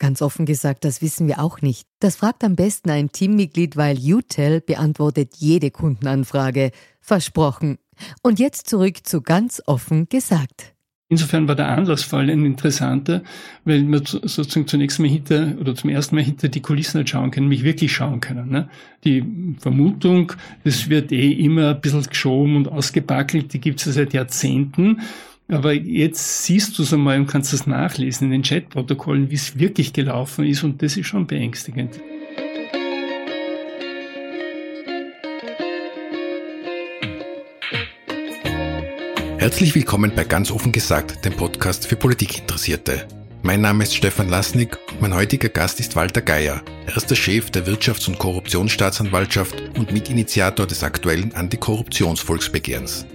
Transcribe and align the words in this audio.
Ganz 0.00 0.22
offen 0.22 0.46
gesagt, 0.46 0.86
das 0.86 1.02
wissen 1.02 1.28
wir 1.28 1.40
auch 1.40 1.60
nicht. 1.60 1.86
Das 2.00 2.16
fragt 2.16 2.42
am 2.42 2.56
besten 2.56 2.88
ein 2.88 3.12
Teammitglied, 3.12 3.76
weil 3.76 3.98
UTEL 3.98 4.62
beantwortet 4.62 5.34
jede 5.36 5.70
Kundenanfrage. 5.70 6.70
Versprochen. 7.02 7.76
Und 8.22 8.38
jetzt 8.38 8.66
zurück 8.66 9.06
zu 9.06 9.20
ganz 9.20 9.62
offen 9.66 10.08
gesagt. 10.08 10.72
Insofern 11.10 11.48
war 11.48 11.56
der 11.56 11.68
Anlassfall 11.68 12.30
ein 12.30 12.46
interessanter, 12.46 13.22
weil 13.64 13.82
wir 13.82 14.00
sozusagen 14.04 14.68
zunächst 14.68 15.00
mal 15.00 15.08
hinter 15.08 15.54
oder 15.60 15.74
zum 15.74 15.90
ersten 15.90 16.14
Mal 16.14 16.24
hinter 16.24 16.48
die 16.48 16.62
Kulissen 16.62 16.98
halt 16.98 17.10
schauen 17.10 17.30
können, 17.30 17.48
mich 17.48 17.64
wirklich 17.64 17.92
schauen 17.92 18.20
können. 18.20 18.48
Ne? 18.48 18.70
Die 19.04 19.24
Vermutung, 19.58 20.32
es 20.64 20.88
wird 20.88 21.12
eh 21.12 21.32
immer 21.32 21.70
ein 21.70 21.80
bisschen 21.80 22.04
geschoben 22.04 22.56
und 22.56 22.68
ausgebackelt, 22.68 23.52
die 23.52 23.60
gibt 23.60 23.80
es 23.80 23.86
ja 23.86 23.92
seit 23.92 24.14
Jahrzehnten. 24.14 25.00
Aber 25.50 25.72
jetzt 25.72 26.44
siehst 26.44 26.78
du 26.78 26.84
es 26.84 26.92
einmal 26.92 27.18
und 27.18 27.26
kannst 27.26 27.52
es 27.52 27.66
nachlesen 27.66 28.26
in 28.26 28.30
den 28.30 28.42
Chatprotokollen, 28.42 29.30
wie 29.30 29.34
es 29.34 29.58
wirklich 29.58 29.92
gelaufen 29.92 30.44
ist 30.46 30.62
und 30.62 30.80
das 30.80 30.96
ist 30.96 31.08
schon 31.08 31.26
beängstigend. 31.26 32.00
Herzlich 39.38 39.74
willkommen 39.74 40.12
bei 40.14 40.22
Ganz 40.22 40.52
offen 40.52 40.70
gesagt, 40.70 41.24
dem 41.24 41.32
Podcast 41.32 41.88
für 41.88 41.96
Politikinteressierte. 41.96 43.08
Mein 43.42 43.62
Name 43.62 43.84
ist 43.84 43.96
Stefan 43.96 44.28
Lasnik 44.28 44.78
und 44.92 45.00
mein 45.00 45.14
heutiger 45.14 45.48
Gast 45.48 45.80
ist 45.80 45.96
Walter 45.96 46.20
Geier. 46.20 46.62
Er 46.86 46.96
ist 46.96 47.10
der 47.10 47.16
Chef 47.16 47.50
der 47.50 47.66
Wirtschafts- 47.66 48.06
und 48.06 48.18
Korruptionsstaatsanwaltschaft 48.18 49.56
und 49.76 49.92
Mitinitiator 49.92 50.66
des 50.66 50.84
aktuellen 50.84 51.34
Antikorruptionsvolksbegehrens. 51.34 53.06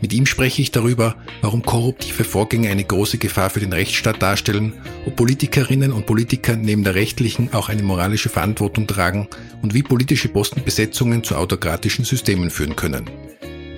Mit 0.00 0.12
ihm 0.12 0.24
spreche 0.24 0.62
ich 0.62 0.70
darüber, 0.70 1.16
warum 1.42 1.62
korruptive 1.62 2.24
Vorgänge 2.24 2.70
eine 2.70 2.84
große 2.84 3.18
Gefahr 3.18 3.50
für 3.50 3.60
den 3.60 3.72
Rechtsstaat 3.72 4.22
darstellen, 4.22 4.72
ob 5.06 5.16
Politikerinnen 5.16 5.92
und 5.92 6.06
Politiker 6.06 6.56
neben 6.56 6.84
der 6.84 6.94
rechtlichen 6.94 7.52
auch 7.52 7.68
eine 7.68 7.82
moralische 7.82 8.30
Verantwortung 8.30 8.86
tragen 8.86 9.28
und 9.62 9.74
wie 9.74 9.82
politische 9.82 10.28
Postenbesetzungen 10.28 11.22
zu 11.22 11.36
autokratischen 11.36 12.04
Systemen 12.04 12.50
führen 12.50 12.76
können. 12.76 13.10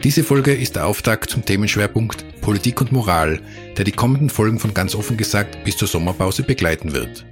Diese 0.05 0.25
Folge 0.25 0.53
ist 0.53 0.77
der 0.77 0.87
Auftakt 0.87 1.31
zum 1.31 1.45
Themenschwerpunkt 1.45 2.41
Politik 2.41 2.81
und 2.81 2.91
Moral, 2.91 3.41
der 3.77 3.85
die 3.85 3.93
kommenden 3.93 4.31
Folgen 4.31 4.59
von 4.59 4.75
ganz 4.75 4.95
offen 4.95 5.17
gesagt 5.17 5.63
bis 5.65 5.77
zur 5.77 5.87
Sommerpause 5.87 6.43
begleiten 6.43 6.93
wird. 6.93 7.25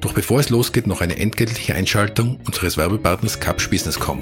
Doch 0.00 0.12
bevor 0.12 0.40
es 0.40 0.50
losgeht, 0.50 0.86
noch 0.86 1.00
eine 1.00 1.18
entgeltliche 1.18 1.74
Einschaltung 1.74 2.38
unseres 2.46 2.76
Werbepartners 2.76 3.40
Capsch 3.40 3.68
Business.com. 3.68 4.20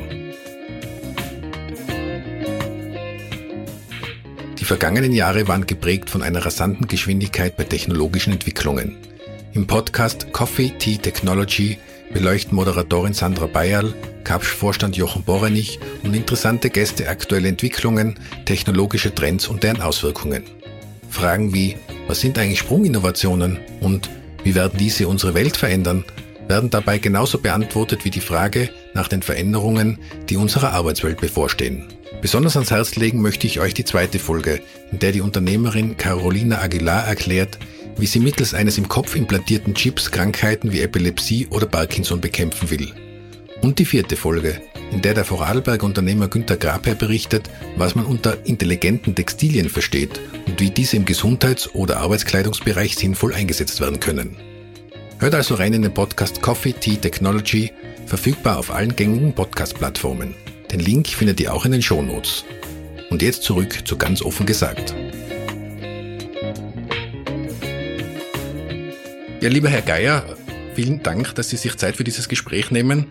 vergangenen 4.68 5.14
Jahre 5.14 5.48
waren 5.48 5.66
geprägt 5.66 6.10
von 6.10 6.22
einer 6.22 6.44
rasanten 6.44 6.88
Geschwindigkeit 6.88 7.56
bei 7.56 7.64
technologischen 7.64 8.34
Entwicklungen. 8.34 8.98
Im 9.54 9.66
Podcast 9.66 10.30
Coffee 10.34 10.74
Tea 10.78 10.98
Technology 10.98 11.78
beleuchten 12.12 12.54
Moderatorin 12.54 13.14
Sandra 13.14 13.46
Bayerl, 13.46 13.94
Kapsch-Vorstand 14.24 14.94
Jochen 14.94 15.22
Borenich 15.22 15.80
und 16.02 16.14
interessante 16.14 16.68
Gäste 16.68 17.08
aktuelle 17.08 17.48
Entwicklungen, 17.48 18.20
technologische 18.44 19.14
Trends 19.14 19.48
und 19.48 19.62
deren 19.62 19.80
Auswirkungen. 19.80 20.42
Fragen 21.08 21.54
wie, 21.54 21.76
was 22.06 22.20
sind 22.20 22.38
eigentlich 22.38 22.58
Sprunginnovationen 22.58 23.60
und 23.80 24.10
wie 24.44 24.54
werden 24.54 24.78
diese 24.78 25.08
unsere 25.08 25.32
Welt 25.32 25.56
verändern, 25.56 26.04
werden 26.46 26.68
dabei 26.68 26.98
genauso 26.98 27.38
beantwortet 27.38 28.04
wie 28.04 28.10
die 28.10 28.20
Frage 28.20 28.68
nach 28.92 29.08
den 29.08 29.22
Veränderungen, 29.22 29.98
die 30.28 30.36
unserer 30.36 30.74
Arbeitswelt 30.74 31.22
bevorstehen. 31.22 31.86
Besonders 32.20 32.56
ans 32.56 32.72
Herz 32.72 32.96
legen 32.96 33.22
möchte 33.22 33.46
ich 33.46 33.60
euch 33.60 33.74
die 33.74 33.84
zweite 33.84 34.18
Folge, 34.18 34.60
in 34.90 34.98
der 34.98 35.12
die 35.12 35.20
Unternehmerin 35.20 35.96
Carolina 35.96 36.60
Aguilar 36.60 37.06
erklärt, 37.06 37.58
wie 37.96 38.06
sie 38.06 38.18
mittels 38.18 38.54
eines 38.54 38.76
im 38.76 38.88
Kopf 38.88 39.14
implantierten 39.14 39.74
Chips 39.74 40.10
Krankheiten 40.10 40.72
wie 40.72 40.80
Epilepsie 40.80 41.46
oder 41.50 41.66
Parkinson 41.66 42.20
bekämpfen 42.20 42.70
will. 42.70 42.92
Und 43.62 43.78
die 43.78 43.84
vierte 43.84 44.16
Folge, 44.16 44.60
in 44.90 45.00
der 45.00 45.14
der 45.14 45.24
Vorarlberg-Unternehmer 45.24 46.28
Günter 46.28 46.56
Grabherr 46.56 46.96
berichtet, 46.96 47.48
was 47.76 47.94
man 47.94 48.04
unter 48.04 48.46
intelligenten 48.46 49.14
Textilien 49.14 49.68
versteht 49.68 50.20
und 50.46 50.60
wie 50.60 50.70
diese 50.70 50.96
im 50.96 51.04
Gesundheits- 51.04 51.72
oder 51.74 51.98
Arbeitskleidungsbereich 51.98 52.96
sinnvoll 52.96 53.32
eingesetzt 53.32 53.80
werden 53.80 54.00
können. 54.00 54.36
Hört 55.20 55.34
also 55.34 55.54
rein 55.54 55.72
in 55.72 55.82
den 55.82 55.94
Podcast 55.94 56.42
Coffee 56.42 56.72
Tea 56.72 56.96
Technology, 56.96 57.72
verfügbar 58.06 58.58
auf 58.58 58.72
allen 58.72 58.94
gängigen 58.94 59.34
Podcast-Plattformen. 59.34 60.34
Den 60.70 60.80
Link 60.80 61.08
findet 61.08 61.40
ihr 61.40 61.54
auch 61.54 61.64
in 61.64 61.72
den 61.72 61.80
Shownotes. 61.80 62.44
Und 63.08 63.22
jetzt 63.22 63.42
zurück 63.42 63.86
zu 63.86 63.96
ganz 63.96 64.20
offen 64.20 64.44
gesagt. 64.44 64.94
Ja, 69.40 69.48
lieber 69.48 69.70
Herr 69.70 69.80
Geier, 69.80 70.36
vielen 70.74 71.02
Dank, 71.02 71.34
dass 71.36 71.48
Sie 71.48 71.56
sich 71.56 71.76
Zeit 71.76 71.96
für 71.96 72.04
dieses 72.04 72.28
Gespräch 72.28 72.70
nehmen. 72.70 73.06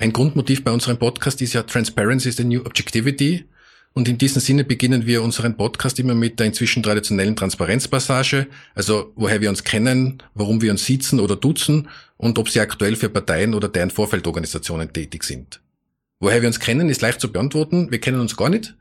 Ein 0.00 0.12
Grundmotiv 0.12 0.64
bei 0.64 0.70
unserem 0.70 0.98
Podcast 0.98 1.40
ist 1.40 1.54
ja 1.54 1.62
Transparency 1.62 2.28
is 2.28 2.36
the 2.36 2.44
New 2.44 2.60
Objectivity. 2.60 3.46
Und 3.94 4.06
in 4.06 4.18
diesem 4.18 4.42
Sinne 4.42 4.64
beginnen 4.64 5.06
wir 5.06 5.22
unseren 5.22 5.56
Podcast 5.56 5.98
immer 5.98 6.14
mit 6.14 6.38
der 6.38 6.46
inzwischen 6.46 6.82
traditionellen 6.82 7.36
Transparenzpassage, 7.36 8.48
also 8.74 9.12
woher 9.16 9.40
wir 9.40 9.48
uns 9.48 9.64
kennen, 9.64 10.22
warum 10.34 10.60
wir 10.60 10.70
uns 10.70 10.84
sitzen 10.84 11.20
oder 11.20 11.36
duzen 11.36 11.88
und 12.18 12.38
ob 12.38 12.50
sie 12.50 12.60
aktuell 12.60 12.96
für 12.96 13.08
Parteien 13.08 13.54
oder 13.54 13.68
deren 13.68 13.90
Vorfeldorganisationen 13.90 14.92
tätig 14.92 15.24
sind. 15.24 15.60
Woher 16.20 16.40
wir 16.42 16.48
uns 16.48 16.60
kennen, 16.60 16.88
ist 16.88 17.00
leicht 17.02 17.20
zu 17.20 17.30
beantworten. 17.30 17.90
Wir 17.90 18.00
kennen 18.00 18.20
uns 18.20 18.36
gar 18.36 18.48
nicht. 18.48 18.74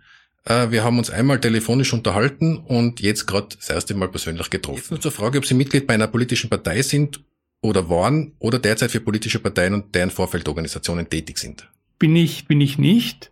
Äh, 0.45 0.71
wir 0.71 0.83
haben 0.83 0.97
uns 0.97 1.09
einmal 1.09 1.39
telefonisch 1.39 1.93
unterhalten 1.93 2.57
und 2.57 2.99
jetzt 2.99 3.27
gerade 3.27 3.55
das 3.55 3.69
erste 3.69 3.93
Mal 3.93 4.09
persönlich 4.09 4.49
getroffen. 4.49 4.77
Jetzt 4.79 4.91
nur 4.91 5.01
zur 5.01 5.11
Frage, 5.11 5.37
ob 5.37 5.45
Sie 5.45 5.53
Mitglied 5.53 5.85
bei 5.85 5.93
einer 5.93 6.07
politischen 6.07 6.49
Partei 6.49 6.81
sind 6.81 7.21
oder 7.61 7.89
waren 7.89 8.33
oder 8.39 8.59
derzeit 8.59 8.91
für 8.91 9.01
politische 9.01 9.39
Parteien 9.39 9.73
und 9.73 9.93
deren 9.93 10.09
Vorfeldorganisationen 10.09 11.09
tätig 11.09 11.37
sind. 11.37 11.69
Bin 11.99 12.15
ich, 12.15 12.47
bin 12.47 12.61
ich 12.61 12.77
nicht. 12.77 13.31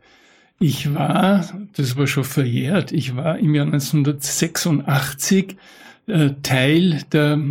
Ich 0.60 0.94
war, 0.94 1.48
das 1.76 1.98
war 1.98 2.08
schon 2.08 2.24
verjährt, 2.24 2.92
ich 2.94 3.16
war 3.16 3.38
im 3.38 3.54
Jahr 3.56 3.66
1986 3.66 5.58
äh, 6.08 6.30
Teil 6.44 7.04
der, 7.12 7.42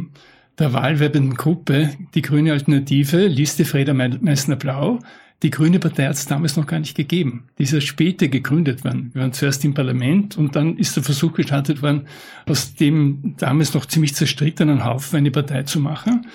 der 0.58 0.72
wahlwerbenden 0.72 1.34
Gruppe, 1.34 1.90
die 2.14 2.22
Grüne 2.22 2.52
Alternative, 2.52 3.26
Liste 3.26 3.66
Freda 3.66 3.92
Meissner-Blau, 3.92 5.00
die 5.44 5.50
Grüne 5.50 5.78
Partei 5.78 6.06
hat 6.06 6.16
es 6.16 6.24
damals 6.24 6.56
noch 6.56 6.66
gar 6.66 6.80
nicht 6.80 6.96
gegeben. 6.96 7.44
Die 7.58 7.64
ist 7.64 7.72
ja 7.72 7.80
später 7.82 8.28
gegründet 8.28 8.82
worden. 8.82 9.10
Wir 9.12 9.20
waren 9.20 9.34
zuerst 9.34 9.62
im 9.66 9.74
Parlament 9.74 10.38
und 10.38 10.56
dann 10.56 10.78
ist 10.78 10.96
der 10.96 11.02
Versuch 11.02 11.34
gestartet 11.34 11.82
worden, 11.82 12.06
aus 12.46 12.74
dem 12.74 13.34
damals 13.36 13.74
noch 13.74 13.84
ziemlich 13.84 14.14
zerstrittenen 14.14 14.86
Haufen 14.86 15.18
eine 15.18 15.30
Partei 15.30 15.64
zu 15.64 15.80
machen. 15.80 16.26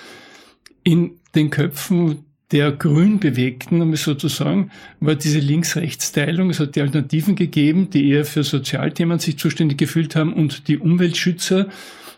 In 0.84 1.18
den 1.34 1.50
Köpfen 1.50 2.24
der 2.52 2.70
Grünbewegten, 2.70 3.82
um 3.82 3.92
es 3.92 4.04
so 4.04 4.14
zu 4.14 4.28
sagen, 4.28 4.70
war 5.00 5.16
diese 5.16 5.40
Links-Rechts-Teilung. 5.40 6.50
Es 6.50 6.60
hat 6.60 6.76
die 6.76 6.80
Alternativen 6.80 7.34
gegeben, 7.34 7.90
die 7.90 8.10
eher 8.10 8.24
für 8.24 8.44
Sozialthemen 8.44 9.18
sich 9.18 9.38
zuständig 9.38 9.78
gefühlt 9.78 10.14
haben 10.14 10.32
und 10.32 10.68
die 10.68 10.78
Umweltschützer. 10.78 11.66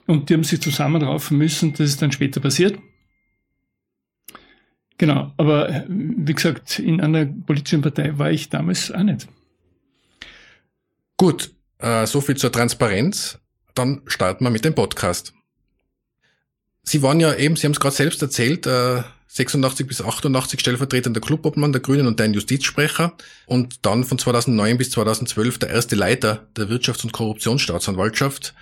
Und 0.06 0.28
die 0.28 0.34
haben 0.34 0.44
sich 0.44 0.60
zusammenraufen 0.60 1.38
müssen. 1.38 1.72
Das 1.72 1.88
ist 1.88 2.02
dann 2.02 2.12
später 2.12 2.40
passiert. 2.40 2.76
Genau, 5.02 5.32
aber 5.37 5.69
äh, 5.69 5.84
wie 5.88 6.32
gesagt, 6.32 6.78
in 6.78 7.00
einer 7.00 7.25
politischen 7.26 7.82
Partei 7.82 8.16
war 8.19 8.31
ich 8.31 8.50
damals 8.50 8.93
auch 8.93 9.02
nicht. 9.02 9.26
Gut, 11.16 11.50
äh, 11.78 12.06
so 12.06 12.20
viel 12.20 12.37
zur 12.37 12.52
Transparenz. 12.52 13.40
Dann 13.75 14.02
starten 14.06 14.44
wir 14.44 14.50
mit 14.50 14.64
dem 14.64 14.76
Podcast. 14.76 15.34
Sie 16.84 17.02
waren 17.02 17.19
ja 17.19 17.34
eben, 17.34 17.56
Sie 17.56 17.66
haben 17.66 17.72
es 17.72 17.81
gerade 17.81 17.96
selbst 17.96 18.22
erzählt, 18.22 18.64
äh, 18.69 19.02
86 19.26 19.88
bis 19.88 20.00
88 20.00 20.60
stellvertretender 20.60 21.20
Clubobmann 21.20 21.72
der 21.72 21.81
Grünen 21.82 22.06
und 22.06 22.20
dein 22.20 22.32
Justizsprecher 22.32 23.16
und 23.46 23.84
dann 23.84 24.05
von 24.05 24.20
2009 24.20 24.78
bis 24.78 24.93
2012 24.93 25.58
der 25.58 25.70
erste 25.70 25.96
Leiter 25.96 26.46
der 26.56 26.69
Wirtschafts- 26.69 27.02
und 27.02 27.12
Korruptionsstaatsanwaltschaft, 27.12 28.55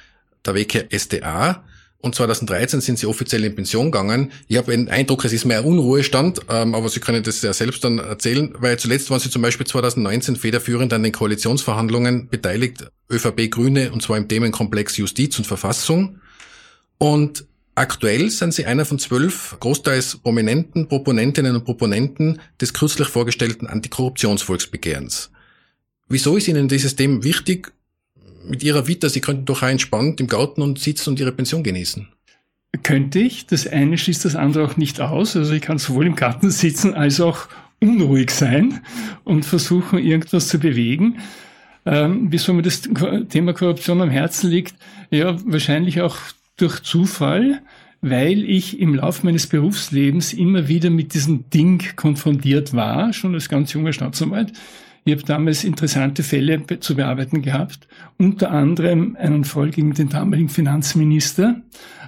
der 0.46 0.54
WKSDA. 0.54 1.64
Und 2.02 2.14
2013 2.14 2.80
sind 2.80 2.98
sie 2.98 3.06
offiziell 3.06 3.44
in 3.44 3.54
Pension 3.54 3.90
gegangen. 3.90 4.32
Ich 4.48 4.56
habe 4.56 4.72
den 4.72 4.88
Eindruck, 4.88 5.24
es 5.24 5.32
ist 5.32 5.44
mehr 5.44 5.64
Unruhestand, 5.66 6.40
ähm, 6.48 6.74
aber 6.74 6.88
Sie 6.88 7.00
können 7.00 7.22
das 7.22 7.42
ja 7.42 7.52
selbst 7.52 7.84
dann 7.84 7.98
erzählen, 7.98 8.54
weil 8.58 8.78
zuletzt 8.78 9.10
waren 9.10 9.20
Sie 9.20 9.28
zum 9.28 9.42
Beispiel 9.42 9.66
2019 9.66 10.36
federführend 10.36 10.92
an 10.94 11.02
den 11.02 11.12
Koalitionsverhandlungen 11.12 12.28
beteiligt, 12.28 12.90
ÖVP 13.10 13.50
Grüne, 13.50 13.92
und 13.92 14.02
zwar 14.02 14.16
im 14.16 14.28
Themenkomplex 14.28 14.96
Justiz 14.96 15.38
und 15.38 15.46
Verfassung. 15.46 16.20
Und 16.96 17.44
aktuell 17.74 18.30
sind 18.30 18.54
Sie 18.54 18.64
einer 18.64 18.86
von 18.86 18.98
zwölf 18.98 19.58
großteils 19.60 20.18
prominenten 20.22 20.88
Proponentinnen 20.88 21.54
und 21.54 21.64
Proponenten 21.64 22.40
des 22.60 22.72
kürzlich 22.72 23.08
vorgestellten 23.08 23.66
Antikorruptionsvolksbegehrens. 23.66 25.30
Wieso 26.08 26.36
ist 26.38 26.48
Ihnen 26.48 26.66
dieses 26.66 26.96
Thema 26.96 27.22
wichtig 27.24 27.72
mit 28.50 28.62
ihrer 28.62 28.86
Vita, 28.86 29.08
sie 29.08 29.20
könnten 29.20 29.44
doch 29.44 29.62
entspannt 29.62 30.20
im 30.20 30.26
Garten 30.26 30.62
und 30.62 30.78
sitzen 30.78 31.10
und 31.10 31.20
ihre 31.20 31.32
Pension 31.32 31.62
genießen. 31.62 32.08
Könnte 32.82 33.18
ich. 33.18 33.46
Das 33.46 33.66
eine 33.66 33.98
schließt 33.98 34.24
das 34.24 34.36
andere 34.36 34.64
auch 34.64 34.76
nicht 34.76 35.00
aus. 35.00 35.36
Also 35.36 35.52
ich 35.52 35.62
kann 35.62 35.78
sowohl 35.78 36.06
im 36.06 36.16
Garten 36.16 36.50
sitzen 36.50 36.94
als 36.94 37.20
auch 37.20 37.48
unruhig 37.80 38.30
sein 38.30 38.80
und 39.24 39.44
versuchen, 39.44 39.98
irgendwas 39.98 40.48
zu 40.48 40.58
bewegen. 40.58 41.18
Ähm, 41.86 42.28
wieso 42.30 42.52
mir 42.52 42.62
das 42.62 42.82
Thema 43.28 43.54
Korruption 43.54 44.02
am 44.02 44.10
Herzen 44.10 44.50
liegt? 44.50 44.74
Ja, 45.10 45.36
wahrscheinlich 45.44 46.00
auch 46.02 46.16
durch 46.56 46.82
Zufall, 46.82 47.62
weil 48.02 48.44
ich 48.44 48.78
im 48.78 48.94
Laufe 48.94 49.24
meines 49.24 49.46
Berufslebens 49.46 50.32
immer 50.32 50.68
wieder 50.68 50.90
mit 50.90 51.14
diesem 51.14 51.48
Ding 51.50 51.82
konfrontiert 51.96 52.74
war, 52.74 53.12
schon 53.12 53.34
als 53.34 53.48
ganz 53.48 53.72
junger 53.72 53.92
Staatsanwalt. 53.92 54.52
Ich 55.04 55.12
habe 55.12 55.22
damals 55.22 55.64
interessante 55.64 56.22
Fälle 56.22 56.62
zu 56.80 56.94
bearbeiten 56.94 57.40
gehabt, 57.40 57.88
unter 58.18 58.50
anderem 58.50 59.16
einen 59.18 59.44
Fall 59.44 59.70
gegen 59.70 59.94
den 59.94 60.10
damaligen 60.10 60.50
Finanzminister, 60.50 61.62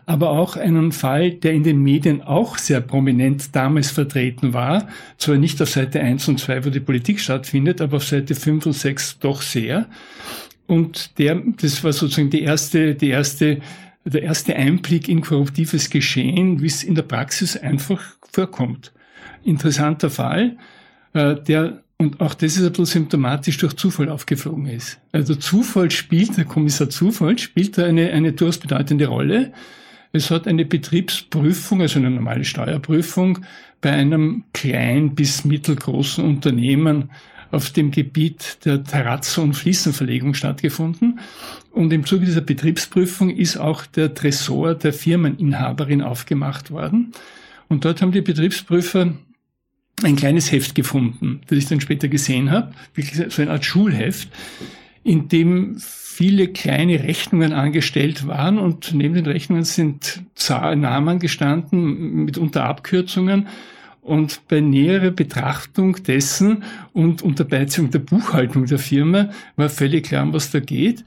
aber 0.05 0.31
auch 0.31 0.57
einen 0.57 0.93
Fall, 0.93 1.31
der 1.31 1.53
in 1.53 1.63
den 1.63 1.83
Medien 1.83 2.23
auch 2.23 2.59
sehr 2.59 2.81
prominent 2.81 3.55
damals 3.55 3.91
vertreten 3.91 4.53
war, 4.53 4.89
zwar 5.17 5.37
nicht 5.37 5.63
auf 5.63 5.71
Seite 5.71 6.01
1 6.01 6.29
und 6.29 6.41
2, 6.41 6.67
wo 6.67 6.71
die 6.71 6.81
Politik 6.81 7.21
stattfindet, 7.21 7.81
aber 7.81 7.97
auf 7.97 8.05
Seite 8.05 8.35
5 8.35 8.67
und 8.67 8.73
6 8.73 9.21
doch 9.21 9.41
sehr. 9.41 9.87
Und 10.67 11.19
der, 11.19 11.41
das 11.61 11.83
war 11.85 11.93
sozusagen 11.93 12.31
die 12.31 12.43
erste, 12.43 12.95
die 12.95 13.09
erste, 13.09 13.61
der 14.05 14.23
erste 14.23 14.55
Einblick 14.55 15.09
in 15.09 15.23
korruptives 15.23 15.89
Geschehen, 15.89 16.61
wie 16.61 16.67
es 16.67 16.83
in 16.83 16.95
der 16.95 17.03
Praxis 17.03 17.57
einfach 17.57 18.03
vorkommt. 18.33 18.93
Interessanter 19.45 20.11
Fall, 20.11 20.57
äh, 21.15 21.37
der 21.37 21.82
und 22.03 22.21
auch 22.21 22.35
das 22.35 22.57
ist 22.57 22.65
ein 22.65 22.71
bisschen 22.71 22.87
symptomatisch 22.87 23.59
durch 23.59 23.75
Zufall 23.75 24.09
aufgeflogen 24.09 24.67
ist. 24.67 24.99
Also 25.13 25.37
Zufall 25.37 25.89
spielt, 25.93 26.37
der 26.37 26.45
Kommissar 26.45 26.91
Zufall 26.91 27.39
spielt 27.39 27.79
da 27.79 27.85
eine, 27.85 28.11
eine 28.11 28.33
durchaus 28.33 28.59
bedeutende 28.59 29.07
Rolle. 29.07 29.53
Es 30.13 30.33
hat 30.33 30.49
eine 30.49 30.65
Betriebsprüfung, 30.65 31.81
also 31.81 32.01
eine 32.01 32.11
normale 32.11 32.45
Steuerprüfung 32.45 33.39
bei 33.81 33.93
einem 33.93 34.43
klein 34.53 35.15
bis 35.15 35.45
mittelgroßen 35.45 36.25
Unternehmen 36.25 37.11
auf 37.53 37.71
dem 37.71 37.93
Gebiet 37.93 38.65
der 38.65 38.83
Terrazzo- 38.83 39.43
und 39.43 39.55
Fliesenverlegung 39.55 40.35
stattgefunden. 40.35 41.21
Und 41.71 41.93
im 41.93 42.05
Zuge 42.05 42.27
dieser 42.27 42.41
Betriebsprüfung 42.41 43.31
ist 43.31 43.59
auch 43.59 43.87
der 43.87 44.13
Tresor 44.13 44.75
der 44.75 44.93
Firmeninhaberin 44.93 46.03
aufgemacht 46.03 46.73
worden. 46.73 47.13
Und 47.69 47.85
dort 47.85 48.03
haben 48.03 48.11
die 48.11 48.23
Betriebsprüfer 48.23 49.13
ein 50.05 50.17
kleines 50.17 50.53
Heft 50.53 50.75
gefunden, 50.75 51.41
das 51.47 51.59
ich 51.59 51.67
dann 51.67 51.81
später 51.81 52.09
gesehen 52.09 52.51
habe, 52.51 52.73
wirklich 52.95 53.33
so 53.33 53.43
eine 53.43 53.51
Art 53.51 53.65
Schulheft, 53.65 54.29
in 55.05 55.29
dem 55.29 55.77
viele 55.79 56.49
kleine 56.49 57.03
Rechnungen 57.03 57.53
angestellt 57.53 58.27
waren 58.27 58.59
und 58.59 58.93
neben 58.95 59.15
den 59.15 59.27
Rechnungen 59.27 59.65
sind 59.65 60.23
Namen 60.49 61.19
gestanden, 61.19 62.25
mitunter 62.25 62.65
Abkürzungen. 62.65 63.49
Und 64.03 64.49
bei 64.49 64.61
näherer 64.61 65.13
Betrachtung 65.13 66.03
dessen 66.03 66.65
und 66.93 67.23
unter 67.23 67.45
Beiziehung 67.45 67.91
der 67.93 68.01
Buchhaltung 68.01 68.67
der 68.67 68.81
Firma 68.81 69.31
war 69.57 69.71
völlig 69.71 70.07
klar, 70.07 70.25
um 70.25 70.33
was 70.33 70.51
da 70.51 70.59
geht. 70.59 71.05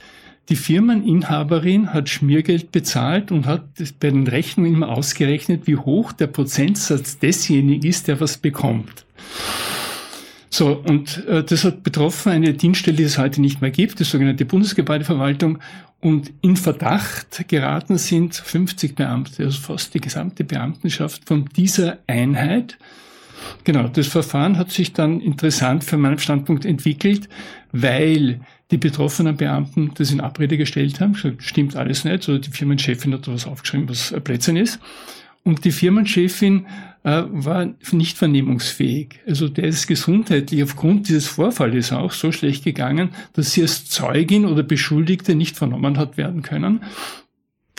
Die 0.50 0.56
Firmeninhaberin 0.56 1.92
hat 1.92 2.08
Schmiergeld 2.08 2.72
bezahlt 2.72 3.32
und 3.32 3.48
hat 3.48 3.64
bei 4.00 4.12
den 4.12 4.28
Rechnungen 4.28 4.76
immer 4.76 4.90
ausgerechnet, 4.90 5.66
wie 5.66 5.76
hoch 5.76 6.12
der 6.12 6.28
Prozentsatz 6.28 7.18
desjenigen 7.18 7.88
ist, 7.88 8.08
der 8.08 8.20
was 8.20 8.38
bekommt. 8.38 9.06
So, 10.52 10.82
und 10.86 11.26
äh, 11.26 11.44
das 11.44 11.66
hat 11.66 11.84
betroffen 11.84 12.32
eine 12.32 12.54
Dienststelle, 12.54 12.96
die 12.96 13.04
es 13.04 13.18
heute 13.18 13.42
nicht 13.42 13.60
mehr 13.60 13.72
gibt, 13.72 14.00
die 14.00 14.04
sogenannte 14.04 14.46
Bundesgebäudeverwaltung. 14.46 15.60
Und 16.00 16.32
in 16.42 16.56
Verdacht 16.56 17.48
geraten 17.48 17.98
sind 17.98 18.36
50 18.36 18.96
Beamte, 18.96 19.44
also 19.44 19.60
fast 19.60 19.94
die 19.96 20.00
gesamte 20.00 20.44
Beamtenschaft 20.44 21.24
von 21.26 21.50
dieser 21.58 21.98
Einheit. 22.08 22.78
Genau, 23.64 23.88
das 23.88 24.08
Verfahren 24.08 24.58
hat 24.58 24.72
sich 24.72 24.94
dann 24.94 25.20
interessant 25.20 25.84
für 25.84 25.98
meinen 25.98 26.20
Standpunkt 26.20 26.66
entwickelt, 26.66 27.28
weil 27.72 28.40
die 28.72 28.78
betroffenen 28.78 29.38
Beamten 29.38 29.92
das 29.96 30.12
in 30.12 30.22
Abrede 30.22 30.58
gestellt 30.58 31.00
haben. 31.00 31.14
Gesagt, 31.14 31.44
stimmt 31.44 31.76
alles 31.76 32.04
nicht. 32.04 32.28
Oder 32.28 32.40
die 32.40 32.52
Firmenchefin 32.52 33.14
hat 33.14 33.28
was 33.28 33.46
aufgeschrieben, 33.46 33.90
was 33.90 34.14
Blödsinn 34.24 34.58
ist. 34.58 34.80
Und 35.44 35.64
die 35.64 35.72
Firmenchefin 35.72 36.66
äh, 37.04 37.24
war 37.28 37.72
nicht 37.92 38.18
vernehmungsfähig. 38.18 39.20
Also 39.28 39.48
der 39.48 39.66
ist 39.66 39.86
gesundheitlich 39.86 40.64
aufgrund 40.64 41.08
dieses 41.08 41.28
Vorfalls 41.28 41.92
auch 41.92 42.12
so 42.12 42.32
schlecht 42.32 42.64
gegangen, 42.64 43.12
dass 43.34 43.52
sie 43.52 43.62
als 43.62 43.86
Zeugin 43.86 44.46
oder 44.46 44.64
Beschuldigte 44.64 45.36
nicht 45.36 45.56
vernommen 45.56 46.00
hat 46.00 46.18
werden 46.18 46.42
können. 46.42 46.82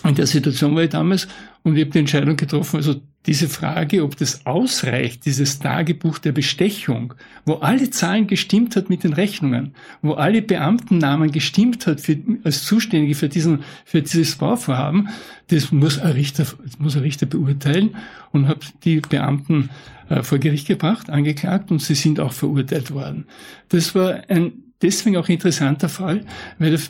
In 0.04 0.14
der 0.14 0.28
Situation 0.28 0.76
war 0.76 0.84
ich 0.84 0.90
damals 0.90 1.26
und 1.64 1.74
ich 1.74 1.82
habe 1.82 1.90
die 1.90 1.98
Entscheidung 1.98 2.36
getroffen, 2.36 2.76
also 2.76 3.00
diese 3.26 3.48
Frage, 3.48 4.04
ob 4.04 4.16
das 4.16 4.46
ausreicht, 4.46 5.26
dieses 5.26 5.58
Tagebuch 5.58 6.18
der 6.18 6.32
Bestechung, 6.32 7.14
wo 7.44 7.54
alle 7.54 7.90
Zahlen 7.90 8.26
gestimmt 8.26 8.76
hat 8.76 8.88
mit 8.88 9.02
den 9.02 9.12
Rechnungen, 9.12 9.74
wo 10.00 10.12
alle 10.12 10.42
Beamtennamen 10.42 11.32
gestimmt 11.32 11.86
hat 11.86 12.00
für, 12.00 12.16
als 12.44 12.64
Zuständige 12.64 13.14
für 13.14 13.28
diesen, 13.28 13.64
für 13.84 14.00
dieses 14.00 14.36
Bauvorhaben, 14.36 15.08
das 15.48 15.72
muss 15.72 15.98
ein 15.98 16.12
Richter, 16.12 16.44
das 16.64 16.78
muss 16.78 16.96
ein 16.96 17.02
Richter 17.02 17.26
beurteilen 17.26 17.96
und 18.30 18.48
habe 18.48 18.60
die 18.84 19.00
Beamten 19.00 19.70
äh, 20.08 20.22
vor 20.22 20.38
Gericht 20.38 20.68
gebracht, 20.68 21.10
angeklagt 21.10 21.70
und 21.70 21.82
sie 21.82 21.94
sind 21.94 22.20
auch 22.20 22.32
verurteilt 22.32 22.92
worden. 22.92 23.26
Das 23.68 23.94
war 23.94 24.22
ein 24.28 24.52
deswegen 24.82 25.16
auch 25.16 25.28
interessanter 25.28 25.88
Fall, 25.88 26.24
weil 26.58 26.74
er 26.74 26.80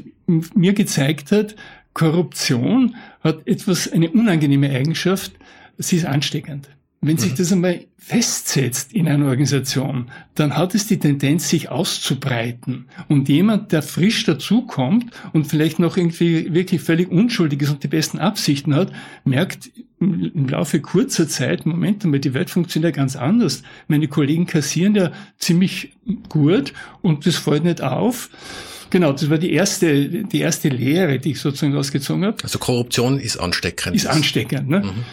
mir 0.54 0.74
gezeigt 0.74 1.32
hat, 1.32 1.56
Korruption 1.94 2.94
hat 3.22 3.46
etwas, 3.46 3.90
eine 3.90 4.10
unangenehme 4.10 4.68
Eigenschaft, 4.68 5.32
sie 5.78 5.96
ist 5.96 6.06
ansteckend. 6.06 6.68
Wenn 7.02 7.18
sich 7.18 7.32
mhm. 7.32 7.36
das 7.36 7.52
einmal 7.52 7.84
festsetzt 7.98 8.92
in 8.92 9.06
einer 9.06 9.26
Organisation, 9.26 10.10
dann 10.34 10.56
hat 10.56 10.74
es 10.74 10.86
die 10.86 10.98
Tendenz, 10.98 11.48
sich 11.48 11.68
auszubreiten. 11.68 12.86
Und 13.08 13.28
jemand, 13.28 13.70
der 13.70 13.82
frisch 13.82 14.24
dazukommt 14.24 15.12
und 15.32 15.46
vielleicht 15.46 15.78
noch 15.78 15.96
irgendwie 15.96 16.52
wirklich 16.52 16.80
völlig 16.80 17.10
unschuldig 17.10 17.62
ist 17.62 17.70
und 17.70 17.82
die 17.84 17.88
besten 17.88 18.18
Absichten 18.18 18.74
hat, 18.74 18.92
merkt 19.24 19.70
im 20.00 20.48
Laufe 20.48 20.80
kurzer 20.80 21.28
Zeit, 21.28 21.64
Moment 21.64 22.04
einmal, 22.04 22.20
die 22.20 22.34
Welt 22.34 22.50
funktioniert 22.50 22.96
ja 22.96 23.02
ganz 23.02 23.14
anders. 23.14 23.62
Meine 23.88 24.08
Kollegen 24.08 24.46
kassieren 24.46 24.94
ja 24.94 25.12
ziemlich 25.38 25.92
gut 26.28 26.72
und 27.02 27.26
das 27.26 27.36
fällt 27.36 27.64
nicht 27.64 27.82
auf. 27.82 28.30
Genau, 28.90 29.12
das 29.12 29.30
war 29.30 29.38
die 29.38 29.52
erste, 29.52 30.08
die 30.08 30.40
erste 30.40 30.68
Lehre, 30.68 31.18
die 31.18 31.32
ich 31.32 31.40
sozusagen 31.40 31.76
ausgezogen 31.76 32.24
habe. 32.24 32.36
Also 32.42 32.58
Korruption 32.58 33.18
ist 33.18 33.36
ansteckend. 33.36 33.96
Ist 33.96 34.06
ansteckend, 34.06 34.68
ne? 34.68 34.80
Mhm. 34.80 35.04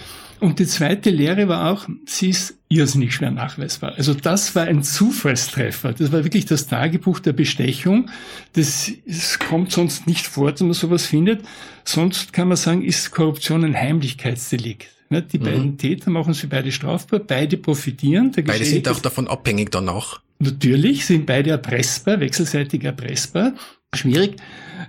Und 0.43 0.59
die 0.59 0.65
zweite 0.65 1.09
Lehre 1.09 1.47
war 1.47 1.71
auch, 1.71 1.88
sie 2.05 2.31
ist 2.31 2.55
irrsinnig 2.67 3.15
schwer 3.15 3.31
nachweisbar. 3.31 3.93
Also 3.95 4.13
das 4.13 4.53
war 4.55 4.63
ein 4.63 4.83
Zufallstreffer. 4.83 5.93
Das 5.93 6.12
war 6.12 6.25
wirklich 6.25 6.45
das 6.45 6.67
Tagebuch 6.67 7.21
der 7.21 7.31
Bestechung. 7.31 8.09
Das, 8.51 8.91
das 9.07 9.39
kommt 9.39 9.71
sonst 9.71 10.05
nicht 10.05 10.27
vor, 10.27 10.51
dass 10.51 10.59
man 10.59 10.73
sowas 10.73 11.05
findet. 11.05 11.45
Sonst 11.85 12.33
kann 12.33 12.50
man 12.50 12.57
sagen, 12.57 12.83
ist 12.83 13.12
Korruption 13.12 13.63
ein 13.63 13.73
Heimlichkeitsdelikt. 13.73 14.88
Ne, 15.09 15.21
die 15.21 15.39
mhm. 15.39 15.43
beiden 15.43 15.77
Täter 15.77 16.12
machen 16.12 16.33
sie 16.33 16.47
beide 16.47 16.73
strafbar, 16.73 17.21
beide 17.21 17.55
profitieren. 17.55 18.33
beide 18.33 18.65
sind 18.65 18.89
auch 18.89 19.00
davon 19.00 19.29
abhängig 19.29 19.71
danach. 19.71 20.19
Natürlich 20.39 21.05
sind 21.05 21.25
beide 21.25 21.51
erpressbar, 21.51 22.19
wechselseitig 22.19 22.83
erpressbar. 22.83 23.53
Schwierig. 23.95 24.35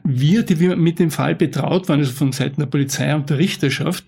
Wir, 0.02 0.42
die 0.42 0.58
wir 0.58 0.75
mit 0.75 0.99
dem 0.99 1.12
Fall 1.12 1.37
betraut 1.37 1.88
waren, 1.88 2.00
also 2.00 2.11
von 2.11 2.32
Seiten 2.32 2.61
der 2.61 2.66
Polizei 2.66 3.14
und 3.14 3.30
der 3.30 3.38
Richterschaft, 3.38 4.04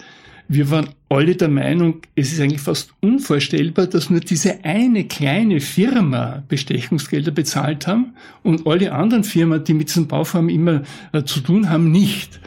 wir 0.49 0.71
waren 0.71 0.91
alle 1.09 1.35
der 1.37 1.49
Meinung, 1.49 2.03
es 2.15 2.33
ist 2.33 2.41
eigentlich 2.41 2.61
fast 2.61 2.93
unvorstellbar, 3.01 3.87
dass 3.87 4.11
nur 4.11 4.21
diese 4.21 4.65
eine 4.65 5.05
kleine 5.05 5.61
Firma 5.61 6.43
Bestechungsgelder 6.49 7.31
bezahlt 7.31 7.87
haben 7.87 8.15
und 8.43 8.67
alle 8.67 8.93
anderen 8.93 9.25
Firmen, 9.25 9.65
die 9.65 9.75
mit 9.75 9.89
diesem 9.89 10.07
Bauform 10.07 10.49
immer 10.49 10.83
äh, 11.13 11.25
zu 11.25 11.41
tun 11.41 11.69
haben, 11.69 11.91
nicht. 11.91 12.41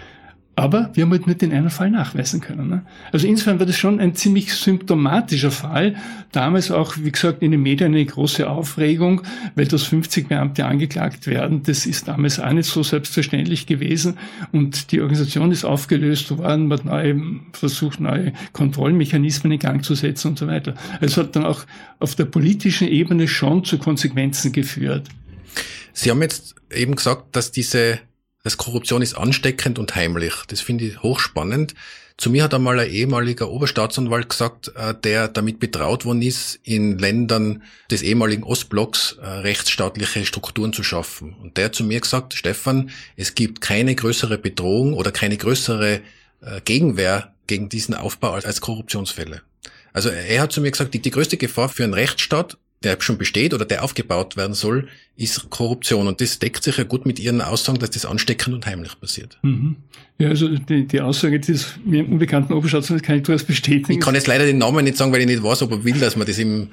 Aber 0.60 0.90
wir 0.94 1.04
haben 1.04 1.12
halt 1.12 1.26
nicht 1.26 1.42
den 1.42 1.54
einen 1.54 1.70
Fall 1.70 1.90
nachweisen 1.90 2.42
können. 2.42 2.68
Ne? 2.68 2.82
Also 3.14 3.28
insofern 3.28 3.60
war 3.60 3.66
das 3.66 3.78
schon 3.78 4.02
ein 4.02 4.14
ziemlich 4.14 4.54
symptomatischer 4.54 5.52
Fall. 5.52 5.96
Damals 6.34 6.70
auch, 6.70 6.98
wie 6.98 7.14
gesagt, 7.14 7.42
in 7.42 7.52
den 7.52 7.62
Medien 7.62 7.94
eine 7.94 8.06
große 8.06 8.46
Aufregung, 8.50 9.22
weil 9.56 9.68
das 9.68 9.84
50 9.84 10.28
Beamte 10.28 10.66
angeklagt 10.66 11.28
werden. 11.28 11.64
Das 11.64 11.86
ist 11.86 12.10
damals 12.10 12.42
auch 12.42 12.52
nicht 12.52 12.66
so 12.66 12.84
selbstverständlich 12.84 13.68
gewesen. 13.68 14.18
Und 14.52 14.92
die 14.92 15.00
Organisation 15.00 15.54
ist 15.54 15.64
aufgelöst 15.64 16.38
worden, 16.38 16.68
man 16.68 16.80
hat 16.80 16.86
neue, 16.86 17.22
versucht, 17.54 18.02
neue 18.02 18.34
Kontrollmechanismen 18.52 19.54
in 19.54 19.60
Gang 19.60 19.86
zu 19.86 19.96
setzen 19.96 20.32
und 20.32 20.40
so 20.40 20.48
weiter. 20.48 20.74
Es 21.00 21.16
hat 21.16 21.38
dann 21.38 21.46
auch 21.46 21.64
auf 22.00 22.16
der 22.16 22.26
politischen 22.26 22.90
Ebene 22.90 23.30
schon 23.30 23.64
zu 23.64 23.78
Konsequenzen 23.78 24.52
geführt. 24.52 25.08
Sie 25.94 26.12
haben 26.12 26.22
jetzt 26.22 26.56
eben 26.70 26.96
gesagt, 26.96 27.34
dass 27.38 27.54
diese 27.54 28.00
dass 28.44 28.58
Korruption 28.58 29.02
ist 29.02 29.16
ansteckend 29.16 29.80
und 29.80 29.96
heimlich. 29.96 30.34
Das 30.48 30.62
finde 30.62 30.86
ich 30.86 31.02
hochspannend. 31.02 31.76
Zu 32.18 32.30
mir 32.30 32.44
hat 32.44 32.54
einmal 32.54 32.78
ein 32.80 32.90
ehemaliger 32.90 33.50
Oberstaatsanwalt 33.50 34.28
gesagt, 34.28 34.74
äh, 34.76 34.94
der 34.94 35.30
damit 35.30 35.60
betraut 35.60 36.04
worden 36.04 36.22
ist, 36.22 36.60
in 36.64 36.98
Ländern 36.98 37.64
des 37.90 38.02
ehemaligen 38.02 38.44
Ostblocks 38.44 39.18
äh, 39.22 39.26
rechtsstaatliche 39.26 40.26
Strukturen 40.26 40.74
zu 40.74 40.84
schaffen. 40.84 41.34
Und 41.42 41.56
der 41.56 41.66
hat 41.66 41.76
zu 41.76 41.86
mir 41.86 42.02
gesagt, 42.02 42.34
Stefan, 42.34 42.90
es 43.16 43.36
gibt 43.36 43.62
keine 43.62 43.96
größere 43.96 44.38
Bedrohung 44.38 44.96
oder 44.96 45.14
keine 45.14 45.38
größere 45.38 46.02
äh, 46.42 46.62
Gegenwehr 46.66 47.34
gegen 47.48 47.70
diesen 47.70 47.96
Aufbau 47.96 48.34
als 48.34 48.60
Korruptionsfälle. 48.60 49.42
Also 49.94 50.10
er 50.10 50.42
hat 50.42 50.52
zu 50.52 50.62
mir 50.62 50.72
gesagt, 50.72 50.94
die, 50.94 51.02
die 51.02 51.12
größte 51.12 51.38
Gefahr 51.38 51.70
für 51.70 51.84
einen 51.84 51.94
Rechtsstaat 51.94 52.58
der 52.84 52.98
schon 53.02 53.18
besteht 53.18 53.54
oder 53.54 53.66
der 53.66 53.84
aufgebaut 53.84 54.38
werden 54.38 54.54
soll, 54.54 54.88
ist 55.16 55.50
Korruption. 55.50 56.08
Und 56.08 56.22
das 56.22 56.40
deckt 56.40 56.64
sich 56.64 56.78
ja 56.78 56.84
gut 56.84 57.06
mit 57.06 57.20
Ihren 57.20 57.42
Aussagen, 57.42 57.80
dass 57.80 57.92
das 57.92 58.06
ansteckend 58.06 58.56
und 58.56 58.66
heimlich 58.66 59.00
passiert. 59.00 59.38
Mhm. 59.42 59.78
Ja, 60.22 60.28
also 60.28 60.50
die, 60.50 60.86
die 60.86 61.00
Aussage 61.00 61.40
des 61.40 61.76
mir 61.86 62.06
unbekannten 62.06 62.52
Oberstaatsanwalts 62.52 63.08
kann 63.08 63.16
ich 63.16 63.24
durchaus 63.24 63.46
bestätigen. 63.46 63.94
Ich 63.94 64.00
kann 64.02 64.16
jetzt 64.16 64.28
leider 64.28 64.46
den 64.46 64.58
Namen 64.58 64.84
nicht 64.84 64.98
sagen, 64.98 65.14
weil 65.14 65.22
ich 65.22 65.28
nicht 65.28 65.42
weiß, 65.42 65.62
ob 65.62 65.72
er 65.72 65.86
will, 65.86 65.94
dass 65.94 66.18
wir 66.18 66.26
das 66.26 66.38
im 66.40 66.68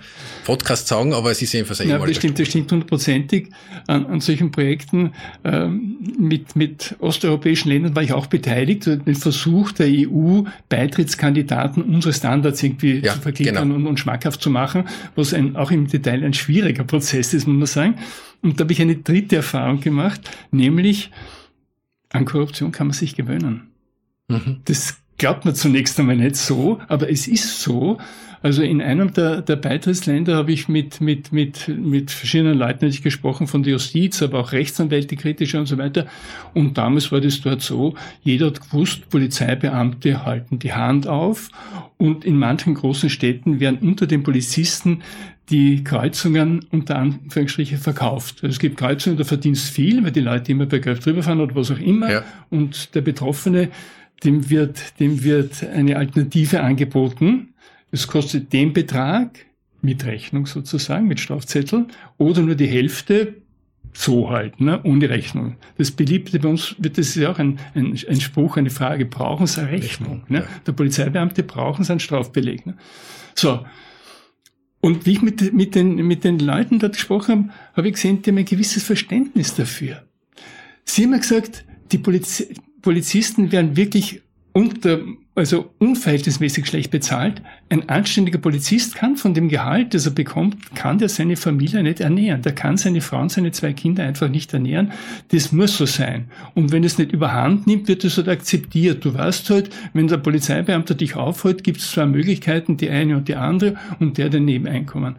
Podcast 0.44 0.88
sagen, 0.88 1.14
aber 1.14 1.30
es 1.30 1.40
ist 1.40 1.52
jedenfalls 1.52 1.80
ein 1.80 1.88
Ja, 1.88 2.04
das 2.04 2.16
stimmt, 2.16 2.40
das 2.40 2.48
stimmt 2.48 2.72
hundertprozentig. 2.72 3.50
An, 3.86 4.04
an 4.06 4.20
solchen 4.20 4.50
Projekten 4.50 5.12
ähm, 5.44 5.96
mit, 6.18 6.56
mit 6.56 6.96
osteuropäischen 6.98 7.70
Ländern 7.70 7.94
war 7.94 8.02
ich 8.02 8.12
auch 8.12 8.26
beteiligt. 8.26 8.86
Den 8.86 9.14
Versuch 9.14 9.70
der 9.70 9.86
EU, 9.86 10.42
Beitrittskandidaten 10.68 11.84
unsere 11.84 12.14
Standards 12.14 12.60
irgendwie 12.64 12.98
ja, 12.98 13.12
zu 13.12 13.20
vergliedern 13.20 13.68
genau. 13.68 13.76
und, 13.76 13.86
und 13.86 14.00
schmackhaft 14.00 14.42
zu 14.42 14.50
machen, 14.50 14.88
was 15.14 15.32
ein, 15.32 15.54
auch 15.54 15.70
im 15.70 15.86
Detail 15.86 16.24
ein 16.24 16.34
schwieriger 16.34 16.82
Prozess 16.82 17.32
ist, 17.32 17.46
muss 17.46 17.56
man 17.56 17.66
sagen. 17.66 17.98
Und 18.42 18.58
da 18.58 18.64
habe 18.64 18.72
ich 18.72 18.82
eine 18.82 18.96
dritte 18.96 19.36
Erfahrung 19.36 19.80
gemacht, 19.80 20.20
nämlich 20.50 21.10
an 22.16 22.24
Korruption 22.24 22.72
kann 22.72 22.88
man 22.88 22.94
sich 22.94 23.14
gewöhnen. 23.14 23.68
Mhm. 24.28 24.60
Das 24.64 24.96
glaubt 25.18 25.44
man 25.44 25.54
zunächst 25.54 25.98
einmal 25.98 26.16
nicht 26.16 26.36
so, 26.36 26.80
aber 26.88 27.10
es 27.10 27.28
ist 27.28 27.60
so. 27.60 27.98
Also 28.42 28.62
in 28.62 28.82
einem 28.82 29.12
der, 29.12 29.42
der 29.42 29.56
Beitrittsländer 29.56 30.36
habe 30.36 30.52
ich 30.52 30.68
mit, 30.68 31.00
mit, 31.00 31.32
mit, 31.32 31.68
mit 31.68 32.10
verschiedenen 32.10 32.58
Leuten 32.58 32.84
natürlich 32.84 33.02
gesprochen, 33.02 33.46
von 33.46 33.62
der 33.62 33.72
Justiz, 33.72 34.22
aber 34.22 34.40
auch 34.40 34.52
Rechtsanwälte, 34.52 35.16
kritische 35.16 35.58
und 35.58 35.66
so 35.66 35.78
weiter. 35.78 36.06
Und 36.54 36.78
damals 36.78 37.10
war 37.10 37.20
das 37.20 37.40
dort 37.40 37.62
so, 37.62 37.94
jeder 38.22 38.46
hat 38.46 38.60
gewusst, 38.60 39.08
Polizeibeamte 39.08 40.24
halten 40.24 40.58
die 40.58 40.74
Hand 40.74 41.08
auf. 41.08 41.48
Und 41.96 42.24
in 42.24 42.36
manchen 42.38 42.74
großen 42.74 43.08
Städten 43.08 43.58
werden 43.58 43.78
unter 43.80 44.06
den 44.06 44.22
Polizisten 44.22 45.02
die 45.50 45.84
Kreuzungen 45.84 46.66
unter 46.70 46.96
Anführungsstrichen 46.96 47.78
verkauft. 47.78 48.36
Also 48.42 48.48
es 48.48 48.58
gibt 48.58 48.76
Kreuzungen, 48.76 49.16
da 49.16 49.24
verdienst 49.24 49.70
viel, 49.70 50.02
weil 50.02 50.10
die 50.10 50.20
Leute 50.20 50.52
immer 50.52 50.66
bei 50.66 50.78
Geld 50.78 51.04
drüber 51.04 51.22
fahren 51.22 51.40
oder 51.40 51.54
was 51.54 51.70
auch 51.70 51.78
immer. 51.78 52.10
Ja. 52.10 52.24
Und 52.50 52.94
der 52.94 53.00
Betroffene, 53.00 53.68
dem 54.24 54.50
wird, 54.50 54.98
dem 54.98 55.22
wird 55.22 55.62
eine 55.64 55.96
Alternative 55.96 56.62
angeboten. 56.62 57.54
Es 57.92 58.08
kostet 58.08 58.52
den 58.52 58.72
Betrag 58.72 59.38
mit 59.82 60.04
Rechnung 60.04 60.46
sozusagen, 60.46 61.06
mit 61.06 61.20
Strafzettel, 61.20 61.86
oder 62.18 62.42
nur 62.42 62.56
die 62.56 62.66
Hälfte 62.66 63.34
so 63.92 64.30
halt, 64.30 64.60
ne, 64.60 64.80
ohne 64.82 65.08
Rechnung. 65.08 65.56
Das 65.78 65.90
Beliebte 65.90 66.38
bei 66.38 66.48
uns 66.48 66.74
wird, 66.78 66.98
das 66.98 67.08
ist 67.08 67.16
ja 67.16 67.30
auch 67.30 67.38
ein, 67.38 67.58
ein, 67.74 67.98
ein 68.08 68.20
Spruch, 68.20 68.56
eine 68.58 68.70
Frage, 68.70 69.06
brauchen 69.06 69.46
Sie 69.46 69.60
eine 69.60 69.70
Rechnung? 69.70 70.24
Ne? 70.28 70.40
Ja. 70.40 70.46
Der 70.66 70.72
Polizeibeamte 70.72 71.42
brauchen 71.42 71.84
Sie 71.84 71.92
einen 71.92 72.00
Strafbeleg. 72.00 72.66
Ne? 72.66 72.74
So, 73.34 73.64
und 74.86 75.04
wie 75.04 75.14
ich 75.14 75.22
mit, 75.22 75.52
mit, 75.52 75.74
den, 75.74 75.96
mit 75.96 76.22
den 76.22 76.38
Leuten 76.38 76.78
dort 76.78 76.92
gesprochen 76.92 77.30
habe, 77.32 77.52
habe 77.74 77.88
ich 77.88 77.94
gesehen, 77.94 78.22
die 78.22 78.30
haben 78.30 78.38
ein 78.38 78.44
gewisses 78.44 78.84
Verständnis 78.84 79.52
dafür. 79.52 80.06
Sie 80.84 81.02
haben 81.02 81.18
gesagt, 81.18 81.64
die 81.90 81.98
Poliz 81.98 82.46
Polizisten 82.82 83.50
werden 83.50 83.76
wirklich 83.76 84.22
unter, 84.52 85.00
also 85.36 85.70
unverhältnismäßig 85.78 86.66
schlecht 86.66 86.90
bezahlt. 86.90 87.42
Ein 87.68 87.88
anständiger 87.90 88.38
Polizist 88.38 88.94
kann 88.94 89.16
von 89.16 89.34
dem 89.34 89.48
Gehalt, 89.48 89.92
das 89.92 90.06
er 90.06 90.12
bekommt, 90.12 90.74
kann 90.74 90.98
der 90.98 91.10
seine 91.10 91.36
Familie 91.36 91.82
nicht 91.82 92.00
ernähren. 92.00 92.40
Der 92.40 92.54
kann 92.54 92.78
seine 92.78 93.02
Frau 93.02 93.20
und 93.20 93.30
seine 93.30 93.52
zwei 93.52 93.74
Kinder 93.74 94.02
einfach 94.04 94.30
nicht 94.30 94.54
ernähren. 94.54 94.92
Das 95.28 95.52
muss 95.52 95.76
so 95.76 95.84
sein. 95.84 96.30
Und 96.54 96.72
wenn 96.72 96.84
es 96.84 96.96
nicht 96.96 97.12
überhand 97.12 97.66
nimmt, 97.66 97.86
wird 97.86 98.02
es 98.04 98.16
halt 98.16 98.28
akzeptiert. 98.28 99.04
Du 99.04 99.12
weißt 99.12 99.50
halt, 99.50 99.70
wenn 99.92 100.08
der 100.08 100.16
Polizeibeamte 100.16 100.94
dich 100.94 101.16
aufhält, 101.16 101.62
gibt 101.62 101.80
es 101.80 101.90
zwei 101.90 102.06
Möglichkeiten, 102.06 102.78
die 102.78 102.88
eine 102.88 103.16
und 103.16 103.28
die 103.28 103.36
andere 103.36 103.76
und 104.00 104.16
der 104.16 104.30
den 104.30 104.46
Nebeneinkommen. 104.46 105.16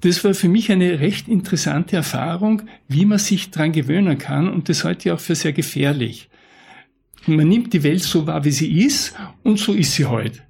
Das 0.00 0.24
war 0.24 0.34
für 0.34 0.48
mich 0.48 0.70
eine 0.70 0.98
recht 1.00 1.28
interessante 1.28 1.96
Erfahrung, 1.96 2.62
wie 2.88 3.06
man 3.06 3.18
sich 3.18 3.50
dran 3.50 3.72
gewöhnen 3.72 4.18
kann 4.18 4.48
und 4.48 4.68
das 4.68 4.84
halte 4.84 5.08
ich 5.08 5.12
auch 5.12 5.20
für 5.20 5.34
sehr 5.34 5.52
gefährlich. 5.52 6.28
Man 7.26 7.48
nimmt 7.48 7.72
die 7.72 7.82
Welt 7.82 8.02
so 8.02 8.26
wahr, 8.26 8.44
wie 8.44 8.50
sie 8.50 8.84
ist 8.84 9.14
und 9.42 9.58
so 9.58 9.72
ist 9.72 9.94
sie 9.94 10.04
heute. 10.04 10.42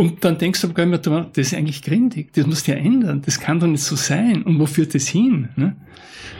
Und 0.00 0.24
dann 0.24 0.38
denkst 0.38 0.62
du 0.62 0.68
aber 0.68 0.86
mehr, 0.86 0.98
das 0.98 1.48
ist 1.48 1.52
eigentlich 1.52 1.82
grindig, 1.82 2.32
das 2.32 2.46
muss 2.46 2.66
ja 2.66 2.74
ändern, 2.74 3.20
das 3.20 3.38
kann 3.38 3.60
doch 3.60 3.66
nicht 3.66 3.84
so 3.84 3.96
sein. 3.96 4.44
Und 4.44 4.58
wo 4.58 4.64
führt 4.64 4.94
das 4.94 5.06
hin? 5.06 5.50
Ne? 5.56 5.76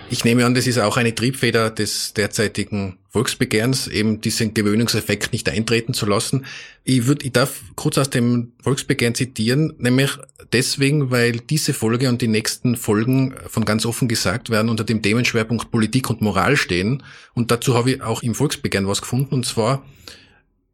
Ich 0.08 0.24
nehme 0.24 0.46
an, 0.46 0.54
das 0.54 0.66
ist 0.66 0.78
auch 0.78 0.96
eine 0.96 1.14
Triebfeder 1.14 1.68
des 1.68 2.14
derzeitigen 2.14 2.96
Volksbegehrens, 3.10 3.86
eben 3.86 4.22
diesen 4.22 4.54
Gewöhnungseffekt 4.54 5.34
nicht 5.34 5.46
eintreten 5.50 5.92
zu 5.92 6.06
lassen. 6.06 6.46
Ich 6.84 7.04
würde, 7.04 7.26
ich 7.26 7.32
darf 7.32 7.60
kurz 7.74 7.98
aus 7.98 8.08
dem 8.08 8.52
Volksbegehren 8.62 9.14
zitieren, 9.14 9.74
nämlich 9.76 10.16
deswegen, 10.54 11.10
weil 11.10 11.32
diese 11.32 11.74
Folge 11.74 12.08
und 12.08 12.22
die 12.22 12.28
nächsten 12.28 12.78
Folgen 12.78 13.34
von 13.46 13.66
ganz 13.66 13.84
offen 13.84 14.08
gesagt 14.08 14.48
werden 14.48 14.70
unter 14.70 14.84
dem 14.84 15.02
Themenschwerpunkt 15.02 15.70
Politik 15.70 16.08
und 16.08 16.22
Moral 16.22 16.56
stehen. 16.56 17.02
Und 17.34 17.50
dazu 17.50 17.74
habe 17.74 17.90
ich 17.90 18.00
auch 18.00 18.22
im 18.22 18.34
Volksbegehren 18.34 18.88
was 18.88 19.02
gefunden, 19.02 19.34
und 19.34 19.44
zwar, 19.44 19.84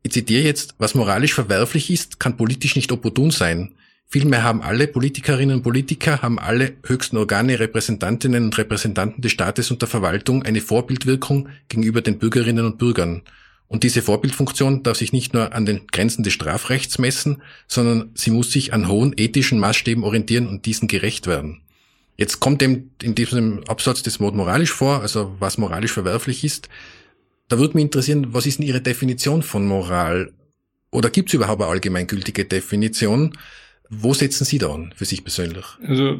ich 0.06 0.12
zitiere 0.12 0.44
jetzt, 0.44 0.76
was 0.78 0.94
moralisch 0.94 1.34
verwerflich 1.34 1.90
ist, 1.90 2.20
kann 2.20 2.36
politisch 2.36 2.76
nicht 2.76 2.92
opportun 2.92 3.32
sein. 3.32 3.74
Vielmehr 4.06 4.44
haben 4.44 4.62
alle 4.62 4.86
Politikerinnen 4.86 5.56
und 5.56 5.62
Politiker, 5.64 6.22
haben 6.22 6.38
alle 6.38 6.74
höchsten 6.86 7.16
Organe, 7.16 7.58
Repräsentantinnen 7.58 8.44
und 8.44 8.56
Repräsentanten 8.56 9.20
des 9.20 9.32
Staates 9.32 9.72
und 9.72 9.82
der 9.82 9.88
Verwaltung 9.88 10.44
eine 10.44 10.60
Vorbildwirkung 10.60 11.48
gegenüber 11.68 12.02
den 12.02 12.20
Bürgerinnen 12.20 12.64
und 12.64 12.78
Bürgern. 12.78 13.22
Und 13.66 13.82
diese 13.82 14.00
Vorbildfunktion 14.00 14.84
darf 14.84 14.96
sich 14.96 15.12
nicht 15.12 15.34
nur 15.34 15.52
an 15.52 15.66
den 15.66 15.88
Grenzen 15.88 16.22
des 16.22 16.34
Strafrechts 16.34 16.98
messen, 16.98 17.42
sondern 17.66 18.10
sie 18.14 18.30
muss 18.30 18.52
sich 18.52 18.72
an 18.72 18.86
hohen 18.86 19.12
ethischen 19.16 19.58
Maßstäben 19.58 20.04
orientieren 20.04 20.46
und 20.46 20.66
diesen 20.66 20.86
gerecht 20.86 21.26
werden. 21.26 21.62
Jetzt 22.16 22.38
kommt 22.38 22.60
dem 22.60 22.90
in 23.02 23.16
diesem 23.16 23.64
Absatz 23.64 24.04
das 24.04 24.20
Wort 24.20 24.36
moralisch 24.36 24.72
vor, 24.72 25.00
also 25.00 25.34
was 25.40 25.58
moralisch 25.58 25.92
verwerflich 25.92 26.44
ist. 26.44 26.68
Da 27.48 27.58
würde 27.58 27.74
mich 27.74 27.84
interessieren, 27.84 28.28
was 28.30 28.46
ist 28.46 28.58
denn 28.58 28.66
Ihre 28.66 28.80
Definition 28.80 29.42
von 29.42 29.66
Moral? 29.66 30.32
Oder 30.90 31.10
gibt 31.10 31.28
es 31.28 31.34
überhaupt 31.34 31.62
eine 31.62 31.70
allgemeingültige 31.70 32.44
Definition? 32.44 33.32
Wo 33.88 34.14
setzen 34.14 34.44
Sie 34.44 34.58
da 34.58 34.74
an 34.74 34.92
für 34.96 35.04
sich 35.04 35.22
persönlich? 35.22 35.64
Also 35.86 36.18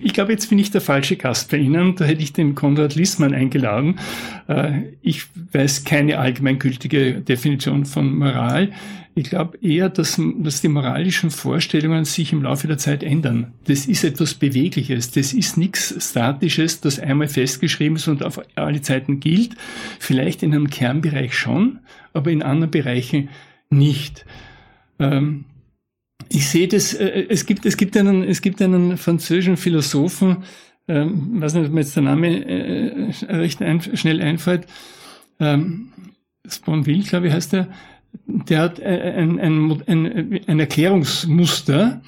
ich 0.00 0.12
glaube, 0.12 0.30
jetzt 0.30 0.48
bin 0.48 0.60
ich 0.60 0.70
der 0.70 0.80
falsche 0.80 1.16
Gast 1.16 1.50
bei 1.50 1.56
Ihnen. 1.56 1.96
Da 1.96 2.04
hätte 2.04 2.22
ich 2.22 2.32
den 2.32 2.54
Konrad 2.54 2.94
Lissmann 2.94 3.34
eingeladen. 3.34 3.98
Äh, 4.46 4.82
ich 5.02 5.24
weiß 5.52 5.84
keine 5.84 6.18
allgemeingültige 6.18 7.14
Definition 7.20 7.84
von 7.84 8.14
Moral. 8.14 8.72
Ich 9.18 9.30
glaube 9.30 9.58
eher, 9.60 9.88
dass, 9.88 10.20
dass 10.38 10.60
die 10.60 10.68
moralischen 10.68 11.32
Vorstellungen 11.32 12.04
sich 12.04 12.32
im 12.32 12.44
Laufe 12.44 12.68
der 12.68 12.78
Zeit 12.78 13.02
ändern. 13.02 13.52
Das 13.64 13.86
ist 13.86 14.04
etwas 14.04 14.34
Bewegliches. 14.34 15.10
Das 15.10 15.32
ist 15.32 15.56
nichts 15.56 15.92
Statisches, 15.98 16.80
das 16.80 17.00
einmal 17.00 17.26
festgeschrieben 17.26 17.96
ist 17.96 18.06
und 18.06 18.22
auf 18.22 18.40
alle 18.54 18.80
Zeiten 18.80 19.18
gilt. 19.18 19.56
Vielleicht 19.98 20.44
in 20.44 20.54
einem 20.54 20.70
Kernbereich 20.70 21.34
schon, 21.36 21.80
aber 22.12 22.30
in 22.30 22.44
anderen 22.44 22.70
Bereichen 22.70 23.28
nicht. 23.70 24.24
Ähm, 25.00 25.46
ich 26.28 26.48
sehe 26.48 26.68
das, 26.68 26.94
äh, 26.94 27.26
es 27.28 27.44
gibt, 27.44 27.66
es 27.66 27.76
gibt 27.76 27.96
einen, 27.96 28.22
es 28.22 28.40
gibt 28.40 28.62
einen 28.62 28.96
französischen 28.96 29.56
Philosophen, 29.56 30.44
ähm, 30.86 31.40
weiß 31.40 31.54
nicht, 31.54 31.66
ob 31.66 31.72
mir 31.72 31.80
jetzt 31.80 31.96
der 31.96 32.04
Name 32.04 32.44
äh, 32.46 33.10
recht 33.34 33.60
ein, 33.62 33.80
schnell 33.96 34.22
einfällt, 34.22 34.68
ähm, 35.40 35.88
Sponville, 36.46 37.02
glaube 37.02 37.26
ich, 37.26 37.32
heißt 37.32 37.54
er, 37.54 37.68
der 38.26 38.60
hat 38.60 38.82
ein, 38.82 39.38
ein, 39.38 39.82
ein, 39.86 40.40
ein 40.46 40.60
Erklärungsmuster, 40.60 42.00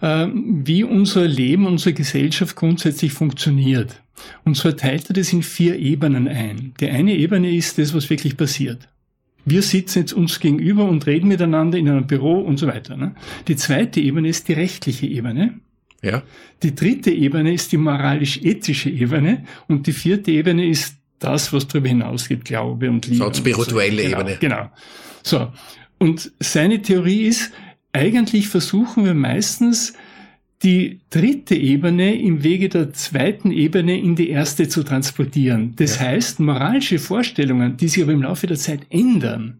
äh, 0.00 0.26
wie 0.32 0.84
unser 0.84 1.26
Leben, 1.26 1.66
unsere 1.66 1.94
Gesellschaft 1.94 2.56
grundsätzlich 2.56 3.12
funktioniert. 3.12 4.00
Und 4.44 4.56
zwar 4.56 4.76
teilt 4.76 5.10
er 5.10 5.14
das 5.14 5.32
in 5.32 5.42
vier 5.42 5.78
Ebenen 5.78 6.28
ein. 6.28 6.74
Die 6.80 6.88
eine 6.88 7.14
Ebene 7.14 7.54
ist 7.54 7.78
das, 7.78 7.94
was 7.94 8.08
wirklich 8.08 8.36
passiert. 8.36 8.88
wir 9.44 9.62
sitzen 9.62 10.00
jetzt 10.00 10.12
uns 10.12 10.40
gegenüber 10.40 10.88
und 10.88 11.06
reden 11.06 11.28
miteinander 11.28 11.78
in 11.78 11.88
einem 11.88 12.06
Büro 12.06 12.40
und 12.40 12.58
so 12.58 12.66
weiter. 12.66 12.96
Ne? 12.96 13.14
Die 13.46 13.56
zweite 13.56 14.00
Ebene 14.00 14.28
ist 14.28 14.48
die 14.48 14.54
rechtliche 14.54 15.06
Ebene. 15.06 15.60
Ja. 16.02 16.22
Die 16.62 16.74
dritte 16.74 17.10
Ebene 17.10 17.54
ist 17.54 17.72
die 17.72 17.76
moralisch-ethische 17.76 18.90
Ebene 18.90 19.44
und 19.68 19.86
die 19.86 19.92
vierte 19.92 20.32
Ebene 20.32 20.66
ist 20.66 20.96
das, 21.18 21.52
was 21.52 21.66
darüber 21.68 21.88
hinausgeht, 21.88 22.44
Glaube 22.44 22.90
und 22.90 23.06
Liebe. 23.06 23.24
So, 23.24 23.32
spirituelle 23.32 24.02
so. 24.02 24.08
genau, 24.08 24.20
Ebene. 24.20 24.36
Genau. 24.40 24.70
So. 25.26 25.52
Und 25.98 26.30
seine 26.38 26.82
Theorie 26.82 27.26
ist, 27.26 27.52
eigentlich 27.92 28.48
versuchen 28.48 29.04
wir 29.04 29.14
meistens 29.14 29.94
die 30.62 31.00
dritte 31.10 31.56
Ebene 31.56 32.14
im 32.14 32.44
Wege 32.44 32.68
der 32.68 32.92
zweiten 32.92 33.50
Ebene 33.50 33.98
in 33.98 34.14
die 34.14 34.30
erste 34.30 34.68
zu 34.68 34.84
transportieren. 34.84 35.74
Das 35.76 35.96
ja. 35.96 36.06
heißt, 36.06 36.38
moralische 36.38 36.98
Vorstellungen, 36.98 37.76
die 37.76 37.88
sich 37.88 38.02
aber 38.02 38.12
im 38.12 38.22
Laufe 38.22 38.46
der 38.46 38.56
Zeit 38.56 38.86
ändern, 38.88 39.58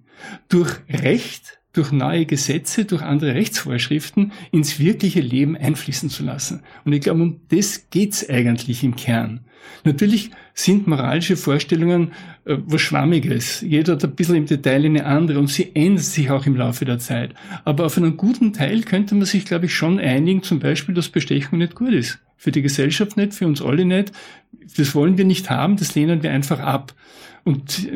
durch 0.48 0.76
Recht, 0.88 1.58
durch 1.72 1.90
neue 1.90 2.26
Gesetze, 2.26 2.84
durch 2.84 3.02
andere 3.02 3.34
Rechtsvorschriften 3.34 4.32
ins 4.52 4.78
wirkliche 4.78 5.20
Leben 5.20 5.56
einfließen 5.56 6.10
zu 6.10 6.22
lassen. 6.22 6.62
Und 6.84 6.92
ich 6.92 7.00
glaube, 7.00 7.22
um 7.22 7.40
das 7.48 7.90
geht's 7.90 8.28
eigentlich 8.28 8.84
im 8.84 8.94
Kern. 8.94 9.40
Natürlich 9.84 10.30
sind 10.58 10.86
moralische 10.86 11.36
Vorstellungen 11.36 12.12
äh, 12.46 12.56
was 12.64 12.80
Schwammiges. 12.80 13.60
Jeder 13.60 13.92
hat 13.92 14.04
ein 14.04 14.14
bisschen 14.16 14.36
im 14.36 14.46
Detail 14.46 14.84
eine 14.84 15.04
andere 15.04 15.38
und 15.38 15.48
sie 15.48 15.70
ändert 15.74 16.04
sich 16.04 16.30
auch 16.30 16.46
im 16.46 16.56
Laufe 16.56 16.84
der 16.84 16.98
Zeit. 16.98 17.34
Aber 17.64 17.84
auf 17.84 17.96
einen 17.98 18.16
guten 18.16 18.52
Teil 18.52 18.82
könnte 18.82 19.14
man 19.14 19.26
sich, 19.26 19.44
glaube 19.44 19.66
ich, 19.66 19.74
schon 19.74 20.00
einigen, 20.00 20.42
zum 20.42 20.58
Beispiel, 20.58 20.94
dass 20.94 21.10
Bestechung 21.10 21.58
nicht 21.58 21.74
gut 21.74 21.92
ist. 21.92 22.18
Für 22.38 22.52
die 22.52 22.62
Gesellschaft 22.62 23.16
nicht, 23.16 23.34
für 23.34 23.46
uns 23.46 23.60
alle 23.60 23.84
nicht. 23.84 24.12
Das 24.76 24.94
wollen 24.94 25.18
wir 25.18 25.24
nicht 25.24 25.50
haben, 25.50 25.76
das 25.76 25.94
lehnen 25.94 26.22
wir 26.22 26.30
einfach 26.30 26.58
ab. 26.58 26.94
Und 27.46 27.88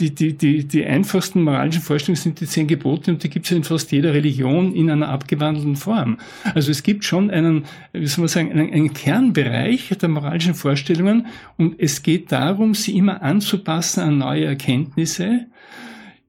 die, 0.00 0.12
die, 0.12 0.36
die, 0.36 0.64
die 0.64 0.84
einfachsten 0.84 1.44
moralischen 1.44 1.80
Vorstellungen 1.80 2.20
sind 2.20 2.40
die 2.40 2.46
zehn 2.46 2.66
Gebote 2.66 3.12
und 3.12 3.22
die 3.22 3.30
gibt 3.30 3.46
es 3.46 3.52
in 3.52 3.62
fast 3.62 3.92
jeder 3.92 4.12
Religion 4.12 4.74
in 4.74 4.90
einer 4.90 5.10
abgewandelten 5.10 5.76
Form. 5.76 6.18
Also 6.54 6.72
es 6.72 6.82
gibt 6.82 7.04
schon 7.04 7.30
einen, 7.30 7.66
wie 7.92 8.08
soll 8.08 8.22
man 8.22 8.28
sagen, 8.28 8.50
einen, 8.50 8.72
einen 8.72 8.92
Kernbereich 8.94 9.96
der 10.02 10.08
moralischen 10.08 10.54
Vorstellungen 10.54 11.28
und 11.56 11.76
es 11.78 12.02
geht 12.02 12.32
darum, 12.32 12.74
sie 12.74 12.96
immer 12.98 13.22
anzupassen 13.22 14.00
an 14.00 14.18
neue 14.18 14.46
Erkenntnisse 14.46 15.46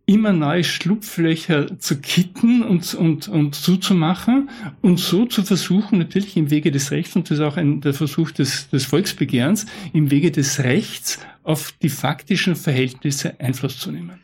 immer 0.08 0.32
neue 0.32 0.64
Schlupflöcher 0.64 1.80
zu 1.80 2.00
kitten 2.00 2.64
und, 2.64 2.94
und, 2.94 3.28
und 3.28 3.56
zuzumachen 3.56 4.50
und 4.82 5.00
so 5.00 5.26
zu 5.26 5.44
versuchen, 5.44 6.00
natürlich 6.00 6.38
im 6.38 6.50
Wege 6.50 6.72
des 6.72 6.92
Rechts, 6.92 7.16
und 7.18 7.30
das 7.30 7.38
ist 7.38 7.44
auch 7.44 7.58
ein, 7.58 7.82
der 7.82 7.94
Versuch 7.94 8.32
des, 8.32 8.70
des 8.70 8.86
Volksbegehrens, 8.86 9.66
im 9.92 10.10
Wege 10.10 10.32
des 10.32 10.60
Rechts 10.60 11.20
auf 11.44 11.74
die 11.82 11.90
faktischen 11.90 12.56
Verhältnisse 12.56 13.38
Einfluss 13.42 13.80
zu 13.80 13.92
nehmen. 13.92 14.22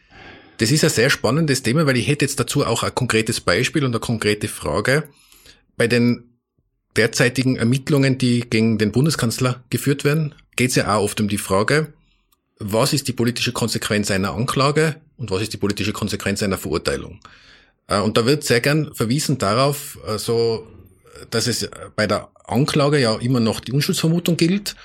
Das 0.57 0.71
ist 0.71 0.85
ein 0.85 0.89
sehr 0.89 1.09
spannendes 1.09 1.63
Thema, 1.63 1.85
weil 1.85 1.97
ich 1.97 2.07
hätte 2.07 2.23
jetzt 2.23 2.39
dazu 2.39 2.65
auch 2.65 2.83
ein 2.83 2.95
konkretes 2.95 3.41
Beispiel 3.41 3.83
und 3.83 3.91
eine 3.91 3.99
konkrete 3.99 4.47
Frage. 4.47 5.09
Bei 5.75 5.87
den 5.87 6.39
derzeitigen 6.95 7.57
Ermittlungen, 7.57 8.17
die 8.17 8.41
gegen 8.49 8.77
den 8.77 8.93
Bundeskanzler 8.93 9.63
geführt 9.69 10.05
werden, 10.05 10.33
geht 10.55 10.69
es 10.69 10.75
ja 10.75 10.95
auch 10.95 11.03
oft 11.03 11.19
um 11.19 11.27
die 11.27 11.37
Frage, 11.37 11.91
was 12.59 12.93
ist 12.93 13.09
die 13.09 13.13
politische 13.13 13.51
Konsequenz 13.51 14.11
einer 14.11 14.33
Anklage 14.33 14.95
und 15.23 15.31
was 15.31 15.41
ist 15.41 15.53
die 15.53 15.57
politische 15.57 15.93
Konsequenz 15.93 16.43
einer 16.43 16.57
Verurteilung. 16.57 17.19
Äh, 17.87 17.99
und 17.99 18.17
da 18.17 18.25
wird 18.25 18.43
sehr 18.43 18.59
gern 18.59 18.93
verwiesen 18.93 19.37
darauf, 19.37 19.97
also, 20.05 20.67
dass 21.29 21.47
es 21.47 21.69
bei 21.95 22.07
der 22.07 22.29
Anklage 22.45 22.99
ja 22.99 23.15
immer 23.15 23.39
noch 23.39 23.61
die 23.61 23.71
Unschuldsvermutung 23.71 24.35
gilt 24.35 24.75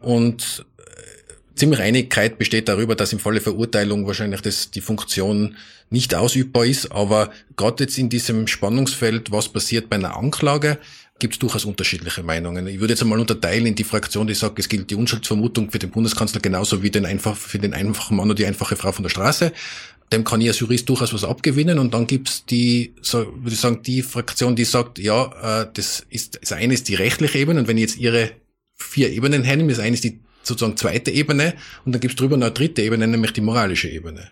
und 0.00 0.64
äh, 0.78 1.56
ziemlich 1.56 1.80
Einigkeit 1.80 2.38
besteht 2.38 2.68
darüber, 2.68 2.94
dass 2.94 3.12
im 3.12 3.18
Falle 3.18 3.40
Verurteilung 3.40 4.06
wahrscheinlich 4.06 4.40
das, 4.40 4.70
die 4.70 4.80
Funktion 4.80 5.56
nicht 5.90 6.14
ausübbar 6.14 6.66
ist. 6.66 6.92
Aber 6.92 7.32
gerade 7.56 7.84
jetzt 7.84 7.98
in 7.98 8.08
diesem 8.08 8.46
Spannungsfeld, 8.46 9.32
was 9.32 9.48
passiert 9.48 9.90
bei 9.90 9.96
einer 9.96 10.16
Anklage, 10.16 10.78
gibt 11.18 11.34
es 11.34 11.38
durchaus 11.38 11.64
unterschiedliche 11.64 12.22
Meinungen. 12.22 12.66
Ich 12.66 12.80
würde 12.80 12.92
jetzt 12.92 13.02
einmal 13.02 13.18
unterteilen 13.18 13.66
in 13.66 13.74
die 13.74 13.84
Fraktion, 13.84 14.26
die 14.26 14.34
sagt, 14.34 14.58
es 14.58 14.68
gilt 14.68 14.90
die 14.90 14.94
Unschuldsvermutung 14.94 15.70
für 15.70 15.78
den 15.78 15.90
Bundeskanzler 15.90 16.40
genauso 16.40 16.82
wie 16.82 16.90
den 16.90 17.06
einfach, 17.06 17.36
für 17.36 17.58
den 17.58 17.74
einfachen 17.74 18.16
Mann 18.16 18.26
oder 18.26 18.36
die 18.36 18.46
einfache 18.46 18.76
Frau 18.76 18.92
von 18.92 19.02
der 19.02 19.10
Straße. 19.10 19.52
Dem 20.12 20.24
kann 20.24 20.40
ich 20.40 20.48
als 20.48 20.60
Jurist 20.60 20.88
durchaus 20.88 21.12
was 21.12 21.24
abgewinnen. 21.24 21.78
Und 21.78 21.92
dann 21.92 22.06
gibt's 22.06 22.44
die, 22.46 22.94
so 23.02 23.18
würde 23.18 23.52
ich 23.52 23.60
sagen, 23.60 23.82
die 23.82 24.02
Fraktion, 24.02 24.56
die 24.56 24.64
sagt, 24.64 24.98
ja, 24.98 25.62
äh, 25.62 25.66
das 25.74 26.06
ist, 26.08 26.38
das 26.40 26.52
eine 26.52 26.74
ist 26.74 26.88
die 26.88 26.94
rechtliche 26.94 27.38
Ebene. 27.38 27.60
Und 27.60 27.68
wenn 27.68 27.76
ich 27.76 27.82
jetzt 27.82 27.98
ihre 27.98 28.30
vier 28.74 29.10
Ebenen 29.10 29.44
hernehme, 29.44 29.70
das 29.70 29.80
eine 29.80 29.94
ist 29.94 30.04
die 30.04 30.20
sozusagen 30.42 30.76
zweite 30.76 31.10
Ebene 31.10 31.54
und 31.84 31.92
dann 31.92 32.00
gibt's 32.00 32.16
drüber 32.16 32.36
noch 32.36 32.46
eine 32.46 32.54
dritte 32.54 32.82
Ebene, 32.82 33.06
nämlich 33.06 33.32
die 33.32 33.42
moralische 33.42 33.88
Ebene. 33.88 34.30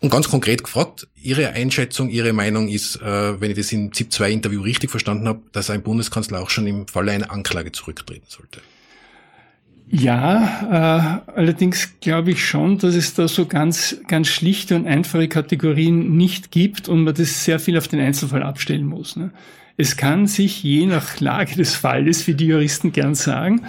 Und 0.00 0.10
ganz 0.10 0.28
konkret 0.28 0.64
gefragt, 0.64 1.08
Ihre 1.14 1.50
Einschätzung, 1.50 2.08
Ihre 2.08 2.32
Meinung 2.32 2.68
ist, 2.68 2.96
äh, 2.96 3.40
wenn 3.40 3.50
ich 3.50 3.56
das 3.58 3.70
im 3.70 3.92
ZIP-2-Interview 3.92 4.62
richtig 4.62 4.90
verstanden 4.90 5.28
habe, 5.28 5.42
dass 5.52 5.68
ein 5.68 5.82
Bundeskanzler 5.82 6.40
auch 6.40 6.48
schon 6.48 6.66
im 6.66 6.88
Falle 6.88 7.12
einer 7.12 7.30
Anklage 7.30 7.72
zurücktreten 7.72 8.24
sollte. 8.26 8.60
Ja, 9.92 11.20
äh, 11.26 11.32
allerdings 11.32 12.00
glaube 12.00 12.30
ich 12.30 12.46
schon, 12.46 12.78
dass 12.78 12.94
es 12.94 13.12
da 13.14 13.26
so 13.28 13.44
ganz, 13.46 13.96
ganz 14.06 14.28
schlichte 14.28 14.76
und 14.76 14.86
einfache 14.86 15.28
Kategorien 15.28 16.16
nicht 16.16 16.50
gibt 16.52 16.88
und 16.88 17.02
man 17.02 17.14
das 17.14 17.44
sehr 17.44 17.58
viel 17.58 17.76
auf 17.76 17.88
den 17.88 18.00
Einzelfall 18.00 18.44
abstellen 18.44 18.86
muss. 18.86 19.16
Ne? 19.16 19.32
Es 19.76 19.96
kann 19.96 20.28
sich 20.28 20.62
je 20.62 20.86
nach 20.86 21.18
Lage 21.20 21.56
des 21.56 21.74
Falles, 21.74 22.26
wie 22.26 22.34
die 22.34 22.46
Juristen 22.46 22.92
gern 22.92 23.16
sagen, 23.16 23.62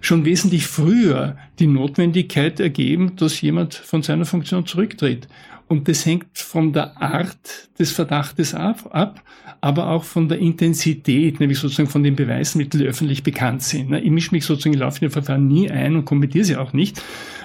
schon 0.00 0.24
wesentlich 0.24 0.66
früher 0.66 1.36
die 1.60 1.68
Notwendigkeit 1.68 2.58
ergeben, 2.58 3.14
dass 3.16 3.40
jemand 3.40 3.74
von 3.74 4.02
seiner 4.02 4.24
Funktion 4.24 4.66
zurücktritt. 4.66 5.28
Und 5.72 5.88
das 5.88 6.04
hängt 6.04 6.36
von 6.36 6.74
der 6.74 7.00
Art 7.00 7.70
des 7.78 7.92
Verdachtes 7.92 8.54
ab, 8.54 8.90
ab, 8.90 9.22
aber 9.62 9.88
auch 9.88 10.04
von 10.04 10.28
der 10.28 10.36
Intensität, 10.36 11.40
nämlich 11.40 11.58
sozusagen 11.58 11.88
von 11.88 12.02
den 12.02 12.14
Beweismitteln, 12.14 12.82
die 12.82 12.88
öffentlich 12.90 13.22
bekannt 13.22 13.62
sind. 13.62 13.90
Ich 13.90 14.10
mische 14.10 14.32
mich 14.32 14.44
sozusagen 14.44 14.74
in 14.74 14.80
laufenden 14.80 15.10
Verfahren 15.10 15.48
nie 15.48 15.70
ein 15.70 15.96
und 15.96 16.04
kommentiere 16.04 16.44
sie 16.44 16.56
auch 16.56 16.74
nicht. 16.74 17.02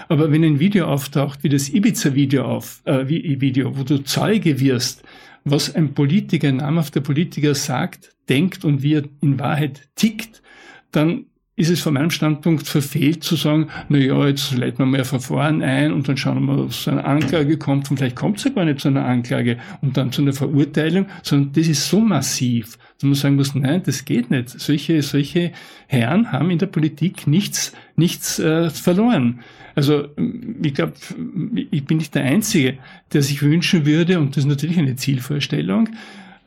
Aber 0.10 0.30
wenn 0.30 0.44
ein 0.44 0.60
Video 0.60 0.88
auftaucht, 0.88 1.42
wie 1.44 1.48
das 1.48 1.70
Ibiza-Video 1.70 2.44
auf, 2.44 2.82
äh, 2.84 3.08
wie 3.08 3.40
Video, 3.40 3.78
wo 3.78 3.84
du 3.84 4.04
Zeuge 4.04 4.60
wirst, 4.60 5.04
was 5.46 5.74
ein 5.74 5.94
Politiker, 5.94 6.50
ein 6.50 6.58
namhafter 6.58 7.00
Politiker 7.00 7.56
sagt, 7.56 8.13
denkt 8.28 8.66
und 8.66 8.84
wie 8.84 8.96
er 8.96 9.04
in 9.22 9.40
Wahrheit 9.40 9.88
tickt, 9.96 10.42
dann 10.92 11.28
ist 11.58 11.72
es 11.72 11.82
von 11.82 11.96
meinem 11.96 12.12
Standpunkt 12.12 12.67
verfehlt 12.67 13.24
zu 13.24 13.36
sagen, 13.36 13.67
na 13.89 13.98
ja, 13.98 14.28
jetzt 14.28 14.56
leiten 14.56 14.78
wir 14.78 14.86
mal 14.86 15.00
ein 15.00 15.06
Verfahren 15.06 15.63
ein 15.63 15.91
und 15.91 16.08
dann 16.08 16.15
schauen 16.15 16.36
wir 16.36 16.41
mal, 16.41 16.60
ob 16.60 16.70
es 16.70 16.84
zu 16.84 16.91
einer 16.91 17.04
Anklage 17.04 17.58
kommt 17.58 17.89
und 17.89 17.98
vielleicht 17.98 18.15
kommt 18.15 18.38
es 18.38 18.43
ja 18.43 18.52
gar 18.52 18.63
nicht 18.63 18.80
zu 18.80 18.89
einer 18.89 19.04
Anklage 19.04 19.58
und 19.82 19.98
dann 19.98 20.12
zu 20.12 20.22
einer 20.22 20.34
Verurteilung, 20.34 21.08
sondern 21.24 21.54
das 21.54 21.67
ist 21.67 21.89
so 21.89 22.00
massiv, 22.00 22.78
dass 22.98 23.04
man 23.04 23.15
sagen 23.15 23.36
muss, 23.38 23.56
nein, 23.56 23.82
das 23.84 24.06
geht 24.06 24.30
nicht. 24.30 24.50
Solche, 24.50 25.02
solche 25.02 25.52
Herren 25.88 26.32
haben 26.32 26.52
in 26.52 26.60
der 26.60 26.67
Politik 26.67 27.26
nichts, 27.26 27.74
nichts 27.96 28.38
äh, 28.38 28.70
verloren. 28.70 29.39
Also 29.74 30.10
ich 30.62 30.76
glaube, 30.76 30.93
ich 31.72 31.86
bin 31.86 31.98
nicht 31.98 32.13
der 32.13 32.24
Einzige, 32.24 32.78
der 33.13 33.24
sich 33.24 33.41
wünschen 33.41 33.88
würde, 33.88 34.20
und 34.20 34.38
das 34.38 34.43
ist 34.43 34.50
natürlich 34.50 34.78
eine 34.78 34.96
Zielvorstellung, 34.96 35.89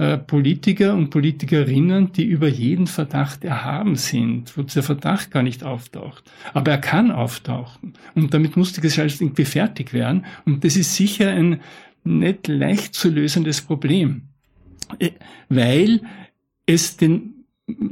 äh, 0.01 0.17
Politiker 0.17 0.95
und 0.95 1.11
Politikerinnen, 1.11 2.13
die 2.13 2.25
über 2.25 2.49
jeden 2.49 2.87
Verdacht 2.87 3.45
erhaben 3.45 3.97
sind, 3.97 4.57
wo 4.57 4.63
der 4.63 4.83
Verdacht 4.83 5.31
gar 5.31 5.43
nicht 5.43 5.63
auftaucht. 5.63 6.25
Aber 6.55 6.71
er 6.71 6.79
kann 6.79 7.11
auftauchen. 7.11 7.93
Und 8.15 8.33
damit 8.33 8.57
muss 8.57 8.73
die 8.73 8.81
Gesellschaft 8.81 9.21
irgendwie 9.21 9.45
fertig 9.45 9.93
werden. 9.93 10.25
Und 10.47 10.65
das 10.65 10.77
ist 10.77 10.97
sicher 10.97 11.29
ein 11.29 11.61
nicht 12.03 12.49
leicht 12.49 12.95
zu 12.95 13.11
lösendes 13.11 13.61
Problem. 13.61 14.23
Äh, 15.01 15.11
weil 15.51 16.01
es 16.65 16.97
den 16.97 17.41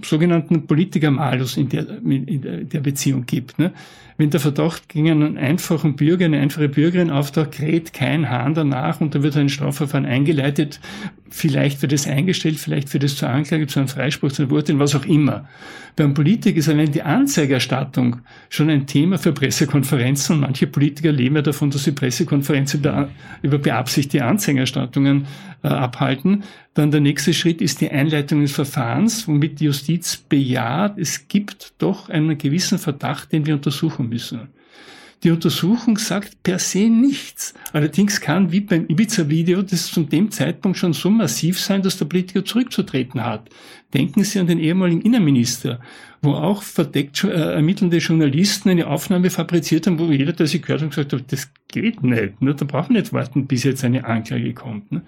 sogenannten 0.03 0.66
Politikermalus 0.66 1.57
in 1.57 1.68
der, 1.68 1.99
in 1.99 2.68
der 2.68 2.81
Beziehung 2.81 3.27
gibt. 3.27 3.59
Ne? 3.59 3.73
Wenn 4.16 4.31
der 4.31 4.40
Verdacht 4.40 4.88
gegen 4.88 5.11
einen 5.11 5.38
einfachen 5.38 5.94
Bürger, 5.97 6.25
eine 6.25 6.40
einfache 6.40 6.68
Bürgerin 6.68 7.11
auftaucht, 7.11 7.53
kräht 7.53 7.92
kein 7.92 8.29
Hahn 8.31 8.55
danach 8.55 9.01
und 9.01 9.14
da 9.14 9.23
wird 9.23 9.37
ein 9.37 9.49
Strafverfahren 9.49 10.07
eingeleitet. 10.07 10.81
Vielleicht 11.30 11.82
wird 11.82 11.92
es 11.92 12.06
eingestellt, 12.06 12.58
vielleicht 12.58 12.92
wird 12.92 13.04
es 13.04 13.16
zur 13.16 13.28
Anklage, 13.28 13.66
zu 13.66 13.78
einem 13.78 13.88
Freispruch, 13.88 14.32
zu 14.32 14.42
einem 14.42 14.52
Urteil, 14.52 14.78
was 14.78 14.94
auch 14.94 15.04
immer. 15.04 15.48
Beim 15.96 16.14
Politiker 16.14 16.58
ist 16.58 16.68
allein 16.68 16.92
die 16.92 17.02
Anzeigerstattung 17.02 18.20
schon 18.48 18.70
ein 18.70 18.86
Thema 18.86 19.18
für 19.18 19.32
Pressekonferenzen 19.32 20.36
und 20.36 20.40
manche 20.42 20.66
Politiker 20.66 21.12
leben 21.12 21.36
ja 21.36 21.42
davon, 21.42 21.70
dass 21.70 21.84
sie 21.84 21.92
Pressekonferenzen 21.92 22.80
über, 22.80 23.08
über 23.42 23.58
beabsichtigte 23.58 24.24
Anzeigerstattungen 24.24 25.26
äh, 25.62 25.68
abhalten. 25.68 26.44
Dann 26.74 26.90
der 26.90 27.00
nächste 27.00 27.34
Schritt 27.34 27.60
ist 27.60 27.80
die 27.80 27.90
Einleitung 27.90 28.42
des 28.42 28.52
Verfahrens, 28.52 29.26
womit 29.26 29.60
die 29.60 29.64
Justiz 29.64 30.16
bejaht, 30.16 30.98
es 30.98 31.28
gibt 31.28 31.72
doch 31.78 32.08
einen 32.08 32.38
gewissen 32.38 32.78
Verdacht, 32.78 33.32
den 33.32 33.46
wir 33.46 33.54
untersuchen 33.54 34.08
müssen. 34.08 34.48
Die 35.24 35.33
Untersuchung 35.33 35.98
sagt 35.98 36.42
per 36.44 36.61
se 36.61 36.88
nichts. 36.88 37.52
Allerdings 37.72 38.20
kann, 38.20 38.52
wie 38.52 38.61
beim 38.61 38.87
Ibiza-Video, 38.87 39.62
das 39.62 39.88
zu 39.88 40.04
dem 40.04 40.31
Zeitpunkt 40.31 40.78
schon 40.78 40.92
so 40.92 41.11
massiv 41.11 41.59
sein, 41.59 41.83
dass 41.83 41.98
der 41.98 42.04
Politiker 42.04 42.44
zurückzutreten 42.44 43.24
hat. 43.24 43.50
Denken 43.92 44.22
Sie 44.22 44.38
an 44.38 44.46
den 44.46 44.61
ehemaligen 44.61 45.00
Innenminister, 45.00 45.81
wo 46.22 46.35
auch 46.35 46.62
verdeckt 46.62 47.24
äh, 47.24 47.31
ermittelnde 47.31 47.98
Journalisten 47.98 48.68
eine 48.68 48.87
Aufnahme 48.87 49.31
fabriziert 49.31 49.88
haben, 49.88 49.98
wo 49.98 50.04
jeder, 50.12 50.33
der 50.33 50.46
sie 50.46 50.61
gehört 50.61 50.83
hat, 50.83 50.90
gesagt 50.90 51.12
hat, 51.12 51.33
das 51.33 51.50
geht 51.66 52.02
nicht. 52.04 52.40
Ne? 52.40 52.54
Da 52.54 52.64
brauchen 52.64 52.94
wir 52.94 53.00
nicht 53.00 53.12
warten, 53.12 53.46
bis 53.46 53.64
jetzt 53.64 53.85
eine 53.85 54.04
Anklage 54.04 54.54
kommt. 54.54 54.92
Ne? 54.92 55.02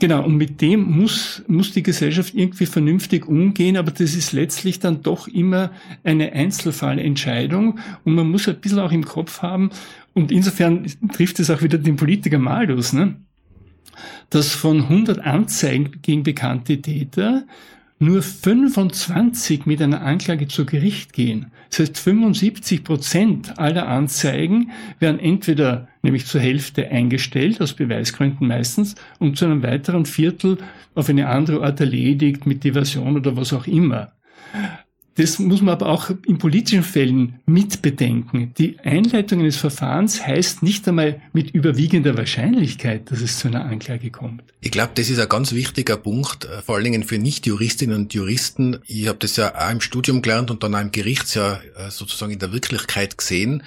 Genau, 0.00 0.24
und 0.24 0.36
mit 0.36 0.60
dem 0.60 0.82
muss, 0.82 1.42
muss 1.48 1.72
die 1.72 1.82
Gesellschaft 1.82 2.32
irgendwie 2.32 2.66
vernünftig 2.66 3.26
umgehen, 3.26 3.76
aber 3.76 3.90
das 3.90 4.14
ist 4.14 4.32
letztlich 4.32 4.78
dann 4.78 5.02
doch 5.02 5.26
immer 5.26 5.72
eine 6.04 6.32
Einzelfallentscheidung 6.32 7.80
und 8.04 8.14
man 8.14 8.30
muss 8.30 8.46
ein 8.46 8.60
bisschen 8.60 8.78
auch 8.78 8.92
im 8.92 9.04
Kopf 9.04 9.42
haben, 9.42 9.70
und 10.14 10.32
insofern 10.32 10.84
trifft 11.12 11.38
es 11.38 11.48
auch 11.48 11.62
wieder 11.62 11.78
den 11.78 11.94
Politiker 11.94 12.38
Malus, 12.38 12.92
ne? 12.92 13.16
dass 14.30 14.52
von 14.52 14.82
100 14.82 15.20
Anzeigen 15.20 16.02
gegen 16.02 16.24
bekannte 16.24 16.80
Täter 16.82 17.44
nur 17.98 18.22
25 18.22 19.66
mit 19.66 19.82
einer 19.82 20.02
Anklage 20.02 20.48
zu 20.48 20.64
Gericht 20.64 21.12
gehen. 21.12 21.50
Das 21.70 21.80
heißt, 21.80 21.98
75 21.98 22.84
Prozent 22.84 23.58
aller 23.58 23.88
Anzeigen 23.88 24.70
werden 25.00 25.18
entweder 25.18 25.88
nämlich 26.02 26.26
zur 26.26 26.40
Hälfte 26.40 26.88
eingestellt, 26.88 27.60
aus 27.60 27.74
Beweisgründen 27.74 28.46
meistens, 28.46 28.94
und 29.18 29.36
zu 29.36 29.44
einem 29.44 29.62
weiteren 29.62 30.06
Viertel 30.06 30.58
auf 30.94 31.08
eine 31.08 31.28
andere 31.28 31.64
Art 31.64 31.80
erledigt, 31.80 32.46
mit 32.46 32.64
Diversion 32.64 33.16
oder 33.16 33.36
was 33.36 33.52
auch 33.52 33.66
immer. 33.66 34.12
Das 35.18 35.40
muss 35.40 35.62
man 35.62 35.74
aber 35.74 35.88
auch 35.88 36.10
in 36.26 36.38
politischen 36.38 36.84
Fällen 36.84 37.40
mitbedenken. 37.44 38.54
Die 38.56 38.78
Einleitung 38.78 39.40
eines 39.40 39.56
Verfahrens 39.56 40.24
heißt 40.24 40.62
nicht 40.62 40.86
einmal 40.86 41.20
mit 41.32 41.50
überwiegender 41.50 42.16
Wahrscheinlichkeit, 42.16 43.10
dass 43.10 43.20
es 43.20 43.36
zu 43.36 43.48
einer 43.48 43.64
Anklage 43.64 44.12
kommt. 44.12 44.44
Ich 44.60 44.70
glaube, 44.70 44.92
das 44.94 45.10
ist 45.10 45.18
ein 45.18 45.28
ganz 45.28 45.52
wichtiger 45.54 45.96
Punkt, 45.96 46.44
äh, 46.44 46.62
vor 46.62 46.76
allen 46.76 46.84
Dingen 46.84 47.02
für 47.02 47.18
Nicht-Juristinnen 47.18 47.96
und 47.96 48.14
Juristen. 48.14 48.78
Ich 48.86 49.08
habe 49.08 49.18
das 49.18 49.34
ja 49.34 49.52
auch 49.56 49.72
im 49.72 49.80
Studium 49.80 50.22
gelernt 50.22 50.52
und 50.52 50.62
dann 50.62 50.76
auch 50.76 50.80
im 50.80 50.92
Gerichtsjahr 50.92 51.62
äh, 51.76 51.90
sozusagen 51.90 52.30
in 52.30 52.38
der 52.38 52.52
Wirklichkeit 52.52 53.18
gesehen. 53.18 53.64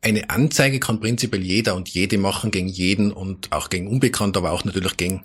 Eine 0.00 0.30
Anzeige 0.30 0.80
kann 0.80 0.98
prinzipiell 0.98 1.42
jeder 1.42 1.76
und 1.76 1.88
jede 1.90 2.18
machen 2.18 2.50
gegen 2.50 2.68
jeden 2.68 3.12
und 3.12 3.52
auch 3.52 3.70
gegen 3.70 3.86
Unbekannte, 3.86 4.40
aber 4.40 4.50
auch 4.50 4.64
natürlich 4.64 4.96
gegen 4.96 5.22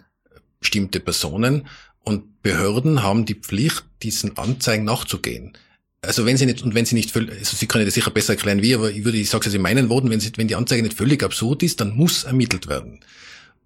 bestimmte 0.59 0.99
Personen. 0.99 1.65
Und 2.05 2.41
Behörden 2.41 3.03
haben 3.03 3.25
die 3.25 3.33
Pflicht, 3.35 3.83
diesen 4.03 4.37
Anzeigen 4.37 4.85
nachzugehen. 4.85 5.57
Also 6.01 6.25
wenn 6.25 6.37
sie 6.37 6.45
nicht, 6.45 6.61
und 6.61 6.75
wenn 6.75 6.85
sie 6.85 6.95
nicht 6.95 7.15
also 7.15 7.57
Sie 7.57 7.65
können 7.65 7.85
das 7.85 7.95
sicher 7.95 8.11
besser 8.11 8.33
erklären 8.33 8.61
wie, 8.61 8.75
aber 8.75 8.91
ich 8.91 9.03
würde, 9.03 9.17
ich 9.17 9.29
sage 9.29 9.49
es 9.49 9.55
in 9.55 9.61
meinen 9.61 9.89
Worten, 9.89 10.09
wenn, 10.11 10.19
sie, 10.19 10.31
wenn 10.35 10.47
die 10.47 10.55
Anzeige 10.55 10.83
nicht 10.83 10.95
völlig 10.95 11.23
absurd 11.23 11.63
ist, 11.63 11.81
dann 11.81 11.95
muss 11.95 12.23
ermittelt 12.23 12.67
werden. 12.67 12.99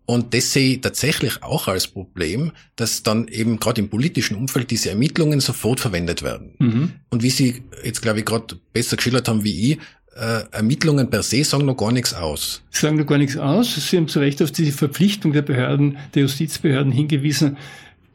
Und 0.05 0.33
das 0.33 0.53
sehe 0.53 0.75
ich 0.75 0.81
tatsächlich 0.81 1.43
auch 1.43 1.67
als 1.67 1.85
Problem, 1.85 2.51
dass 2.75 3.03
dann 3.03 3.27
eben 3.27 3.59
gerade 3.59 3.81
im 3.81 3.89
politischen 3.89 4.35
Umfeld 4.35 4.71
diese 4.71 4.89
Ermittlungen 4.89 5.39
sofort 5.39 5.79
verwendet 5.79 6.23
werden. 6.23 6.55
Mhm. 6.57 6.91
Und 7.09 7.21
wie 7.21 7.29
Sie 7.29 7.61
jetzt, 7.83 8.01
glaube 8.01 8.19
ich, 8.19 8.25
gerade 8.25 8.57
besser 8.73 8.95
geschildert 8.95 9.27
haben 9.27 9.43
wie 9.43 9.73
ich, 9.73 9.79
äh, 10.15 10.43
Ermittlungen 10.51 11.09
per 11.09 11.21
se 11.21 11.43
sagen 11.43 11.65
noch 11.65 11.77
gar 11.77 11.91
nichts 11.91 12.13
aus. 12.13 12.63
Sie 12.71 12.81
sagen 12.81 12.97
noch 12.97 13.05
gar 13.05 13.17
nichts 13.19 13.37
aus. 13.37 13.75
Sie 13.75 13.97
haben 13.97 14.07
zu 14.07 14.19
Recht 14.19 14.41
auf 14.41 14.51
diese 14.51 14.71
Verpflichtung 14.71 15.31
der 15.31 15.43
Behörden, 15.43 15.97
der 16.15 16.23
Justizbehörden 16.23 16.91
hingewiesen, 16.91 17.57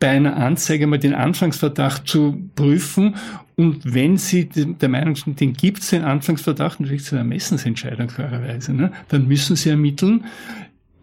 bei 0.05 0.11
einer 0.11 0.37
Anzeige 0.37 0.87
mal 0.87 0.99
den 0.99 1.15
Anfangsverdacht 1.15 2.07
zu 2.07 2.51
prüfen. 2.57 3.15
Und 3.57 3.95
wenn 3.95 4.19
Sie 4.19 4.45
der 4.45 4.91
Meinung 4.91 5.17
sind, 5.17 5.41
den 5.41 5.55
gibt 5.55 5.79
es 5.79 5.89
den 5.89 6.05
Anfangsverdacht, 6.05 6.79
natürlich 6.79 7.05
zu 7.05 7.15
einer 7.15 7.21
Ermessensentscheidung 7.21 8.09
klarerweise, 8.09 8.75
ne, 8.75 8.93
dann 9.09 9.27
müssen 9.27 9.57
Sie 9.57 9.71
ermitteln. 9.71 10.27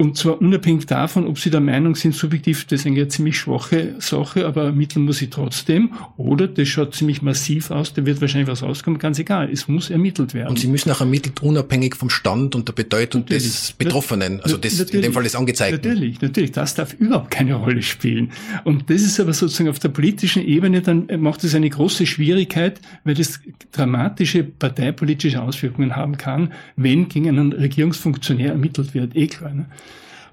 Und 0.02 0.18
zwar 0.18 0.42
unabhängig 0.42 0.88
davon, 0.88 1.28
ob 1.28 1.38
Sie 1.38 1.52
der 1.52 1.60
Meinung 1.60 1.94
sind, 1.94 2.16
subjektiv, 2.16 2.66
das 2.66 2.80
ist 2.80 2.88
eine 2.88 3.08
ziemlich 3.08 3.38
schwache 3.38 3.94
Sache, 4.00 4.48
aber 4.48 4.64
ermitteln 4.64 5.06
muss 5.06 5.22
ich 5.22 5.30
trotzdem. 5.30 5.92
Oder 6.18 6.48
das 6.48 6.70
schaut 6.70 6.96
ziemlich 6.96 7.22
massiv 7.22 7.70
aus, 7.70 7.94
da 7.94 8.04
wird 8.04 8.20
wahrscheinlich 8.20 8.50
was 8.50 8.64
rauskommen, 8.64 8.98
ganz 8.98 9.20
egal. 9.20 9.52
Es 9.52 9.68
muss 9.68 9.92
ermittelt 9.92 10.34
werden. 10.34 10.50
Und 10.50 10.58
Sie 10.58 10.66
müssen 10.66 10.90
auch 10.90 11.02
ermittelt, 11.02 11.44
unabhängig 11.44 11.96
vom 11.96 12.10
Stand 12.10 12.56
und 12.56 12.68
der 12.68 12.74
Bedeutung 12.74 13.22
natürlich. 13.22 13.44
des 13.44 13.74
Betroffenen, 13.74 14.42
also 14.42 14.58
des, 14.58 14.80
in 14.80 15.04
dem 15.04 15.14
Fall 15.14 15.22
des 15.22 15.36
Angezeigten. 15.36 15.88
Natürlich, 15.88 16.20
natürlich. 16.20 16.52
Das 16.52 16.74
darf 16.74 16.94
überhaupt 16.94 17.30
keine 17.30 17.54
Rolle 17.54 17.84
spielen. 17.84 18.32
Und 18.64 18.90
das 18.90 19.04
ist 19.04 19.20
aber 19.20 19.34
sozusagen 19.34 19.70
auf 19.70 19.78
der 19.78 19.90
politischen 19.90 20.44
Ebene, 20.44 20.82
dann 20.82 21.10
macht 21.20 21.44
es 21.44 21.54
eine 21.54 21.70
große 21.70 22.08
Schwierigkeit, 22.08 22.82
weil 23.04 23.14
das 23.14 23.40
dramatische 23.72 24.44
parteipolitische 24.44 25.44
Auswirkungen 25.44 25.96
haben 25.96 26.18
kann, 26.18 26.54
wenn 26.76 27.08
gegen 27.08 27.30
einen 27.30 27.54
Regierungsfunktionär 27.54 28.50
ermittelt 28.54 28.96
wird. 28.96 29.16
Eh 29.16 29.28
klar. 29.28 29.54
Ne? 29.54 29.68